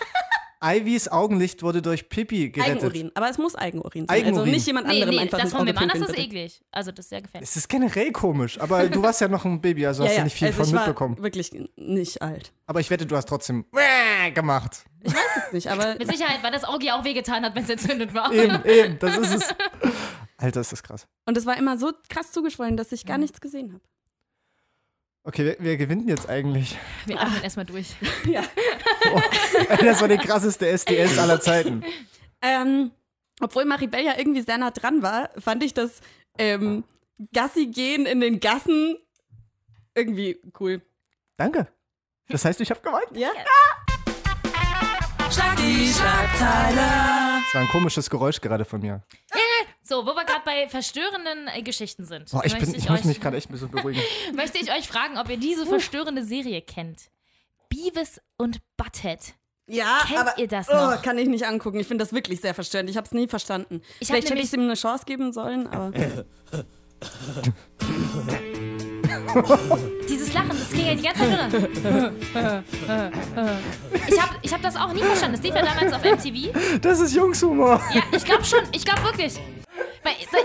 Ivys 0.63 1.09
Augenlicht 1.09 1.63
wurde 1.63 1.83
durch 1.83 2.09
Pipi 2.09 2.51
gerettet. 2.51 2.85
Eigenurin. 2.85 3.11
Aber 3.15 3.29
es 3.29 3.39
muss 3.39 3.55
Eigenurin 3.55 4.07
sein. 4.07 4.17
Eigenurin. 4.17 4.39
Also 4.39 4.51
nicht 4.51 4.67
jemand 4.67 4.87
nee, 4.87 4.95
anderem 4.95 5.15
nee, 5.15 5.21
einfach 5.23 5.41
das 5.41 5.51
von 5.51 5.65
Mann, 5.65 5.89
das 5.89 6.01
ist 6.01 6.07
bitte. 6.09 6.21
eklig. 6.21 6.63
Also 6.71 6.91
das 6.91 7.07
ist 7.07 7.11
sehr 7.11 7.23
gefährlich. 7.23 7.49
Es 7.49 7.57
ist 7.57 7.69
generell 7.69 8.13
komisch, 8.13 8.61
aber 8.61 8.89
du 8.89 9.03
warst 9.03 9.21
ja 9.21 9.29
noch 9.29 9.45
ein 9.45 9.61
Baby, 9.61 9.87
also 9.87 10.05
hast 10.05 10.17
du 10.17 10.25
nicht 10.25 10.37
viel 10.37 10.49
also 10.49 10.59
von 10.59 10.67
ich 10.67 10.75
war 10.75 10.87
mitbekommen. 10.87 11.23
wirklich 11.23 11.51
nicht 11.77 12.23
alt. 12.23 12.53
Aber 12.67 12.81
ich 12.81 12.91
wette, 12.91 13.07
du 13.07 13.17
hast 13.17 13.29
trotzdem 13.29 13.67
gemacht. 14.35 14.85
Ich 15.03 15.13
weiß 15.13 15.21
es 15.47 15.53
nicht, 15.53 15.67
aber 15.69 15.97
Mit 15.99 16.11
Sicherheit, 16.11 16.43
weil 16.43 16.53
das 16.53 16.65
Auge 16.65 16.87
ja 16.87 16.99
auch 16.99 17.05
wehgetan 17.05 17.45
hat, 17.45 17.55
wenn 17.55 17.65
es 17.65 17.71
entzündet 17.71 18.15
war. 18.15 18.33
Eben, 18.33 18.65
eben, 18.65 18.99
das 18.99 19.19
ist 19.19 19.35
es. 19.35 19.55
Alter, 20.39 20.61
ist 20.61 20.73
das 20.73 20.83
krass. 20.83 21.07
und 21.27 21.37
es 21.37 21.47
war 21.47 21.57
immer 21.57 21.79
so 21.79 21.93
krass 22.09 22.33
zugeschwollen, 22.33 22.77
dass 22.77 22.91
ich 22.93 23.07
gar 23.07 23.19
nichts 23.19 23.41
gesehen 23.41 23.73
habe. 23.73 23.83
Okay, 25.27 25.47
wer, 25.47 25.57
wer 25.59 25.77
gewinnt 25.79 26.03
denn 26.03 26.11
jetzt 26.11 26.29
eigentlich? 26.29 26.77
Wir 27.07 27.19
atmen 27.19 27.43
erstmal 27.43 27.65
durch. 27.65 27.97
Das 29.81 30.01
war 30.01 30.09
der 30.09 30.19
krasseste 30.19 30.67
SDS 30.67 31.19
aller 31.19 31.41
Zeiten. 31.41 31.83
Ähm, 32.43 32.91
obwohl 33.41 33.65
Maribel 33.65 34.01
ja 34.05 34.15
irgendwie 34.17 34.43
sehr 34.43 34.59
nah 34.59 34.71
dran 34.71 35.03
war, 35.03 35.31
fand 35.39 35.63
ich 35.63 35.73
das 35.75 36.01
ähm, 36.39 36.85
Gassi 37.33 37.67
gehen 37.67 38.07
in 38.07 38.21
den 38.21 38.41
Gassen 38.41 38.97
irgendwie 39.95 40.41
cool. 40.61 40.83
Danke. 41.37 41.69
Das 42.29 42.45
heißt, 42.45 42.61
ich 42.61 42.71
habe 42.71 42.81
gewonnen. 42.81 43.15
Ja? 43.15 43.31
Schlag 45.31 45.57
die 45.57 45.93
Schlagzeile. 45.93 46.77
Das 47.45 47.55
war 47.55 47.61
ein 47.63 47.69
komisches 47.69 48.11
Geräusch 48.11 48.41
gerade 48.41 48.65
von 48.65 48.81
mir. 48.81 49.03
So, 49.87 50.07
wo 50.07 50.17
wir 50.17 50.25
gerade 50.25 50.41
bei 50.47 50.67
verstörenden 50.67 51.47
äh, 51.55 51.61
Geschichten 51.61 52.07
sind, 52.07 52.31
Boah, 52.31 52.43
ich, 52.43 52.53
möchte, 52.55 52.69
bin, 52.69 52.75
ich 52.77 52.85
ich 52.85 52.91
muss 52.91 53.01
euch, 53.01 53.05
mich 53.05 53.21
gerade 53.21 53.37
echt 53.37 53.51
ein 53.51 53.53
bisschen 53.53 53.71
beruhigen. 53.71 54.01
möchte 54.35 54.57
ich 54.57 54.73
euch 54.73 54.89
fragen, 54.89 55.19
ob 55.19 55.29
ihr 55.29 55.37
diese 55.37 55.67
verstörende 55.67 56.25
Serie 56.25 56.63
kennt. 56.63 57.11
Beavis 57.69 58.19
und 58.39 58.61
Butthead. 58.79 59.35
Ja, 59.67 60.01
Kennt 60.07 60.21
aber 60.21 60.39
ihr 60.39 60.49
das 60.49 60.71
oh, 60.71 60.73
noch? 60.73 61.03
kann 61.03 61.19
ich 61.19 61.29
nicht 61.29 61.47
angucken. 61.47 61.79
Ich 61.81 61.87
finde 61.87 62.03
das 62.03 62.15
wirklich 62.15 62.41
sehr 62.41 62.55
verstörend. 62.55 62.89
Ich 62.89 62.97
habe 62.97 63.07
es 63.07 63.13
nie 63.13 63.29
verstanden. 63.29 63.83
Ich 64.01 64.09
Vielleicht 64.09 64.31
hätte 64.31 64.41
ich 64.41 64.51
ihm 64.55 64.63
eine 64.63 64.75
Chance 64.75 65.05
geben 65.05 65.35
sollen, 65.35 65.67
aber 65.67 65.93
Dieses 70.09 70.33
Lachen, 70.33 70.51
das 70.51 70.71
ging 70.71 70.87
ja 70.87 70.95
die 70.95 71.03
ganze 71.03 71.21
Zeit 71.21 71.53
nur. 71.53 72.13
Ich 74.07 74.23
habe 74.23 74.35
ich 74.41 74.53
hab 74.53 74.63
das 74.63 74.77
auch 74.77 74.93
nie 74.95 75.03
verstanden. 75.03 75.37
Das 75.37 75.45
lief 75.45 75.55
ja 75.55 75.63
damals 75.63 75.93
auf 75.93 76.03
MTV. 76.03 76.81
Das 76.81 77.01
ist 77.01 77.15
Jungshumor. 77.15 77.83
Ja, 77.93 78.03
ich 78.13 78.25
glaube 78.25 78.45
schon. 78.45 78.61
Ich 78.73 78.85
glaube 78.85 79.03
wirklich. 79.05 79.39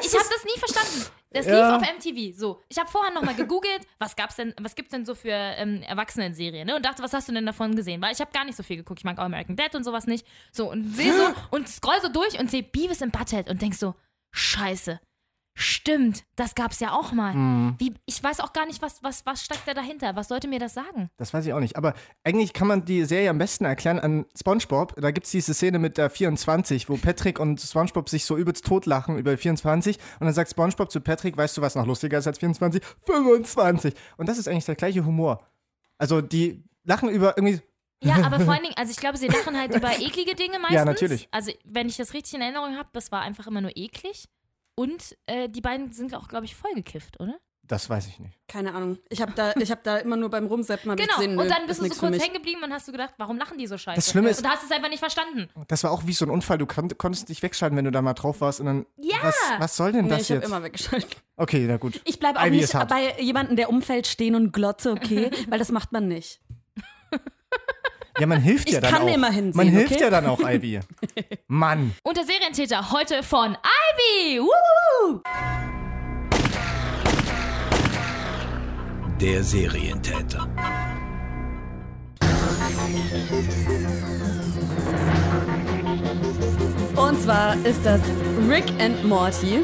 Ich 0.01 0.13
habe 0.15 0.29
das 0.29 0.43
nie 0.45 0.57
verstanden. 0.59 1.05
Das 1.31 1.45
Ja. 1.45 1.77
lief 1.77 1.83
auf 1.87 1.93
MTV. 1.95 2.35
So, 2.37 2.63
ich 2.69 2.79
habe 2.79 2.89
vorher 2.89 3.13
nochmal 3.13 3.35
gegoogelt, 3.35 3.81
was 3.99 4.15
gab's 4.15 4.35
denn, 4.35 4.53
was 4.59 4.73
gibt's 4.73 4.91
denn 4.91 5.05
so 5.05 5.13
für 5.13 5.29
ähm, 5.31 5.83
Erwachsenen-Serien, 5.83 6.65
ne? 6.65 6.75
Und 6.75 6.83
dachte, 6.83 7.03
was 7.03 7.13
hast 7.13 7.27
du 7.29 7.33
denn 7.33 7.45
davon 7.45 7.75
gesehen? 7.75 8.01
Weil 8.01 8.13
ich 8.13 8.19
habe 8.19 8.31
gar 8.31 8.45
nicht 8.45 8.55
so 8.55 8.63
viel 8.63 8.77
geguckt. 8.77 8.99
Ich 9.01 9.03
mag 9.03 9.19
auch 9.19 9.23
American 9.23 9.55
Dad 9.55 9.75
und 9.75 9.83
sowas 9.83 10.07
nicht. 10.07 10.25
So 10.51 10.71
und 10.71 10.95
sehe 10.95 11.13
so 11.15 11.27
und 11.51 11.69
scroll 11.69 12.01
so 12.01 12.09
durch 12.09 12.39
und 12.39 12.49
sehe 12.49 12.63
Beavis 12.63 13.03
and 13.03 13.11
Butthead 13.11 13.47
und 13.49 13.61
denk 13.61 13.75
so, 13.75 13.93
Scheiße. 14.31 14.99
Stimmt, 15.61 16.23
das 16.37 16.55
gab's 16.55 16.79
ja 16.79 16.93
auch 16.93 17.11
mal. 17.11 17.33
Mhm. 17.33 17.75
Wie, 17.79 17.93
ich 18.05 18.23
weiß 18.23 18.39
auch 18.39 18.53
gar 18.53 18.65
nicht, 18.65 18.81
was, 18.81 19.03
was, 19.03 19.25
was 19.25 19.43
steckt 19.43 19.67
da 19.67 19.73
dahinter. 19.73 20.15
Was 20.15 20.29
sollte 20.29 20.47
mir 20.47 20.57
das 20.57 20.73
sagen? 20.73 21.09
Das 21.17 21.33
weiß 21.33 21.45
ich 21.45 21.51
auch 21.51 21.59
nicht. 21.59 21.75
Aber 21.75 21.95
eigentlich 22.23 22.53
kann 22.53 22.69
man 22.69 22.85
die 22.85 23.03
Serie 23.03 23.29
am 23.29 23.37
besten 23.37 23.65
erklären 23.65 23.99
an 23.99 24.25
SpongeBob. 24.39 24.95
Da 24.95 25.11
gibt 25.11 25.25
es 25.25 25.31
diese 25.31 25.53
Szene 25.53 25.77
mit 25.77 25.97
der 25.97 26.09
24, 26.09 26.87
wo 26.87 26.95
Patrick 26.95 27.41
und 27.41 27.59
SpongeBob 27.59 28.07
sich 28.07 28.23
so 28.23 28.37
übelst 28.37 28.65
totlachen 28.65 29.17
über 29.17 29.37
24. 29.37 29.97
Und 30.21 30.27
dann 30.27 30.33
sagt 30.33 30.49
SpongeBob 30.49 30.89
zu 30.89 31.01
Patrick, 31.01 31.35
weißt 31.35 31.57
du, 31.57 31.61
was 31.61 31.75
noch 31.75 31.85
lustiger 31.85 32.19
ist 32.19 32.27
als 32.27 32.37
24? 32.37 32.81
25. 33.05 33.93
Und 34.15 34.29
das 34.29 34.37
ist 34.37 34.47
eigentlich 34.47 34.63
der 34.63 34.75
gleiche 34.75 35.03
Humor. 35.03 35.45
Also 35.97 36.21
die 36.21 36.63
lachen 36.85 37.09
über 37.09 37.35
irgendwie. 37.35 37.59
Ja, 38.01 38.23
aber 38.23 38.39
vor 38.45 38.53
allen 38.53 38.63
Dingen, 38.63 38.75
also 38.77 38.91
ich 38.91 38.97
glaube, 38.97 39.17
sie 39.17 39.27
lachen 39.27 39.57
halt 39.57 39.75
über 39.75 39.91
eklige 39.99 40.35
Dinge 40.35 40.57
meistens. 40.59 40.75
Ja, 40.75 40.85
natürlich. 40.85 41.27
Also, 41.31 41.51
wenn 41.65 41.89
ich 41.89 41.97
das 41.97 42.13
richtig 42.13 42.35
in 42.35 42.41
Erinnerung 42.41 42.77
habe, 42.77 42.87
das 42.93 43.11
war 43.11 43.23
einfach 43.23 43.45
immer 43.47 43.59
nur 43.59 43.75
eklig. 43.75 44.29
Und 44.79 45.17
äh, 45.25 45.49
die 45.49 45.59
beiden 45.61 45.91
sind 45.91 46.15
auch, 46.15 46.27
glaube 46.29 46.45
ich, 46.45 46.55
vollgekifft, 46.55 47.19
oder? 47.19 47.35
Das 47.63 47.87
weiß 47.87 48.07
ich 48.07 48.17
nicht. 48.19 48.35
keine 48.47 48.73
Ahnung. 48.73 48.97
Ich 49.09 49.21
habe 49.21 49.31
da, 49.35 49.53
ich 49.55 49.69
hab 49.69 49.83
da 49.83 49.97
immer 49.97 50.15
nur 50.15 50.29
beim 50.29 50.47
Rumseppen 50.47 50.89
ich 50.91 50.97
Genau. 50.97 51.15
gesehen, 51.17 51.37
und 51.37 51.49
dann 51.51 51.63
ist 51.63 51.67
bist 51.67 51.81
du 51.81 51.93
so 51.93 51.99
kurz 52.07 52.19
hängen 52.23 52.33
geblieben 52.33 52.63
und 52.63 52.71
hast 52.73 52.87
du 52.87 52.91
gedacht, 52.91 53.13
warum 53.17 53.37
lachen 53.37 53.59
die 53.59 53.67
so 53.67 53.77
scheiße? 53.77 53.95
Das 53.95 54.09
Schlimme 54.09 54.29
ist- 54.29 54.37
und 54.39 54.45
da 54.45 54.51
hast 54.51 54.63
du 54.63 54.65
es 54.65 54.71
einfach 54.71 54.89
nicht 54.89 54.97
verstanden. 54.99 55.49
Das 55.67 55.83
war 55.83 55.91
auch 55.91 56.07
wie 56.07 56.13
so 56.13 56.25
ein 56.25 56.31
Unfall. 56.31 56.57
Du 56.57 56.65
kon 56.65 56.87
konntest 56.97 57.29
dich 57.29 57.43
wegschalten, 57.43 57.77
wenn 57.77 57.85
du 57.85 57.91
da 57.91 58.01
mal 58.01 58.13
drauf 58.15 58.41
warst. 58.41 58.59
Und 58.61 58.65
dann. 58.67 58.85
Ja. 58.97 59.17
Was, 59.21 59.35
was 59.59 59.75
soll 59.77 59.91
denn 59.91 60.05
Nee, 60.05 60.11
das 60.11 60.21
ich 60.21 60.29
habe 60.31 60.39
jetzt? 60.39 60.47
immer 60.49 60.63
weggeschaltet. 60.63 61.17
Okay, 61.35 61.65
na 61.67 61.77
gut. 61.77 62.01
Ich 62.05 62.17
bleibe 62.19 62.39
auch 62.39 62.45
Ivy 62.45 62.57
nicht 62.57 62.73
hart. 62.73 62.89
bei 62.89 63.19
jemandem, 63.21 63.55
der 63.55 63.69
umfällt, 63.69 64.07
stehen 64.07 64.33
und 64.33 64.51
glotze, 64.51 64.91
okay? 64.91 65.29
Weil 65.49 65.59
das 65.59 65.69
macht 65.71 65.91
man 65.91 66.07
nicht. 66.07 66.41
Ja, 68.19 68.27
man 68.27 68.41
hilft 68.41 68.67
Ich 68.67 68.75
ja 68.75 68.81
dann 68.81 68.91
kann 68.91 69.01
auch. 69.03 69.13
immer 69.13 69.31
hinsehen, 69.31 69.55
Man 69.55 69.67
hilft 69.67 69.93
okay? 69.93 70.03
ja 70.03 70.09
dann 70.09 70.25
auch, 70.27 70.39
Ivy. 70.41 70.79
Mann. 71.47 71.93
Und 72.03 72.17
der 72.17 72.25
Serientäter 72.25 72.91
heute 72.91 73.23
von 73.23 73.55
Ivy. 73.55 74.41
Woo! 74.41 75.21
Der 79.19 79.43
Serientäter. 79.43 80.47
Und 86.95 87.21
zwar 87.21 87.55
ist 87.65 87.85
das 87.85 88.01
Rick 88.49 88.65
and 88.79 89.03
Morty. 89.05 89.63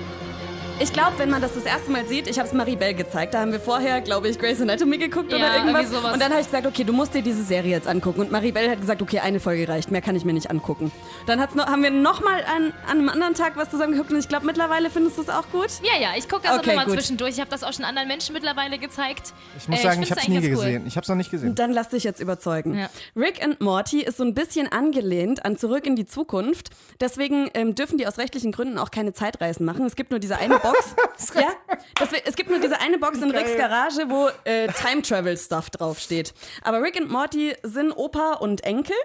Ich 0.78 0.92
glaube, 0.92 1.14
wenn 1.18 1.30
man 1.30 1.42
das 1.42 1.54
das 1.54 1.64
erste 1.64 1.90
Mal 1.90 2.06
sieht, 2.06 2.28
ich 2.28 2.38
habe 2.38 2.50
es 2.50 2.54
Maribel 2.54 2.94
gezeigt, 2.94 3.34
da 3.34 3.40
haben 3.40 3.54
wir 3.54 3.62
vorher, 3.62 4.02
glaube 4.02 4.28
ich, 4.28 4.38
Grey's 4.38 4.60
Anatomy 4.62 4.98
geguckt 4.98 5.32
Ja, 5.32 5.38
oder 5.38 5.56
irgendwas. 5.56 5.84
irgendwie 5.84 5.96
sowas. 5.96 6.14
Und 6.14 6.22
dann 6.22 6.32
habe 6.32 6.42
ich 6.42 6.48
gesagt, 6.48 6.68
okay, 6.68 6.84
du 6.84 6.92
musst 6.92 7.14
dir 7.14 7.22
diese 7.22 7.44
Serie 7.44 7.72
jetzt 7.72 7.88
angucken. 7.88 8.20
Und 8.20 8.32
Maribel 8.32 8.70
hat 8.70 8.82
gesagt, 8.82 9.02
okay, 9.02 9.20
eine 9.20 9.40
Folge 9.40 9.70
reicht, 9.70 9.90
mehr 9.90 10.02
kann 10.02 10.18
ich 10.18 10.26
mir 10.26 10.34
nicht 10.34 10.50
angucken. 10.52 10.92
Dann 11.28 11.40
hat's 11.40 11.56
noch, 11.56 11.68
haben 11.68 11.82
wir 11.82 11.92
nochmal 11.92 12.44
an, 12.54 12.74
an 12.90 13.00
einem 13.00 13.08
anderen 13.08 13.36
Tag 13.36 13.56
was 13.56 13.70
zusammen 13.72 13.94
geguckt 13.94 14.12
und 14.12 14.20
ich 14.20 14.28
glaube, 14.28 14.46
mittlerweile 14.46 14.90
findest 14.90 15.18
du 15.18 15.22
es 15.22 15.30
auch 15.30 15.50
gut. 15.54 15.70
Ja, 15.82 15.98
ja, 16.00 16.10
ich 16.18 16.28
gucke 16.28 16.42
das 16.44 16.58
Okay, 16.60 16.72
immer 16.72 16.82
mal 16.82 16.86
gut. 16.88 16.96
zwischendurch. 16.96 17.32
Ich 17.36 17.40
habe 17.40 17.50
das 17.50 17.64
auch 17.64 17.72
schon 17.72 17.86
anderen 17.86 18.10
Menschen 18.10 18.34
mittlerweile 18.34 18.78
gezeigt. 18.78 19.34
Ich 19.58 19.70
muss 19.70 19.80
Äh, 19.80 19.84
sagen, 19.84 20.02
ich 20.04 20.10
find's 20.10 20.12
habe 20.12 20.22
es 20.22 20.28
nie 20.28 20.34
ganz 20.36 20.46
cool. 20.60 20.66
gesehen. 20.66 20.88
Ich 20.88 20.96
habe 20.98 21.04
es 21.04 21.08
noch 21.10 21.16
nicht 21.16 21.32
gesehen. 21.32 21.56
Dann 21.56 21.72
lass 21.72 21.90
dich 21.90 22.04
jetzt 22.04 22.20
überzeugen. 22.20 22.78
Ja. 22.78 22.90
Rick 23.16 23.42
and 23.42 23.62
Morty 23.62 24.02
ist 24.02 24.18
so 24.18 24.26
ein 24.26 24.34
bisschen 24.34 24.70
angelehnt 24.70 25.46
an 25.46 25.58
Zurück 25.58 25.88
in 25.88 25.96
die 25.96 26.06
Zukunft. 26.06 26.72
Deswegen 27.00 27.50
ähm, 27.54 27.76
dürfen 27.76 27.98
die 27.98 28.06
aus 28.08 28.18
rechtlichen 28.18 28.52
Gründen 28.52 28.78
auch 28.78 28.92
keine 28.92 29.14
Zeitreisen 29.14 29.66
machen. 29.66 29.86
Es 29.86 29.96
gibt 29.96 30.12
nur 30.12 30.20
diese 30.20 30.38
eine 30.38 30.60
Box. 30.72 30.96
ja, 31.36 31.54
deswegen, 32.00 32.24
es 32.26 32.36
gibt 32.36 32.50
nur 32.50 32.60
diese 32.60 32.80
eine 32.80 32.98
Box 32.98 33.22
in 33.22 33.32
Ricks 33.32 33.56
Garage, 33.58 34.10
wo 34.10 34.30
äh, 34.44 34.68
Time 34.68 35.02
Travel 35.02 35.38
Stuff 35.38 35.70
draufsteht. 35.70 36.34
Aber 36.64 36.82
Rick 36.82 37.00
und 37.00 37.10
Morty 37.10 37.56
sind 37.64 37.92
Opa 37.92 38.34
und 38.34 38.64
Enkel. 38.64 38.96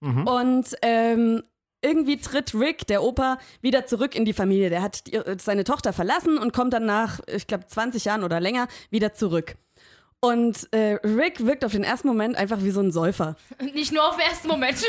Und 0.00 0.76
ähm, 0.82 1.42
irgendwie 1.82 2.18
tritt 2.18 2.54
Rick, 2.54 2.86
der 2.86 3.02
Opa, 3.02 3.38
wieder 3.60 3.86
zurück 3.86 4.14
in 4.14 4.24
die 4.24 4.32
Familie. 4.32 4.70
Der 4.70 4.82
hat 4.82 5.06
die, 5.06 5.14
äh, 5.14 5.36
seine 5.40 5.64
Tochter 5.64 5.92
verlassen 5.92 6.38
und 6.38 6.52
kommt 6.52 6.72
dann 6.72 6.86
nach, 6.86 7.20
ich 7.26 7.46
glaube, 7.46 7.66
20 7.66 8.04
Jahren 8.04 8.24
oder 8.24 8.40
länger 8.40 8.68
wieder 8.90 9.12
zurück. 9.12 9.56
Und 10.20 10.72
äh, 10.72 10.98
Rick 11.04 11.46
wirkt 11.46 11.64
auf 11.64 11.72
den 11.72 11.84
ersten 11.84 12.08
Moment 12.08 12.36
einfach 12.36 12.62
wie 12.62 12.70
so 12.70 12.80
ein 12.80 12.90
Säufer. 12.90 13.36
Nicht 13.60 13.92
nur 13.92 14.08
auf 14.08 14.16
den 14.16 14.26
ersten 14.26 14.48
Moment. 14.48 14.84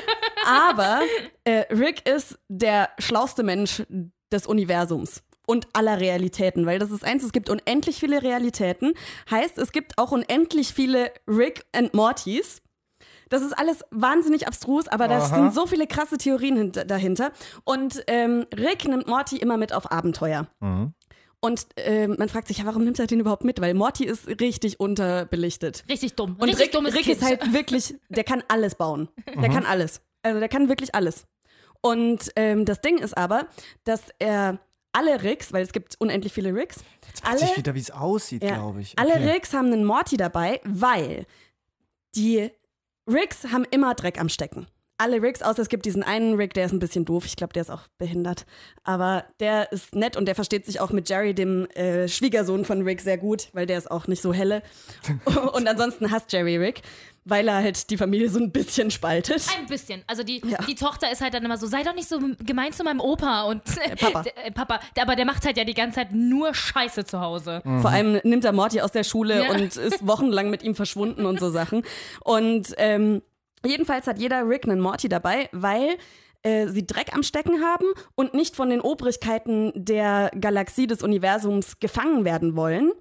Aber 0.45 1.01
äh, 1.43 1.65
Rick 1.71 2.07
ist 2.07 2.39
der 2.47 2.89
schlauste 2.97 3.43
Mensch 3.43 3.83
des 4.31 4.47
Universums 4.47 5.21
und 5.49 5.67
aller 5.73 5.99
Realitäten, 5.99 6.67
weil 6.67 6.77
das 6.77 6.91
ist 6.91 7.03
eins, 7.03 7.23
es 7.23 7.31
gibt 7.31 7.49
unendlich 7.49 7.97
viele 7.99 8.21
Realitäten. 8.21 8.93
Heißt, 9.31 9.57
es 9.57 9.71
gibt 9.71 9.97
auch 9.97 10.11
unendlich 10.11 10.73
viele 10.73 11.11
Rick 11.27 11.65
and 11.75 11.95
Mortys. 11.95 12.61
Das 13.29 13.41
ist 13.41 13.53
alles 13.57 13.83
wahnsinnig 13.89 14.47
abstrus, 14.47 14.87
aber 14.87 15.07
da 15.07 15.21
sind 15.21 15.53
so 15.53 15.65
viele 15.65 15.87
krasse 15.87 16.17
Theorien 16.19 16.55
hint- 16.57 16.85
dahinter. 16.89 17.31
Und 17.63 18.03
ähm, 18.07 18.45
Rick 18.55 18.87
nimmt 18.87 19.07
Morty 19.07 19.37
immer 19.37 19.57
mit 19.57 19.73
auf 19.73 19.91
Abenteuer. 19.91 20.47
Und 21.41 21.67
ähm, 21.77 22.15
man 22.19 22.29
fragt 22.29 22.47
sich, 22.47 22.59
ja, 22.59 22.65
warum 22.65 22.83
nimmt 22.83 22.99
er 22.99 23.07
den 23.07 23.19
überhaupt 23.21 23.43
mit? 23.43 23.59
Weil 23.61 23.73
Morty 23.73 24.03
ist 24.05 24.27
richtig 24.27 24.79
unterbelichtet. 24.79 25.83
Richtig 25.89 26.15
dumm. 26.15 26.35
Und 26.39 26.43
Richtig 26.49 26.65
Rick, 26.67 26.71
dummes 26.73 26.93
Rick 26.93 27.03
kind. 27.05 27.17
ist 27.17 27.23
halt 27.25 27.53
wirklich, 27.53 27.95
der 28.09 28.23
kann 28.23 28.43
alles 28.49 28.75
bauen. 28.75 29.09
Der 29.41 29.49
kann 29.49 29.65
alles. 29.65 30.01
Also 30.21 30.39
der 30.39 30.49
kann 30.49 30.69
wirklich 30.69 30.93
alles. 30.93 31.25
Und 31.81 32.31
ähm, 32.35 32.65
das 32.65 32.81
Ding 32.81 32.97
ist 32.97 33.17
aber, 33.17 33.47
dass 33.85 34.01
er 34.19 34.59
alle 34.91 35.21
Ricks, 35.23 35.53
weil 35.53 35.63
es 35.63 35.71
gibt 35.71 35.95
unendlich 35.99 36.33
viele 36.33 36.53
Ricks, 36.53 36.77
Jetzt 37.07 37.23
weiß 37.25 37.41
alle, 37.41 37.51
ich 37.51 37.57
wieder, 37.57 37.75
wie 37.75 37.79
es 37.79 37.91
aussieht, 37.91 38.43
ja, 38.43 38.55
glaube 38.55 38.81
ich. 38.81 38.97
alle 38.97 39.13
Okay. 39.13 39.31
Ricks 39.31 39.53
haben 39.53 39.67
einen 39.67 39.85
Morty 39.85 40.17
dabei, 40.17 40.61
weil 40.63 41.25
die 42.15 42.49
Ricks 43.07 43.45
haben 43.51 43.65
immer 43.71 43.95
Dreck 43.95 44.19
am 44.19 44.29
Stecken. 44.29 44.67
Alle 45.01 45.21
Ricks, 45.21 45.41
außer 45.41 45.61
es 45.61 45.69
gibt 45.69 45.85
diesen 45.85 46.03
einen 46.03 46.35
Rick, 46.35 46.53
der 46.53 46.65
ist 46.65 46.73
ein 46.73 46.79
bisschen 46.79 47.05
doof. 47.05 47.25
Ich 47.25 47.37
glaube, 47.37 47.53
der 47.53 47.61
ist 47.61 47.69
auch 47.69 47.87
behindert. 47.97 48.45
Aber 48.83 49.23
der 49.39 49.71
ist 49.71 49.95
nett 49.95 50.17
und 50.17 50.25
der 50.25 50.35
versteht 50.35 50.65
sich 50.65 50.81
auch 50.81 50.91
mit 50.91 51.07
Jerry, 51.07 51.33
dem 51.33 51.67
äh, 51.69 52.09
Schwiegersohn 52.09 52.65
von 52.65 52.81
Rick, 52.81 52.99
sehr 52.99 53.17
gut, 53.17 53.47
weil 53.53 53.65
der 53.65 53.77
ist 53.77 53.89
auch 53.89 54.07
nicht 54.07 54.21
so 54.21 54.33
helle. 54.33 54.61
und 55.53 55.67
ansonsten 55.69 56.11
hasst 56.11 56.33
Jerry 56.33 56.57
Rick, 56.57 56.81
weil 57.29 57.47
er 57.47 57.55
halt 57.57 57.89
die 57.89 57.97
Familie 57.97 58.29
so 58.29 58.39
ein 58.39 58.51
bisschen 58.51 58.91
spaltet. 58.91 59.45
Ein 59.59 59.65
bisschen. 59.67 60.03
Also 60.07 60.23
die, 60.23 60.41
Ja. 60.45 60.59
die 60.67 60.75
Tochter 60.75 61.11
ist 61.11 61.21
halt 61.21 61.33
dann 61.33 61.43
immer 61.45 61.57
so, 61.57 61.67
sei 61.67 61.83
doch 61.83 61.95
nicht 61.95 62.07
so 62.09 62.19
gemein 62.43 62.71
zu 62.73 62.83
meinem 62.83 62.99
Opa 62.99 63.43
und 63.43 63.61
Papa. 63.99 64.23
Der, 64.23 64.37
äh, 64.47 64.51
Papa. 64.51 64.79
Aber 65.01 65.15
der 65.15 65.25
macht 65.25 65.45
halt 65.45 65.57
ja 65.57 65.63
die 65.63 65.73
ganze 65.73 65.95
Zeit 65.95 66.11
nur 66.11 66.53
Scheiße 66.53 67.05
zu 67.05 67.19
Hause. 67.21 67.61
Vor 67.81 67.89
allem 67.89 68.19
nimmt 68.23 68.45
er 68.45 68.51
Morty 68.51 68.81
aus 68.81 68.91
der 68.91 69.03
Schule 69.03 69.43
Ja. 69.43 69.51
und 69.51 69.61
ist 69.77 70.05
wochenlang 70.05 70.49
mit 70.49 70.63
ihm 70.63 70.75
verschwunden 70.75 71.25
und 71.25 71.39
so 71.39 71.49
Sachen. 71.49 71.83
Und 72.23 72.73
ähm, 72.77 73.21
jedenfalls 73.65 74.07
hat 74.07 74.19
jeder 74.19 74.47
Rick 74.47 74.65
einen 74.65 74.81
Morty 74.81 75.09
dabei, 75.09 75.49
weil 75.51 75.97
äh, 76.43 76.67
sie 76.67 76.85
Dreck 76.87 77.13
am 77.13 77.23
Stecken 77.23 77.61
haben 77.63 77.85
und 78.15 78.33
nicht 78.33 78.55
von 78.55 78.69
den 78.69 78.79
Obrigkeiten 78.81 79.71
der 79.75 80.31
Galaxie 80.39 80.87
des 80.87 81.03
Universums 81.03 81.79
gefangen 81.79 82.23
werden 82.25 82.55
wollen. 82.55 82.91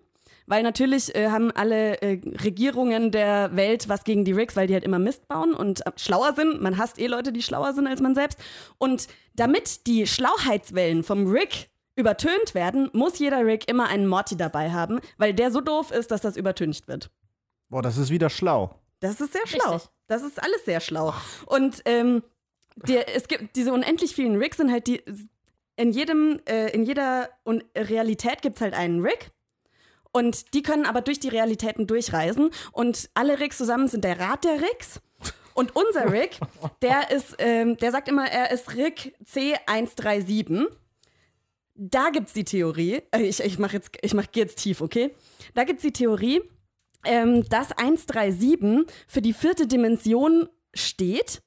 Weil 0.48 0.62
natürlich 0.62 1.14
äh, 1.14 1.28
haben 1.28 1.50
alle 1.50 2.00
äh, 2.00 2.20
Regierungen 2.42 3.10
der 3.10 3.54
Welt 3.54 3.90
was 3.90 4.02
gegen 4.04 4.24
die 4.24 4.32
Ricks, 4.32 4.56
weil 4.56 4.66
die 4.66 4.72
halt 4.72 4.82
immer 4.82 4.98
Mist 4.98 5.28
bauen 5.28 5.52
und 5.52 5.86
äh, 5.86 5.92
schlauer 5.96 6.32
sind. 6.34 6.62
Man 6.62 6.78
hasst 6.78 6.98
eh 6.98 7.06
Leute, 7.06 7.32
die 7.32 7.42
schlauer 7.42 7.74
sind 7.74 7.86
als 7.86 8.00
man 8.00 8.14
selbst. 8.14 8.38
Und 8.78 9.08
damit 9.34 9.86
die 9.86 10.06
Schlauheitswellen 10.06 11.04
vom 11.04 11.30
Rick 11.30 11.68
übertönt 11.96 12.54
werden, 12.54 12.88
muss 12.94 13.18
jeder 13.18 13.44
Rick 13.44 13.68
immer 13.68 13.88
einen 13.88 14.06
Morty 14.06 14.38
dabei 14.38 14.70
haben, 14.70 15.00
weil 15.18 15.34
der 15.34 15.50
so 15.50 15.60
doof 15.60 15.90
ist, 15.90 16.10
dass 16.10 16.22
das 16.22 16.38
übertüncht 16.38 16.88
wird. 16.88 17.10
Boah, 17.68 17.82
das 17.82 17.98
ist 17.98 18.08
wieder 18.08 18.30
schlau. 18.30 18.74
Das 19.00 19.20
ist 19.20 19.34
sehr 19.34 19.46
schlau. 19.46 19.74
Richtig. 19.74 19.90
Das 20.06 20.22
ist 20.22 20.42
alles 20.42 20.64
sehr 20.64 20.80
schlau. 20.80 21.12
Und 21.44 21.82
ähm, 21.84 22.22
der, 22.86 23.14
es 23.14 23.28
gibt 23.28 23.54
diese 23.54 23.72
unendlich 23.74 24.14
vielen 24.14 24.36
Ricks 24.36 24.56
sind 24.56 24.72
halt 24.72 24.86
die 24.86 25.02
in 25.76 25.92
jedem 25.92 26.40
äh, 26.48 26.70
in 26.70 26.84
jeder 26.84 27.28
Un 27.44 27.62
Realität 27.76 28.40
gibt 28.40 28.56
es 28.56 28.62
halt 28.62 28.72
einen 28.74 29.02
Rick. 29.02 29.30
Und 30.18 30.52
die 30.52 30.62
können 30.62 30.84
aber 30.84 31.00
durch 31.00 31.20
die 31.20 31.28
Realitäten 31.28 31.86
durchreisen. 31.86 32.50
Und 32.72 33.08
alle 33.14 33.38
Ricks 33.38 33.56
zusammen 33.56 33.86
sind 33.86 34.02
der 34.02 34.18
Rat 34.18 34.42
der 34.42 34.60
Ricks. 34.60 35.00
Und 35.54 35.76
unser 35.76 36.10
Rick, 36.10 36.40
der 36.82 37.12
ist, 37.12 37.36
ähm, 37.38 37.76
der 37.76 37.92
sagt 37.92 38.08
immer, 38.08 38.28
er 38.28 38.50
ist 38.50 38.74
Rick 38.74 39.14
C137. 39.24 40.66
Da 41.76 42.10
gibt's 42.10 42.32
die 42.32 42.42
Theorie, 42.42 43.00
äh, 43.12 43.22
ich, 43.22 43.38
ich 43.38 43.60
mach 43.60 43.72
jetzt, 43.72 43.90
ich 44.02 44.12
mach, 44.12 44.26
geh 44.32 44.40
jetzt 44.40 44.58
tief, 44.58 44.80
okay? 44.80 45.14
Da 45.54 45.62
gibt's 45.62 45.82
die 45.82 45.92
Theorie, 45.92 46.42
ähm, 47.04 47.48
dass 47.48 47.70
137 47.70 48.92
für 49.06 49.22
die 49.22 49.32
vierte 49.32 49.68
Dimension 49.68 50.48
steht. 50.74 51.42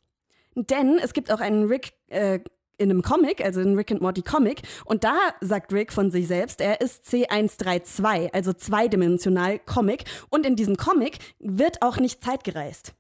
Denn 0.55 0.97
es 0.97 1.11
gibt 1.11 1.29
auch 1.29 1.41
einen 1.41 1.65
Rick 1.65 1.91
äh, 2.07 2.39
in 2.81 2.89
einem 2.89 3.01
Comic, 3.01 3.43
also 3.43 3.61
einen 3.61 3.75
Rick 3.75 3.91
and 3.91 4.01
Morty 4.01 4.21
Comic, 4.21 4.63
und 4.85 5.03
da 5.03 5.17
sagt 5.39 5.71
Rick 5.71 5.93
von 5.93 6.11
sich 6.11 6.27
selbst, 6.27 6.59
er 6.59 6.81
ist 6.81 7.05
C132, 7.05 8.33
also 8.33 8.51
zweidimensional 8.53 9.59
Comic. 9.59 10.03
Und 10.29 10.45
in 10.45 10.55
diesem 10.55 10.75
Comic 10.75 11.19
wird 11.39 11.81
auch 11.81 11.97
nicht 11.97 12.23
Zeit 12.23 12.43
gereist. 12.43 12.93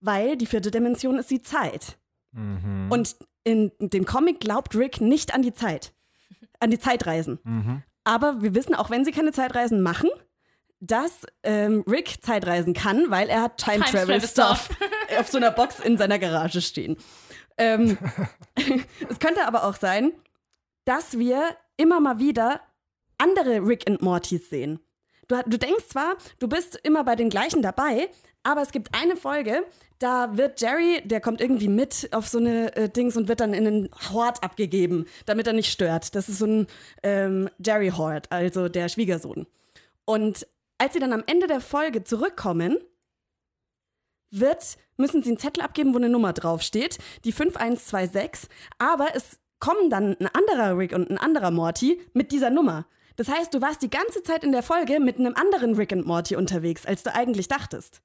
Weil 0.00 0.36
die 0.36 0.46
vierte 0.46 0.70
Dimension 0.70 1.18
ist 1.18 1.30
die 1.30 1.42
Zeit. 1.42 1.98
Und 2.90 3.16
in 3.44 3.72
dem 3.80 4.04
Comic 4.04 4.40
glaubt 4.40 4.74
Rick 4.74 5.00
nicht 5.00 5.34
an 5.34 5.42
die 5.42 5.54
Zeit, 5.54 5.92
an 6.58 6.70
die 6.70 6.78
Zeitreisen. 6.78 7.38
Aber 8.04 8.42
wir 8.42 8.54
wissen, 8.54 8.74
auch 8.74 8.90
wenn 8.90 9.04
sie 9.04 9.12
keine 9.12 9.32
Zeitreisen 9.32 9.82
machen, 9.82 10.10
dass 10.80 11.26
ähm, 11.42 11.84
Rick 11.86 12.22
Zeitreisen 12.22 12.72
kann, 12.72 13.10
weil 13.10 13.28
er 13.28 13.42
hat 13.42 13.58
Time, 13.58 13.84
Time 13.84 13.90
Travel 13.90 14.20
Travel 14.20 14.28
Stuff 14.28 14.68
auf 15.18 15.28
so 15.28 15.36
einer 15.36 15.50
Box 15.50 15.78
in 15.80 15.98
seiner 15.98 16.18
Garage 16.18 16.62
stehen. 16.62 16.96
Ähm, 17.60 17.98
es 19.08 19.18
könnte 19.18 19.46
aber 19.46 19.64
auch 19.64 19.76
sein, 19.76 20.12
dass 20.86 21.18
wir 21.18 21.44
immer 21.76 22.00
mal 22.00 22.18
wieder 22.18 22.60
andere 23.18 23.66
Rick 23.66 23.84
und 23.86 24.00
Mortys 24.02 24.48
sehen. 24.48 24.80
Du, 25.28 25.36
du 25.46 25.58
denkst 25.58 25.88
zwar, 25.88 26.16
du 26.38 26.48
bist 26.48 26.80
immer 26.82 27.04
bei 27.04 27.14
den 27.16 27.28
gleichen 27.28 27.62
dabei, 27.62 28.08
aber 28.42 28.62
es 28.62 28.72
gibt 28.72 28.94
eine 28.94 29.16
Folge, 29.16 29.64
da 29.98 30.38
wird 30.38 30.62
Jerry, 30.62 31.02
der 31.04 31.20
kommt 31.20 31.42
irgendwie 31.42 31.68
mit 31.68 32.08
auf 32.12 32.26
so 32.26 32.38
eine 32.38 32.74
äh, 32.74 32.88
Dings 32.88 33.18
und 33.18 33.28
wird 33.28 33.40
dann 33.40 33.52
in 33.52 33.66
einen 33.66 33.90
Hort 34.10 34.42
abgegeben, 34.42 35.04
damit 35.26 35.46
er 35.46 35.52
nicht 35.52 35.70
stört. 35.70 36.14
Das 36.14 36.30
ist 36.30 36.38
so 36.38 36.46
ein 36.46 36.66
ähm, 37.02 37.50
Jerry 37.64 37.90
Hort, 37.90 38.32
also 38.32 38.70
der 38.70 38.88
Schwiegersohn. 38.88 39.46
Und 40.06 40.46
als 40.78 40.94
sie 40.94 40.98
dann 40.98 41.12
am 41.12 41.24
Ende 41.26 41.46
der 41.46 41.60
Folge 41.60 42.04
zurückkommen, 42.04 42.78
wird, 44.30 44.76
müssen 44.96 45.22
sie 45.22 45.30
einen 45.30 45.38
Zettel 45.38 45.62
abgeben, 45.62 45.92
wo 45.92 45.98
eine 45.98 46.08
Nummer 46.08 46.32
draufsteht, 46.32 46.98
die 47.24 47.32
5126, 47.32 48.48
aber 48.78 49.08
es 49.14 49.38
kommen 49.58 49.90
dann 49.90 50.16
ein 50.18 50.28
anderer 50.28 50.76
Rick 50.76 50.92
und 50.92 51.10
ein 51.10 51.18
anderer 51.18 51.50
Morty 51.50 52.00
mit 52.14 52.32
dieser 52.32 52.50
Nummer. 52.50 52.86
Das 53.16 53.28
heißt, 53.28 53.52
du 53.52 53.60
warst 53.60 53.82
die 53.82 53.90
ganze 53.90 54.22
Zeit 54.22 54.44
in 54.44 54.52
der 54.52 54.62
Folge 54.62 54.98
mit 54.98 55.18
einem 55.18 55.34
anderen 55.34 55.74
Rick 55.74 55.92
und 55.92 56.06
Morty 56.06 56.36
unterwegs, 56.36 56.86
als 56.86 57.02
du 57.02 57.14
eigentlich 57.14 57.48
dachtest. 57.48 58.00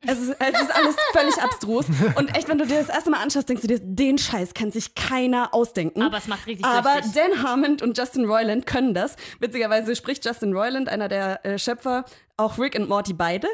Es, 0.00 0.18
ist, 0.18 0.36
es 0.40 0.60
ist 0.60 0.74
alles 0.74 0.96
völlig 1.12 1.40
abstrus. 1.40 1.86
Und 2.16 2.36
echt, 2.36 2.48
wenn 2.48 2.58
du 2.58 2.66
dir 2.66 2.80
das 2.80 2.88
erste 2.88 3.10
Mal 3.10 3.22
anschaust, 3.22 3.48
denkst 3.48 3.62
du 3.62 3.68
dir, 3.68 3.78
den 3.80 4.18
Scheiß 4.18 4.52
kann 4.52 4.72
sich 4.72 4.96
keiner 4.96 5.54
ausdenken. 5.54 6.02
Aber 6.02 6.16
es 6.16 6.26
macht 6.26 6.46
richtig 6.46 6.66
Aber 6.66 6.94
süchtig. 6.94 7.12
Dan 7.12 7.42
Harmon 7.44 7.76
und 7.80 7.96
Justin 7.96 8.24
Roiland 8.24 8.66
können 8.66 8.94
das. 8.94 9.14
Witzigerweise 9.38 9.94
spricht 9.94 10.24
Justin 10.24 10.52
Roiland, 10.52 10.88
einer 10.88 11.06
der 11.06 11.46
äh, 11.46 11.58
Schöpfer, 11.58 12.04
auch 12.36 12.58
Rick 12.58 12.74
und 12.74 12.88
Morty 12.88 13.12
beide. 13.12 13.46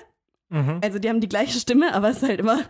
Also 0.83 0.99
die 0.99 1.09
haben 1.09 1.21
die 1.21 1.29
gleiche 1.29 1.59
Stimme, 1.59 1.95
aber 1.95 2.11
es 2.11 2.19
ist 2.23 2.29
halt 2.29 2.41
immer. 2.41 2.65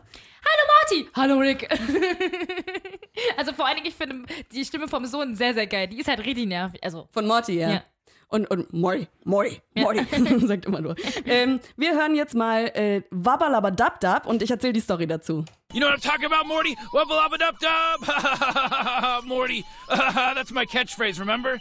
Marty! 0.83 1.09
Hallo 1.15 1.39
Rick! 1.39 1.69
also 3.37 3.53
vor 3.53 3.67
allen 3.67 3.77
Dingen, 3.77 3.89
ich 3.89 3.95
finde 3.95 4.27
die 4.53 4.65
Stimme 4.65 4.89
vom 4.89 5.07
Sohn 5.07 5.35
sehr, 5.35 5.55
sehr 5.55 5.67
geil. 5.67 5.89
Die 5.89 5.99
ist 5.99 6.09
halt 6.09 6.25
richtig 6.25 6.47
nervig. 6.47 6.83
Also, 6.83 7.09
Von 7.13 7.27
Morty, 7.27 7.59
ja. 7.59 7.71
Ja. 7.71 7.83
Und, 8.29 8.51
und 8.51 8.73
Morty, 8.73 9.07
Morty, 9.25 9.61
Morty, 9.75 10.07
sagt 10.47 10.65
immer 10.65 10.81
nur. 10.81 10.97
Ähm, 11.27 11.61
wir 11.77 11.93
hören 11.93 12.15
jetzt 12.15 12.35
mal 12.35 12.65
äh, 12.69 13.03
Wabbalabadabdab 13.11 14.27
und 14.27 14.43
ich 14.43 14.51
erzähle 14.51 14.73
die 14.73 14.81
Story 14.81 15.07
dazu. 15.07 15.45
You 15.73 15.81
know 15.81 15.89
what 15.89 15.99
I'm 15.99 16.03
talking 16.03 16.27
about, 16.27 16.47
Morty? 16.49 16.77
Dub 16.93 17.59
dub! 17.61 19.25
Morty. 19.25 19.65
That's 19.89 20.51
my 20.51 20.65
catchphrase, 20.65 21.21
remember? 21.21 21.59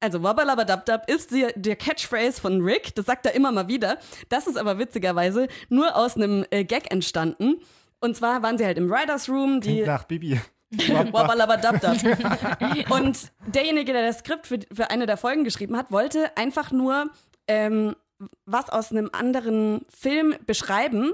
Also 0.00 0.22
Wabbalabadabdab 0.22 1.10
ist 1.10 1.32
die, 1.32 1.46
der 1.56 1.76
Catchphrase 1.76 2.40
von 2.40 2.60
Rick, 2.62 2.94
das 2.94 3.06
sagt 3.06 3.26
er 3.26 3.34
immer 3.34 3.50
mal 3.50 3.66
wieder. 3.66 3.98
Das 4.28 4.46
ist 4.46 4.56
aber 4.56 4.78
witzigerweise 4.78 5.48
nur 5.68 5.96
aus 5.96 6.16
einem 6.16 6.44
äh, 6.50 6.64
Gag 6.64 6.92
entstanden. 6.92 7.56
Und 8.00 8.16
zwar 8.16 8.42
waren 8.42 8.58
sie 8.58 8.64
halt 8.64 8.78
im 8.78 8.88
Writers 8.88 9.28
Room, 9.28 9.60
die 9.60 9.82
Nach 9.82 10.04
Bibi. 10.04 10.40
Wabbalabadabdab. 10.70 11.96
Und 12.90 13.32
derjenige, 13.46 13.92
der 13.92 14.06
das 14.06 14.18
Skript 14.18 14.46
für, 14.46 14.58
für 14.72 14.90
eine 14.90 15.06
der 15.06 15.16
Folgen 15.16 15.42
geschrieben 15.42 15.76
hat, 15.76 15.90
wollte 15.90 16.36
einfach 16.36 16.70
nur 16.70 17.10
ähm, 17.48 17.96
was 18.44 18.68
aus 18.68 18.92
einem 18.92 19.10
anderen 19.12 19.82
Film 19.88 20.34
beschreiben 20.46 21.12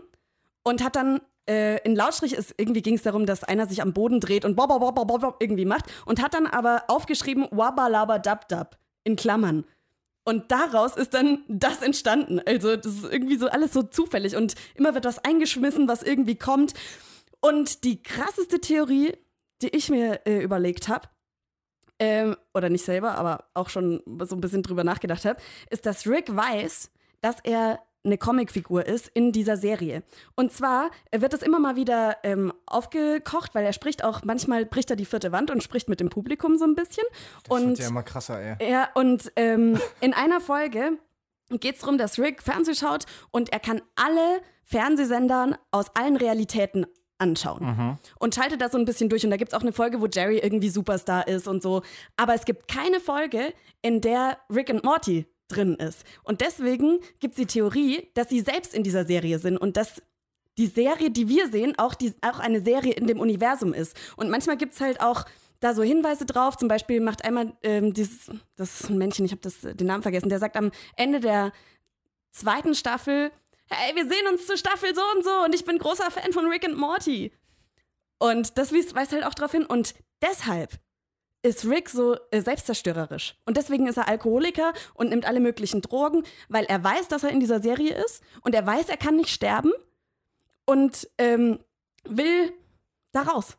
und 0.63 0.83
hat 0.83 0.97
dann 0.97 1.21
äh, 1.49 1.83
in 1.85 1.95
Lautstrich 1.95 2.35
ist, 2.35 2.55
irgendwie 2.57 2.83
ging 2.83 2.95
es 2.95 3.03
darum, 3.03 3.27
dass 3.27 3.45
einer 3.45 3.67
sich 3.67 3.83
am 3.83 3.93
Boden 3.93 4.21
dreht 4.21 4.45
und 4.45 4.57
bob, 4.57 4.69
bob, 4.69 4.95
bob, 4.95 5.07
bob, 5.07 5.37
irgendwie 5.41 5.65
macht 5.65 5.87
und 6.07 6.23
hat 6.23 6.35
dann 6.35 6.47
aber 6.47 6.85
aufgeschrieben 6.89 7.47
Wabbalabadabdab 7.51 8.79
in 9.05 9.17
Klammern. 9.17 9.65
Und 10.25 10.51
daraus 10.51 10.97
ist 10.97 11.13
dann 11.13 11.45
das 11.49 11.83
entstanden. 11.83 12.41
Also, 12.47 12.77
das 12.77 12.95
ist 12.95 13.05
irgendwie 13.05 13.37
so 13.37 13.49
alles 13.49 13.75
so 13.75 13.83
zufällig 13.83 14.37
und 14.37 14.55
immer 14.75 14.95
wird 14.95 15.05
was 15.05 15.19
eingeschmissen, 15.19 15.87
was 15.87 16.03
irgendwie 16.03 16.37
kommt. 16.37 16.73
Und 17.41 17.85
die 17.85 18.03
krasseste 18.03 18.59
Theorie, 18.61 19.13
die 19.61 19.69
ich 19.69 19.91
mir 19.91 20.27
äh, 20.27 20.43
überlegt 20.43 20.89
habe, 20.89 21.09
ähm, 21.99 22.37
oder 22.55 22.71
nicht 22.71 22.85
selber, 22.85 23.17
aber 23.17 23.45
auch 23.53 23.69
schon 23.69 24.03
so 24.23 24.35
ein 24.35 24.41
bisschen 24.41 24.63
drüber 24.63 24.83
nachgedacht 24.83 25.27
habe, 25.27 25.41
ist, 25.71 25.85
dass 25.85 26.07
Rick 26.07 26.35
weiß, 26.35 26.91
dass 27.21 27.37
er 27.45 27.81
eine 28.05 28.19
Comicfigur 28.19 28.87
ist 28.87 29.09
in 29.09 29.33
dieser 29.33 29.57
Serie. 29.57 30.03
Und 30.35 30.53
zwar 30.53 30.91
wird 31.11 31.33
das 31.33 31.43
immer 31.43 31.59
mal 31.59 31.77
wieder 31.77 32.19
ähm, 32.23 32.53
aufgekocht, 32.67 33.55
weil 33.55 33.65
er 33.65 33.73
spricht 33.73 34.05
auch, 34.05 34.23
manchmal 34.25 34.67
bricht 34.67 34.91
er 34.91 34.97
die 34.97 35.05
vierte 35.05 35.33
Wand 35.33 35.51
und 35.51 35.63
spricht 35.63 35.89
mit 35.89 36.01
dem 36.01 36.11
Publikum 36.11 36.57
so 36.59 36.65
ein 36.65 36.75
bisschen. 36.75 37.05
Das 37.49 37.59
und 37.59 37.69
wird 37.69 37.79
ja 37.79 37.89
immer 37.89 38.03
krasser, 38.03 38.41
ey. 38.41 38.71
ja, 38.71 38.89
und 38.95 39.33
ähm, 39.37 39.79
in 40.01 40.13
einer 40.13 40.41
Folge 40.41 40.99
geht 41.51 41.77
es 41.77 41.81
darum, 41.81 41.99
dass 41.99 42.19
Rick 42.19 42.43
Fernseh 42.43 42.75
schaut 42.75 43.07
und 43.31 43.53
er 43.53 43.61
kann 43.61 43.81
alle 43.97 44.41
Fernsehsendern 44.65 45.57
aus 45.71 45.95
allen 45.95 46.17
Realitäten 46.17 46.87
anschauen. 47.19 47.99
Und 48.19 48.35
schaltet 48.35 48.61
da 48.61 48.69
so 48.69 48.79
ein 48.79 48.85
bisschen 48.85 49.09
durch. 49.09 49.25
Und 49.25 49.31
da 49.31 49.37
gibt 49.37 49.53
es 49.53 49.57
auch 49.57 49.63
eine 49.63 49.73
Folge, 49.73 50.01
wo 50.01 50.07
Jerry 50.07 50.39
irgendwie 50.39 50.69
Superstar 50.69 51.29
ist 51.29 51.47
und 51.47 51.63
so. 51.63 51.83
Aber 52.17 52.35
es 52.35 52.45
gibt 52.45 52.69
keine 52.69 53.01
Folge, 53.01 53.55
in 53.83 54.01
der 54.01 54.39
Rick 54.53 54.71
und 54.71 54.83
Morty 54.83 55.27
drin 55.55 55.75
ist. 55.75 56.05
Und 56.23 56.41
deswegen 56.41 57.01
gibt 57.21 57.35
es 57.35 57.37
die 57.37 57.47
Theorie, 57.47 58.09
dass 58.15 58.29
sie 58.29 58.41
selbst 58.41 58.75
in 58.75 58.83
dieser 58.83 59.05
Serie 59.05 59.39
sind 59.39 59.57
und 59.57 59.77
dass 59.77 60.03
die 60.57 60.67
Serie, 60.67 61.11
die 61.11 61.29
wir 61.29 61.49
sehen, 61.51 61.75
auch, 61.79 61.95
die, 61.95 62.15
auch 62.23 62.39
eine 62.39 62.61
Serie 62.61 62.93
in 62.93 63.07
dem 63.07 63.21
Universum 63.21 63.75
ist. 63.75 63.97
Und 64.17 64.31
manchmal 64.31 64.57
gibt 64.57 64.75
es 64.75 64.81
halt 64.81 65.01
auch 65.01 65.25
da 65.61 65.75
so 65.75 65.83
Hinweise 65.83 66.27
drauf. 66.27 66.57
Zum 66.57 66.69
Beispiel 66.69 67.01
macht 67.01 67.25
einmal 67.25 67.57
ähm, 67.63 67.93
dieses, 67.93 68.31
das 68.57 68.81
ist 68.81 68.91
ein 68.91 68.99
Männchen, 68.99 69.25
ich 69.25 69.33
habe 69.33 69.75
den 69.75 69.87
Namen 69.87 70.03
vergessen, 70.03 70.29
der 70.29 70.39
sagt 70.39 70.57
am 70.57 70.71
Ende 70.97 71.21
der 71.21 71.53
zweiten 72.31 72.75
Staffel, 72.75 73.31
hey, 73.69 73.97
wir 73.97 74.05
sehen 74.05 74.27
uns 74.31 74.47
zur 74.47 74.57
Staffel 74.57 74.95
so 74.95 75.03
und 75.17 75.25
so 75.25 75.45
und 75.45 75.55
ich 75.55 75.65
bin 75.65 75.79
großer 75.79 76.11
Fan 76.11 76.33
von 76.33 76.47
Rick 76.47 76.65
und 76.65 76.77
Morty. 76.77 77.33
Und 78.19 78.59
das 78.59 78.73
weist 78.73 79.13
halt 79.13 79.25
auch 79.25 79.35
darauf 79.35 79.53
hin. 79.53 79.67
Und 79.67 79.95
deshalb 80.23 80.79
ist 81.45 81.67
Rick 81.67 81.91
so 81.91 82.17
äh, 82.31 82.41
selbstzerstörerisch. 82.41 83.37
Und 83.45 83.57
deswegen 83.57 83.87
ist 83.87 83.99
er 83.99 84.09
Alkoholiker 84.09 84.73
und 84.95 85.11
nimmt 85.11 85.27
alle 85.27 85.41
möglichen 85.41 85.83
Drogen, 85.83 86.25
weil 86.49 86.65
er 86.65 86.83
weiß, 86.83 87.09
dass 87.09 87.23
er 87.23 87.31
in 87.31 87.39
dieser 87.39 87.61
Serie 87.61 87.95
ist 87.95 88.23
und 88.41 88.55
er 88.55 88.67
weiß, 88.67 88.89
er 88.89 88.97
kann 88.97 89.17
nicht 89.17 89.29
sterben 89.29 89.73
und 90.65 91.09
ähm, 91.19 91.59
will 92.09 92.53
da 93.13 93.23
raus. 93.23 93.59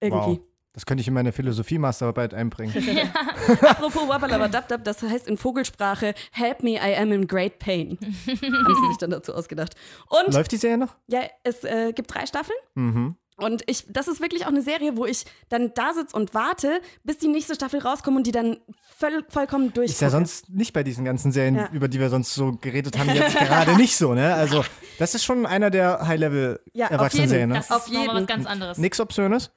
Irgendwie. 0.00 0.38
Wow. 0.38 0.40
Das 0.72 0.86
könnte 0.86 1.02
ich 1.02 1.08
in 1.08 1.14
meine 1.14 1.32
Philosophie-Masterarbeit 1.32 2.32
einbringen. 2.32 2.72
Apropos 3.62 4.08
Wabbalabadabdab, 4.08 4.84
das 4.84 5.02
heißt 5.02 5.28
in 5.28 5.36
Vogelsprache 5.36 6.14
Help 6.30 6.62
me, 6.62 6.76
I 6.76 6.96
am 6.96 7.12
in 7.12 7.26
great 7.26 7.58
pain. 7.58 7.98
Haben 8.00 8.16
sie 8.26 8.88
sich 8.88 8.98
dann 8.98 9.10
dazu 9.10 9.34
ausgedacht. 9.34 9.74
Und 10.08 10.32
Läuft 10.32 10.52
die 10.52 10.56
Serie 10.56 10.78
noch? 10.78 10.96
ja, 11.08 11.22
es 11.42 11.64
äh, 11.64 11.92
gibt 11.92 12.14
drei 12.14 12.24
Staffeln. 12.24 12.58
Mhm. 12.74 13.16
Und 13.42 13.62
ich, 13.66 13.84
das 13.88 14.08
ist 14.08 14.20
wirklich 14.20 14.44
auch 14.44 14.48
eine 14.50 14.62
Serie, 14.62 14.96
wo 14.96 15.06
ich 15.06 15.24
dann 15.48 15.72
da 15.74 15.92
sitze 15.94 16.16
und 16.16 16.34
warte, 16.34 16.80
bis 17.04 17.18
die 17.18 17.28
nächste 17.28 17.54
Staffel 17.54 17.80
rauskommt 17.80 18.16
und 18.16 18.26
die 18.26 18.32
dann 18.32 18.58
voll, 18.98 19.24
vollkommen 19.28 19.72
durch. 19.72 19.90
Ist 19.90 20.00
ja 20.02 20.10
sonst 20.10 20.48
nicht 20.50 20.72
bei 20.72 20.82
diesen 20.82 21.04
ganzen 21.04 21.32
Serien, 21.32 21.56
Ja. 21.56 21.68
über 21.72 21.88
die 21.88 21.98
wir 22.00 22.10
sonst 22.10 22.34
so 22.34 22.52
geredet 22.60 22.98
haben, 22.98 23.08
jetzt 23.14 23.36
gerade 23.36 23.76
nicht 23.76 23.96
so, 23.96 24.14
ne? 24.14 24.34
Also, 24.34 24.64
das 24.98 25.14
ist 25.14 25.24
schon 25.24 25.46
einer 25.46 25.70
der 25.70 25.80
Ja, 25.82 25.96
auf 26.00 26.06
High-Level-Erwachsenen-Serien, 26.08 27.48
ne? 27.48 27.54
Das 27.56 27.66
ist 27.66 27.72
Auf 27.72 27.88
nochmal 27.88 28.08
was 28.08 28.14
jeden. 28.14 28.26
ganz 28.26 28.46
anderes. 28.46 28.78
Nix 28.78 29.00
Obszönes? 29.00 29.50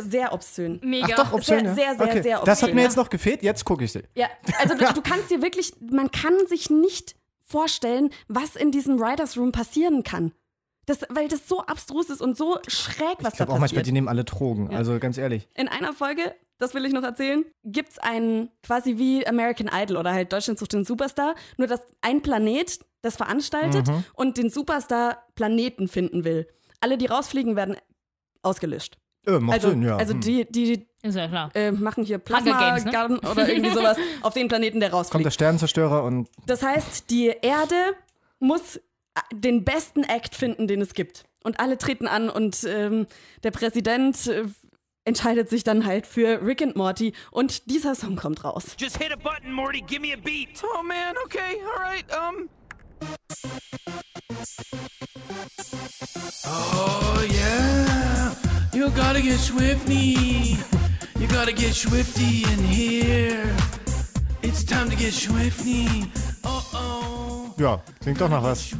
Sehr 0.00 0.32
obszön. 0.32 0.80
Mega. 0.82 1.06
Ach 1.12 1.24
doch, 1.26 1.32
obszön, 1.34 1.60
Sehr, 1.60 1.68
ja? 1.68 1.74
sehr, 1.74 1.94
sehr, 1.96 2.06
okay. 2.06 2.22
sehr 2.22 2.38
Das 2.40 2.58
hat 2.58 2.64
obszön, 2.64 2.74
mir 2.74 2.80
ja. 2.80 2.86
jetzt 2.88 2.96
noch 2.96 3.08
gefehlt, 3.08 3.42
jetzt 3.44 3.64
gucke 3.64 3.84
ich 3.84 3.92
sie. 3.92 4.02
Ja, 4.16 4.26
also 4.58 4.74
du, 4.74 4.84
du 4.92 5.00
kannst 5.00 5.30
dir 5.30 5.42
wirklich, 5.42 5.74
man 5.80 6.10
kann 6.10 6.34
sich 6.48 6.70
nicht 6.70 7.14
vorstellen, 7.44 8.10
was 8.26 8.56
in 8.56 8.72
diesem 8.72 8.98
Writers 8.98 9.36
Room 9.36 9.52
passieren 9.52 10.02
kann. 10.02 10.32
Das, 10.86 11.00
weil 11.08 11.26
das 11.28 11.48
so 11.48 11.60
abstrus 11.62 12.10
ist 12.10 12.20
und 12.22 12.36
so 12.36 12.58
schräg, 12.68 13.16
was 13.20 13.32
Ich 13.34 13.38
da 13.38 13.44
glaube 13.44 13.52
auch 13.52 13.58
manchmal, 13.58 13.68
passiert. 13.68 13.86
die 13.86 13.92
nehmen 13.92 14.08
alle 14.08 14.24
Drogen, 14.24 14.74
also 14.74 14.98
ganz 15.00 15.18
ehrlich. 15.18 15.48
In 15.54 15.66
einer 15.68 15.92
Folge, 15.92 16.34
das 16.58 16.74
will 16.74 16.84
ich 16.86 16.92
noch 16.92 17.02
erzählen, 17.02 17.44
gibt 17.64 17.90
es 17.90 17.98
einen 17.98 18.50
quasi 18.62 18.96
wie 18.96 19.26
American 19.26 19.68
Idol 19.72 19.96
oder 19.96 20.12
halt 20.12 20.32
Deutschland 20.32 20.58
sucht 20.58 20.72
den 20.72 20.84
Superstar, 20.84 21.34
nur 21.56 21.66
dass 21.66 21.80
ein 22.02 22.22
Planet 22.22 22.78
das 23.02 23.16
veranstaltet 23.16 23.88
Mhm. 23.88 24.04
und 24.14 24.36
den 24.38 24.48
Superstar 24.48 25.24
Planeten 25.34 25.88
finden 25.88 26.24
will. 26.24 26.46
Alle, 26.80 26.98
die 26.98 27.06
rausfliegen, 27.06 27.56
werden 27.56 27.76
ausgelöscht. 28.42 28.98
Äh, 29.26 29.40
macht 29.40 29.54
Also, 29.56 29.70
Sinn, 29.70 29.82
ja. 29.82 29.96
also 29.96 30.14
Hm. 30.14 30.20
die, 30.20 30.44
die 30.50 30.86
Ist 31.02 31.16
ja 31.16 31.26
klar. 31.26 31.50
äh, 31.54 31.72
machen 31.72 32.04
hier 32.04 32.16
Hunger 32.18 32.24
Plasma 32.24 32.68
Games, 32.70 32.84
ne? 32.84 32.90
Garden 32.92 33.18
oder 33.18 33.48
irgendwie 33.48 33.70
sowas 33.70 33.96
auf 34.22 34.34
den 34.34 34.46
Planeten, 34.48 34.78
der 34.80 34.90
Kommt 34.90 35.00
rausfliegt. 35.00 35.24
der 35.26 35.30
Sternenzerstörer 35.32 36.04
und 36.04 36.28
Das 36.46 36.62
heißt, 36.62 37.10
die 37.10 37.26
Erde 37.42 37.74
muss 38.38 38.78
den 39.32 39.64
besten 39.64 40.04
Act 40.04 40.34
finden, 40.34 40.66
den 40.66 40.80
es 40.80 40.94
gibt. 40.94 41.24
Und 41.42 41.60
alle 41.60 41.78
treten 41.78 42.08
an 42.08 42.28
und 42.28 42.64
ähm, 42.64 43.06
der 43.44 43.50
Präsident 43.52 44.26
äh, 44.26 44.44
entscheidet 45.04 45.48
sich 45.48 45.62
dann 45.64 45.86
halt 45.86 46.06
für 46.06 46.44
Rick 46.44 46.62
and 46.62 46.76
Morty 46.76 47.12
und 47.30 47.70
dieser 47.70 47.94
Song 47.94 48.16
kommt 48.16 48.44
raus. 48.44 48.76
Just 48.78 48.98
hit 48.98 49.12
a 49.12 49.16
button, 49.16 49.52
Morty. 49.52 49.80
Give 49.80 50.00
me 50.00 50.12
a 50.12 50.16
beat. 50.16 50.62
Oh 50.62 50.82
man, 50.82 51.14
okay, 51.24 51.60
alright, 51.76 52.04
um. 52.12 52.48
Oh 56.44 57.22
yeah, 57.30 58.34
you 58.72 58.90
gotta 58.90 59.20
get 59.20 59.38
swifty. 59.38 60.58
You 61.18 61.26
gotta 61.28 61.52
get 61.52 61.74
swifty 61.74 62.44
in 62.52 62.64
here. 62.64 63.54
It's 64.42 64.64
time 64.64 64.90
to 64.90 64.96
get 64.96 65.12
swifty. 65.12 66.10
Oh 66.44 66.64
oh, 66.74 67.35
ja, 67.58 67.80
klingt 68.02 68.20
doch 68.20 68.28
nach 68.28 68.42
was. 68.42 68.70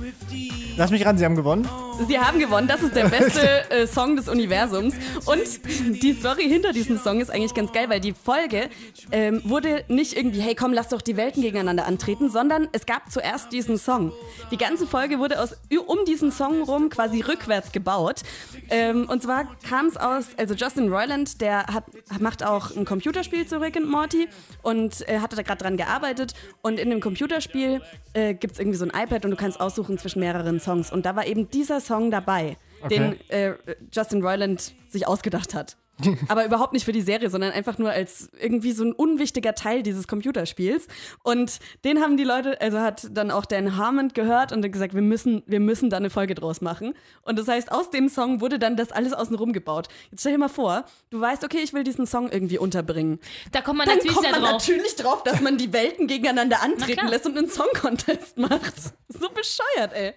Lass 0.77 0.91
mich 0.91 1.05
ran, 1.07 1.17
Sie 1.17 1.25
haben 1.25 1.37
gewonnen. 1.37 1.67
Sie 2.07 2.19
haben 2.19 2.39
gewonnen, 2.39 2.69
das 2.69 2.83
ist 2.83 2.95
der 2.95 3.09
beste 3.09 3.41
äh, 3.71 3.87
Song 3.87 4.17
des 4.17 4.29
Universums. 4.29 4.95
Und 5.25 6.03
die 6.03 6.13
Story 6.13 6.45
hinter 6.49 6.73
diesem 6.73 6.99
Song 6.99 7.21
ist 7.21 7.31
eigentlich 7.31 7.55
ganz 7.55 7.73
geil, 7.73 7.89
weil 7.89 8.01
die 8.01 8.13
Folge 8.13 8.69
ähm, 9.13 9.41
wurde 9.45 9.85
nicht 9.89 10.15
irgendwie, 10.15 10.41
hey 10.41 10.55
komm, 10.55 10.75
lass 10.75 10.89
doch 10.89 11.01
die 11.01 11.17
Welten 11.17 11.43
gegeneinander 11.43 11.87
antreten, 11.87 12.29
sondern 12.29 12.69
es 12.73 12.85
gab 12.85 13.11
zuerst 13.11 13.51
diesen 13.53 13.79
Song. 13.79 14.13
Die 14.51 14.59
ganze 14.59 14.87
Folge 14.87 15.19
wurde 15.19 15.41
aus, 15.41 15.57
um 15.87 16.05
diesen 16.07 16.31
Song 16.31 16.63
rum 16.63 16.91
quasi 16.91 17.23
rückwärts 17.23 17.73
gebaut. 17.73 18.23
Ähm, 18.69 19.09
und 19.09 19.23
zwar 19.23 19.45
kam 19.67 19.87
es 19.87 19.97
aus, 19.97 20.27
also 20.37 20.53
Justin 20.53 20.93
Roiland, 20.93 21.41
der 21.41 21.67
hat, 21.67 21.85
macht 22.21 22.45
auch 22.45 22.77
ein 22.77 22.85
Computerspiel 22.85 23.47
zu 23.47 23.59
Rick 23.59 23.79
and 23.79 23.89
Morty 23.89 24.29
und 24.63 25.09
äh, 25.09 25.21
hatte 25.21 25.37
da 25.37 25.43
gerade 25.43 25.63
dran 25.63 25.79
gearbeitet. 25.79 26.35
Und 26.61 26.79
in 26.79 26.91
dem 26.91 27.01
Computerspiel 27.01 27.81
äh, 28.13 28.35
gibt 28.35 28.55
es 28.55 28.59
irgendwie 28.67 28.79
so 28.79 28.85
ein 28.85 29.03
iPad 29.03 29.25
und 29.25 29.31
du 29.31 29.37
kannst 29.37 29.61
aussuchen 29.61 29.97
zwischen 29.97 30.21
mehreren 30.21 30.59
Songs. 30.59 30.93
Und 30.93 31.07
da 31.07 31.15
war 31.15 31.27
eben 31.27 31.49
dieser 31.51 31.81
Song 31.81 32.11
dabei, 32.11 32.57
den 32.91 33.17
äh, 33.29 33.55
Justin 33.93 34.23
Roiland 34.23 34.75
sich 34.89 35.07
ausgedacht 35.07 35.55
hat. 35.55 35.77
Aber 36.29 36.45
überhaupt 36.45 36.73
nicht 36.73 36.85
für 36.85 36.93
die 36.93 37.01
Serie, 37.01 37.31
sondern 37.31 37.53
einfach 37.53 37.79
nur 37.79 37.91
als 37.91 38.29
irgendwie 38.39 38.73
so 38.73 38.85
ein 38.85 38.93
unwichtiger 38.93 39.55
Teil 39.55 39.83
dieses 39.83 40.07
Computerspiels. 40.07 40.87
Und 41.23 41.59
den 41.85 42.01
haben 42.01 42.17
die 42.17 42.25
Leute, 42.25 42.61
also 42.61 42.81
hat 42.81 43.09
dann 43.11 43.31
auch 43.31 43.47
Dan 43.47 43.77
Harmon 43.77 44.09
gehört 44.09 44.53
und 44.53 44.61
gesagt, 44.71 44.95
wir 44.95 45.03
müssen, 45.03 45.43
wir 45.47 45.61
müssen 45.61 45.89
da 45.91 45.97
eine 45.97 46.11
Folge 46.11 46.35
draus 46.35 46.61
machen. 46.61 46.95
Und 47.23 47.39
das 47.39 47.49
heißt, 47.49 47.73
aus 47.73 47.91
dem 47.91 48.09
Song 48.09 48.41
wurde 48.41 48.59
dann 48.59 48.77
das 48.77 48.93
alles 48.93 49.13
außenrum 49.13 49.53
gebaut. 49.53 49.89
Jetzt 50.11 50.21
stell 50.21 50.33
dir 50.33 50.39
mal 50.39 50.49
vor, 50.49 50.85
du 51.11 51.21
weißt, 51.21 51.45
okay, 51.45 51.59
ich 51.63 51.73
will 51.73 51.85
diesen 51.85 52.07
Song 52.07 52.31
irgendwie 52.31 52.59
unterbringen. 52.59 53.19
Da 53.53 53.63
kommt 53.63 53.79
man 53.79 53.87
Dann 53.87 53.97
natürlich 53.97 54.17
kommt 54.17 54.31
man 54.31 54.41
drauf. 54.43 54.53
natürlich 54.53 54.97
drauf, 54.97 55.23
dass 55.23 55.41
man 55.41 55.57
die 55.57 55.73
Welten 55.73 56.07
gegeneinander 56.09 56.59
Na 56.61 56.65
antreten 56.65 57.09
lässt 57.09 57.27
und 57.27 57.39
einen 57.39 57.49
Song-Contest 57.49 58.39
macht. 58.39 58.75
So 59.09 59.29
bescheuert, 59.31 59.93
ey. 59.95 60.13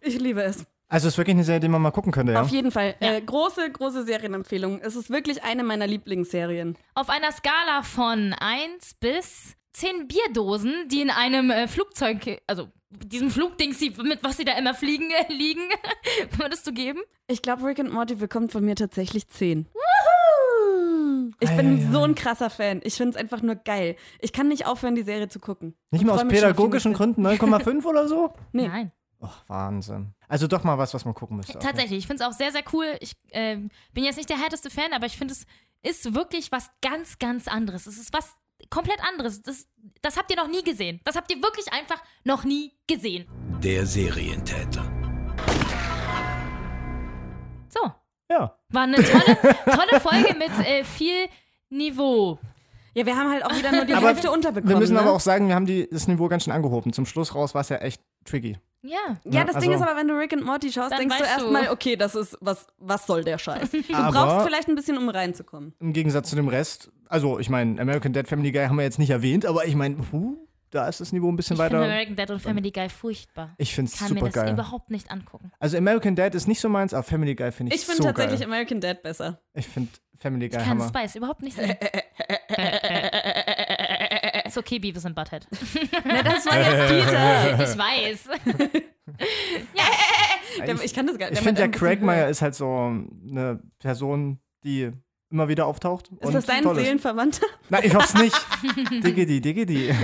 Ich 0.00 0.18
liebe 0.18 0.42
es. 0.42 0.64
Also 0.92 1.08
ist 1.08 1.16
wirklich 1.16 1.34
eine 1.34 1.44
Serie, 1.44 1.60
die 1.60 1.68
man 1.68 1.80
mal 1.80 1.90
gucken 1.90 2.12
könnte, 2.12 2.32
ja? 2.34 2.42
Auf 2.42 2.50
jeden 2.50 2.70
Fall. 2.70 2.94
Ja. 3.00 3.14
Äh, 3.14 3.22
große, 3.22 3.70
große 3.70 4.04
Serienempfehlung. 4.04 4.80
Es 4.82 4.94
ist 4.94 5.08
wirklich 5.08 5.42
eine 5.42 5.62
meiner 5.64 5.86
Lieblingsserien. 5.86 6.76
Auf 6.94 7.08
einer 7.08 7.32
Skala 7.32 7.82
von 7.82 8.34
1 8.38 8.94
bis 9.00 9.54
10 9.72 10.06
Bierdosen, 10.06 10.88
die 10.88 11.00
in 11.00 11.08
einem 11.08 11.50
äh, 11.50 11.66
Flugzeug, 11.66 12.42
also 12.46 12.68
diesem 12.90 13.30
Flugdings, 13.30 13.78
die- 13.78 13.94
mit 14.02 14.22
was 14.22 14.36
sie 14.36 14.44
da 14.44 14.52
immer 14.58 14.74
fliegen, 14.74 15.10
äh, 15.10 15.32
liegen, 15.32 15.62
würdest 16.36 16.66
du 16.66 16.72
geben? 16.72 17.00
Ich 17.26 17.40
glaube, 17.40 17.64
Rick 17.64 17.80
and 17.80 17.90
Morty 17.92 18.16
bekommt 18.16 18.52
von 18.52 18.62
mir 18.62 18.74
tatsächlich 18.76 19.28
10. 19.28 19.66
Ich 21.40 21.50
bin 21.56 21.90
so 21.92 22.02
ein 22.04 22.14
krasser 22.14 22.50
Fan. 22.50 22.80
Ich 22.84 22.94
finde 22.94 23.10
es 23.12 23.16
einfach 23.16 23.42
nur 23.42 23.54
geil. 23.56 23.96
Ich 24.20 24.32
kann 24.32 24.48
nicht 24.48 24.66
aufhören, 24.66 24.94
die 24.94 25.02
Serie 25.02 25.28
zu 25.28 25.40
gucken. 25.40 25.74
Nicht 25.90 26.04
mal 26.04 26.12
aus 26.12 26.28
pädagogischen. 26.28 26.92
Gründen 26.92 27.26
9,5 27.26 27.84
oder 27.84 28.06
so? 28.08 28.34
Nee. 28.52 28.68
Nein. 28.68 28.92
Ach, 29.24 29.44
Wahnsinn. 29.46 30.14
Also 30.28 30.46
doch 30.48 30.64
mal 30.64 30.78
was, 30.78 30.92
was 30.94 31.04
man 31.04 31.14
gucken 31.14 31.36
müsste. 31.36 31.58
Tatsächlich, 31.58 32.00
ich 32.00 32.06
finde 32.06 32.24
es 32.24 32.28
auch 32.28 32.36
sehr, 32.36 32.50
sehr 32.50 32.64
cool. 32.72 32.96
Ich 33.00 33.12
ähm, 33.30 33.70
bin 33.92 34.02
jetzt 34.04 34.16
nicht 34.16 34.28
der 34.28 34.38
härteste 34.38 34.68
Fan, 34.68 34.92
aber 34.92 35.06
ich 35.06 35.16
finde, 35.16 35.32
es 35.32 35.46
ist 35.82 36.14
wirklich 36.14 36.50
was 36.50 36.70
ganz, 36.80 37.18
ganz 37.18 37.46
anderes. 37.48 37.86
Es 37.86 37.98
ist 37.98 38.12
was 38.12 38.34
komplett 38.68 38.98
anderes. 39.06 39.42
Das, 39.42 39.66
das 40.00 40.16
habt 40.16 40.30
ihr 40.30 40.36
noch 40.36 40.48
nie 40.48 40.62
gesehen. 40.64 41.00
Das 41.04 41.16
habt 41.16 41.30
ihr 41.32 41.40
wirklich 41.40 41.72
einfach 41.72 42.02
noch 42.24 42.42
nie 42.44 42.72
gesehen. 42.88 43.26
Der 43.62 43.86
Serientäter. 43.86 44.90
So, 47.68 47.92
Ja. 48.30 48.58
war 48.70 48.82
eine 48.82 48.96
tolle, 48.96 49.36
tolle 49.64 50.00
Folge 50.00 50.34
mit 50.36 50.66
äh, 50.66 50.84
viel 50.84 51.28
Niveau. 51.70 52.38
Ja, 52.94 53.06
wir 53.06 53.16
haben 53.16 53.30
halt 53.30 53.44
auch 53.44 53.56
wieder 53.56 53.72
nur 53.72 53.84
die 53.86 53.94
Aber 53.94 54.08
Hälfte 54.08 54.30
unterbekommen. 54.30 54.68
Wir 54.74 54.78
müssen 54.78 54.94
ne? 54.94 55.00
aber 55.00 55.12
auch 55.12 55.20
sagen, 55.20 55.48
wir 55.48 55.54
haben 55.54 55.64
die, 55.64 55.88
das 55.90 56.08
Niveau 56.08 56.28
ganz 56.28 56.44
schön 56.44 56.52
angehoben. 56.52 56.92
Zum 56.92 57.06
Schluss 57.06 57.34
raus 57.34 57.54
war 57.54 57.62
es 57.62 57.70
ja 57.70 57.76
echt 57.78 58.02
tricky. 58.24 58.58
Ja. 58.82 58.98
Ja, 59.24 59.44
das 59.44 59.56
also- 59.56 59.60
Ding 59.60 59.72
ist 59.76 59.82
aber, 59.82 59.96
wenn 59.96 60.08
du 60.08 60.14
Rick 60.14 60.32
and 60.32 60.44
Morty 60.44 60.72
schaust, 60.72 60.96
denkst 60.98 61.16
du 61.18 61.24
erstmal, 61.24 61.68
okay, 61.70 61.96
das 61.96 62.14
ist, 62.14 62.36
was, 62.40 62.66
was 62.78 63.06
soll 63.06 63.24
der 63.24 63.38
Scheiß? 63.38 63.70
Du 63.70 63.78
Aber- 63.94 64.12
brauchst 64.12 64.46
vielleicht 64.46 64.68
ein 64.68 64.74
bisschen, 64.74 64.98
um 64.98 65.08
reinzukommen. 65.08 65.74
Im 65.80 65.92
Gegensatz 65.92 66.30
zu 66.30 66.36
dem 66.36 66.48
Rest. 66.48 66.90
Also, 67.08 67.38
ich 67.38 67.48
meine, 67.48 67.80
American 67.80 68.12
Dad 68.12 68.26
Family 68.26 68.50
Guy 68.52 68.64
haben 68.66 68.76
wir 68.76 68.84
jetzt 68.84 68.98
nicht 68.98 69.10
erwähnt, 69.10 69.46
aber 69.46 69.66
ich 69.66 69.74
meine, 69.76 69.96
huh, 70.10 70.36
da 70.70 70.88
ist 70.88 71.00
das 71.00 71.12
Niveau 71.12 71.28
ein 71.30 71.36
bisschen 71.36 71.56
Ich 71.56 71.62
finde 71.62 71.76
weiter. 71.76 71.84
American 71.84 72.16
Dad 72.16 72.30
und 72.30 72.40
Family 72.40 72.70
Guy 72.70 72.88
furchtbar. 72.88 73.54
Ich 73.58 73.74
finde 73.74 73.90
es 73.92 73.98
Kann 73.98 74.14
mir 74.14 74.20
super 74.20 74.30
das 74.32 74.44
geil. 74.44 74.52
überhaupt 74.54 74.90
nicht 74.90 75.10
angucken. 75.10 75.52
Also, 75.60 75.76
American 75.76 76.16
Dad 76.16 76.34
ist 76.34 76.48
nicht 76.48 76.60
so 76.60 76.68
meins, 76.68 76.94
aber 76.94 77.02
Family 77.02 77.34
Guy 77.34 77.52
finde 77.52 77.74
ich, 77.74 77.82
Ich 77.82 77.86
finde 77.86 78.02
so 78.02 78.08
tatsächlich 78.08 78.40
geil. 78.40 78.48
American 78.48 78.80
Dad 78.80 79.02
besser. 79.02 79.40
Ich 79.54 79.68
finde 79.68 79.90
Family 80.18 80.48
Guy 80.48 80.58
Ich 80.58 80.64
kann 80.66 80.78
Hammer. 80.80 80.88
Spice 80.88 81.16
überhaupt 81.16 81.42
nicht 81.42 81.56
sehen. 81.56 81.76
ist 84.52 84.58
okay, 84.58 84.78
Beavis 84.78 85.04
und 85.04 85.14
Butthead. 85.14 85.46
Na, 86.04 86.22
das 86.22 86.46
war 86.46 86.58
jetzt 86.58 86.88
Peter. 86.88 87.62
Ich 87.62 87.78
weiß. 87.78 88.28
Der, 90.66 90.84
ich 90.84 90.94
kann 90.94 91.06
das 91.06 91.18
gar 91.18 91.30
nicht. 91.30 91.38
Ich 91.38 91.44
finde 91.44 91.62
ja, 91.62 91.68
Craigmeyer 91.68 92.28
ist 92.28 92.42
halt 92.42 92.54
so 92.54 92.66
eine 93.28 93.60
Person, 93.78 94.38
die 94.64 94.90
immer 95.30 95.48
wieder 95.48 95.66
auftaucht. 95.66 96.08
Ist 96.08 96.26
und 96.26 96.34
das 96.34 96.44
dein 96.44 96.62
Seelenverwandter? 96.62 97.46
Nein, 97.70 97.82
ich 97.84 97.94
hoffe 97.94 98.06
es 98.06 98.14
nicht. 98.14 98.46
Diggity, 99.02 99.40
diggity. 99.40 99.94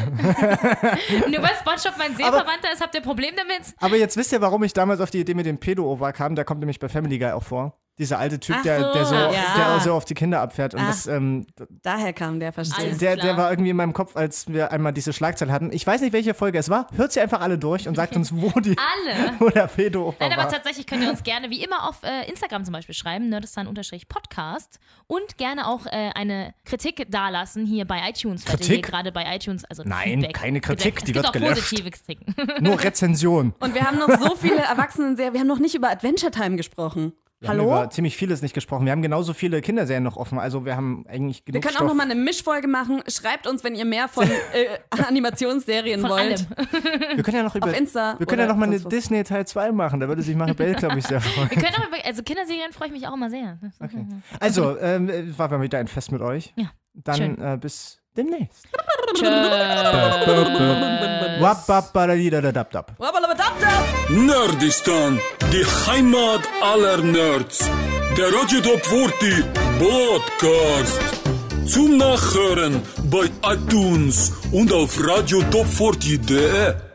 Nur 1.29 1.43
weil 1.43 1.55
Spongebob 1.61 1.99
mein 1.99 2.17
Seelenverwandter 2.17 2.73
ist, 2.73 2.81
habt 2.81 2.95
ihr 2.95 3.03
ein 3.03 3.05
Problem 3.05 3.35
damit? 3.37 3.75
Aber 3.77 3.97
jetzt 3.97 4.17
wisst 4.17 4.33
ihr, 4.33 4.41
warum 4.41 4.63
ich 4.65 4.73
damals 4.73 5.01
auf 5.01 5.11
die 5.11 5.21
Idee 5.21 5.35
mit 5.35 5.45
dem 5.45 5.59
Pedo-Over 5.59 6.13
kam. 6.15 6.35
Der 6.35 6.47
kommt 6.47 6.61
nämlich 6.61 6.79
bei 6.79 6.89
Family 6.89 7.19
Guy 7.19 7.33
auch 7.33 7.43
vor. 7.43 7.79
Dieser 7.99 8.19
alte 8.19 8.39
Typ, 8.39 8.57
Ach 8.59 8.63
der, 8.63 8.81
so, 8.81 8.93
der, 8.93 9.05
so, 9.07 9.15
ja. 9.15 9.33
der 9.57 9.81
so 9.81 9.93
auf 9.93 10.05
die 10.05 10.15
Kinder 10.15 10.41
abfährt. 10.41 10.75
Und 10.75 10.81
Ach. 10.81 10.89
das, 10.89 11.07
ähm, 11.09 11.47
Daher 11.83 12.13
kam 12.13 12.39
der, 12.39 12.53
verstehe. 12.53 12.95
Der, 12.97 13.17
der 13.17 13.37
war 13.37 13.51
irgendwie 13.51 13.71
in 13.71 13.77
meinem 13.77 13.93
Kopf, 13.93 14.17
als 14.17 14.47
wir 14.49 14.71
einmal 14.73 14.93
diese 14.93 15.13
Schlagzeile 15.13 15.51
hatten. 15.53 15.73
Ich 15.73 15.87
weiß 15.87 16.01
nicht, 16.01 16.13
welche 16.13 16.33
Folge 16.35 16.59
es 16.59 16.69
war. 16.71 16.87
Hört 16.95 17.13
sie 17.13 17.21
einfach 17.21 17.41
alle 17.41 17.59
durch 17.59 17.89
und 17.89 17.97
sagt 17.97 18.15
uns, 18.15 18.33
wo, 18.33 18.51
die, 18.61 18.77
Alle. 18.79 19.33
wo 19.41 19.49
der 19.49 19.67
Pedo-Over 19.67 20.17
Nein, 20.21 20.33
aber 20.33 20.43
war. 20.45 20.49
tatsächlich 20.51 20.87
könnt 20.87 21.03
ihr 21.03 21.11
uns 21.11 21.23
gerne 21.25 21.51
wie 21.51 21.63
immer 21.63 21.89
auf 21.89 22.03
äh, 22.05 22.29
Instagram 22.31 22.65
zum 22.65 22.73
Beispiel 22.73 22.95
schreiben, 22.95 23.29
nerdistan-podcast 23.31 24.79
und 25.07 25.37
gerne 25.39 25.67
auch 25.67 25.87
äh, 25.87 26.11
eine 26.15 26.55
Kritik 26.65 27.07
dalassen 27.11 27.67
hier 27.67 27.85
bei 27.85 28.01
iTunes. 28.09 28.45
Kritik? 28.45 28.87
Gerade 28.87 29.13
bei 29.13 29.25
iTunes, 29.35 29.65
also 29.65 29.83
Nein, 29.85 30.21
Feedback. 30.21 30.35
keine 30.35 30.61
Kritik, 30.61 31.01
ja- 31.01 31.05
die 31.07 31.11
es 31.11 31.15
wird 31.15 31.25
gibt 31.25 31.27
auch 31.27 31.33
gelöscht. 31.33 31.63
positive 31.71 31.91
Kritiken. 31.91 32.35
Nur 32.61 32.81
Rezension. 32.83 33.55
Und 33.61 33.75
wir 33.75 33.83
haben 33.83 33.99
noch 33.99 34.09
so 34.21 34.37
viele 34.37 34.61
Erwachsenen-Serien. 34.61 35.33
Wir 35.35 35.41
haben 35.41 35.47
noch 35.49 35.59
nicht 35.59 35.75
über 35.75 35.91
Adventure 35.91 36.31
Time 36.31 36.57
gesprochen. 36.57 37.13
Wir 37.41 37.51
haben 37.51 37.59
Hallo? 37.59 37.69
über 37.83 37.91
ziemlich 37.91 38.17
vieles 38.17 38.43
nicht 38.43 38.53
gesprochen. 38.53 38.85
Wir 38.85 38.91
haben 38.91 39.03
genauso 39.03 39.33
viele 39.33 39.61
Kinderserien 39.61 40.03
noch 40.03 40.17
offen. 40.17 40.41
Also 40.41 40.65
wir 40.65 40.75
haben 40.75 41.05
eigentlich 41.09 41.43
Wir 41.47 41.53
genug 41.53 41.63
können 41.63 41.77
auch 41.77 41.81
Stoff. 41.83 41.89
noch 41.89 41.95
mal 41.95 42.11
eine 42.11 42.17
Mischfolge 42.17 42.67
machen. 42.67 43.01
Schreibt 43.07 43.47
uns, 43.47 43.63
wenn 43.63 43.77
ihr 43.77 43.85
mehr 43.85 44.09
von 44.09 44.25
äh, 44.53 44.79
Animationsserien 45.07 46.01
Von 46.01 46.11
wollt. 46.11 46.21
allem. 46.21 46.47
wir 47.17 47.23
können 47.23 47.37
ja 47.37 47.43
noch 47.45 47.55
über, 47.55 47.77
Insta 47.77 48.17
Wir 48.19 48.27
können 48.27 48.41
ja 48.41 48.47
noch 48.49 48.57
mal 48.57 48.67
eine 48.67 48.83
was. 48.83 48.89
Disney 48.89 49.23
Teil 49.23 49.47
2 49.47 49.71
machen. 49.71 50.01
Da 50.01 50.09
würde 50.09 50.23
sich 50.23 50.35
Maribel, 50.35 50.75
glaube 50.77 50.99
ich, 50.99 51.07
sehr 51.07 51.21
freuen. 51.21 51.49
Wir 51.49 51.63
können 51.63 51.77
auch 51.77 51.87
über, 51.87 52.05
also 52.05 52.25
Kinderserien 52.25 52.73
freue 52.73 52.89
ich 52.89 52.93
mich 52.95 53.07
auch 53.07 53.15
immer 53.15 53.31
sehr. 53.31 53.57
Also, 54.41 54.77
ähm, 54.81 55.09
es 55.09 55.39
war 55.39 55.63
wieder 55.63 55.79
ein 55.79 55.87
Fest 55.87 56.11
mit 56.11 56.21
euch. 56.23 56.53
Ja, 56.57 56.73
Dann 56.95 57.17
schön. 57.17 57.41
äh, 57.41 57.57
bis 57.61 58.01
demnächst. 58.19 58.67
Nerdistan, 64.09 65.21
die 65.53 65.65
Heimat 65.87 66.43
aller 66.61 66.99
Nerds. 66.99 67.71
Der 68.17 68.33
Radio 68.35 68.61
Top 68.61 68.85
40 68.85 69.45
Podcast. 69.79 71.01
Zum 71.67 71.99
Nachhören 71.99 72.83
bei 73.11 73.31
iTunes 73.43 74.33
und 74.53 74.73
auf 74.73 74.99
radiotop40.de. 74.99 76.88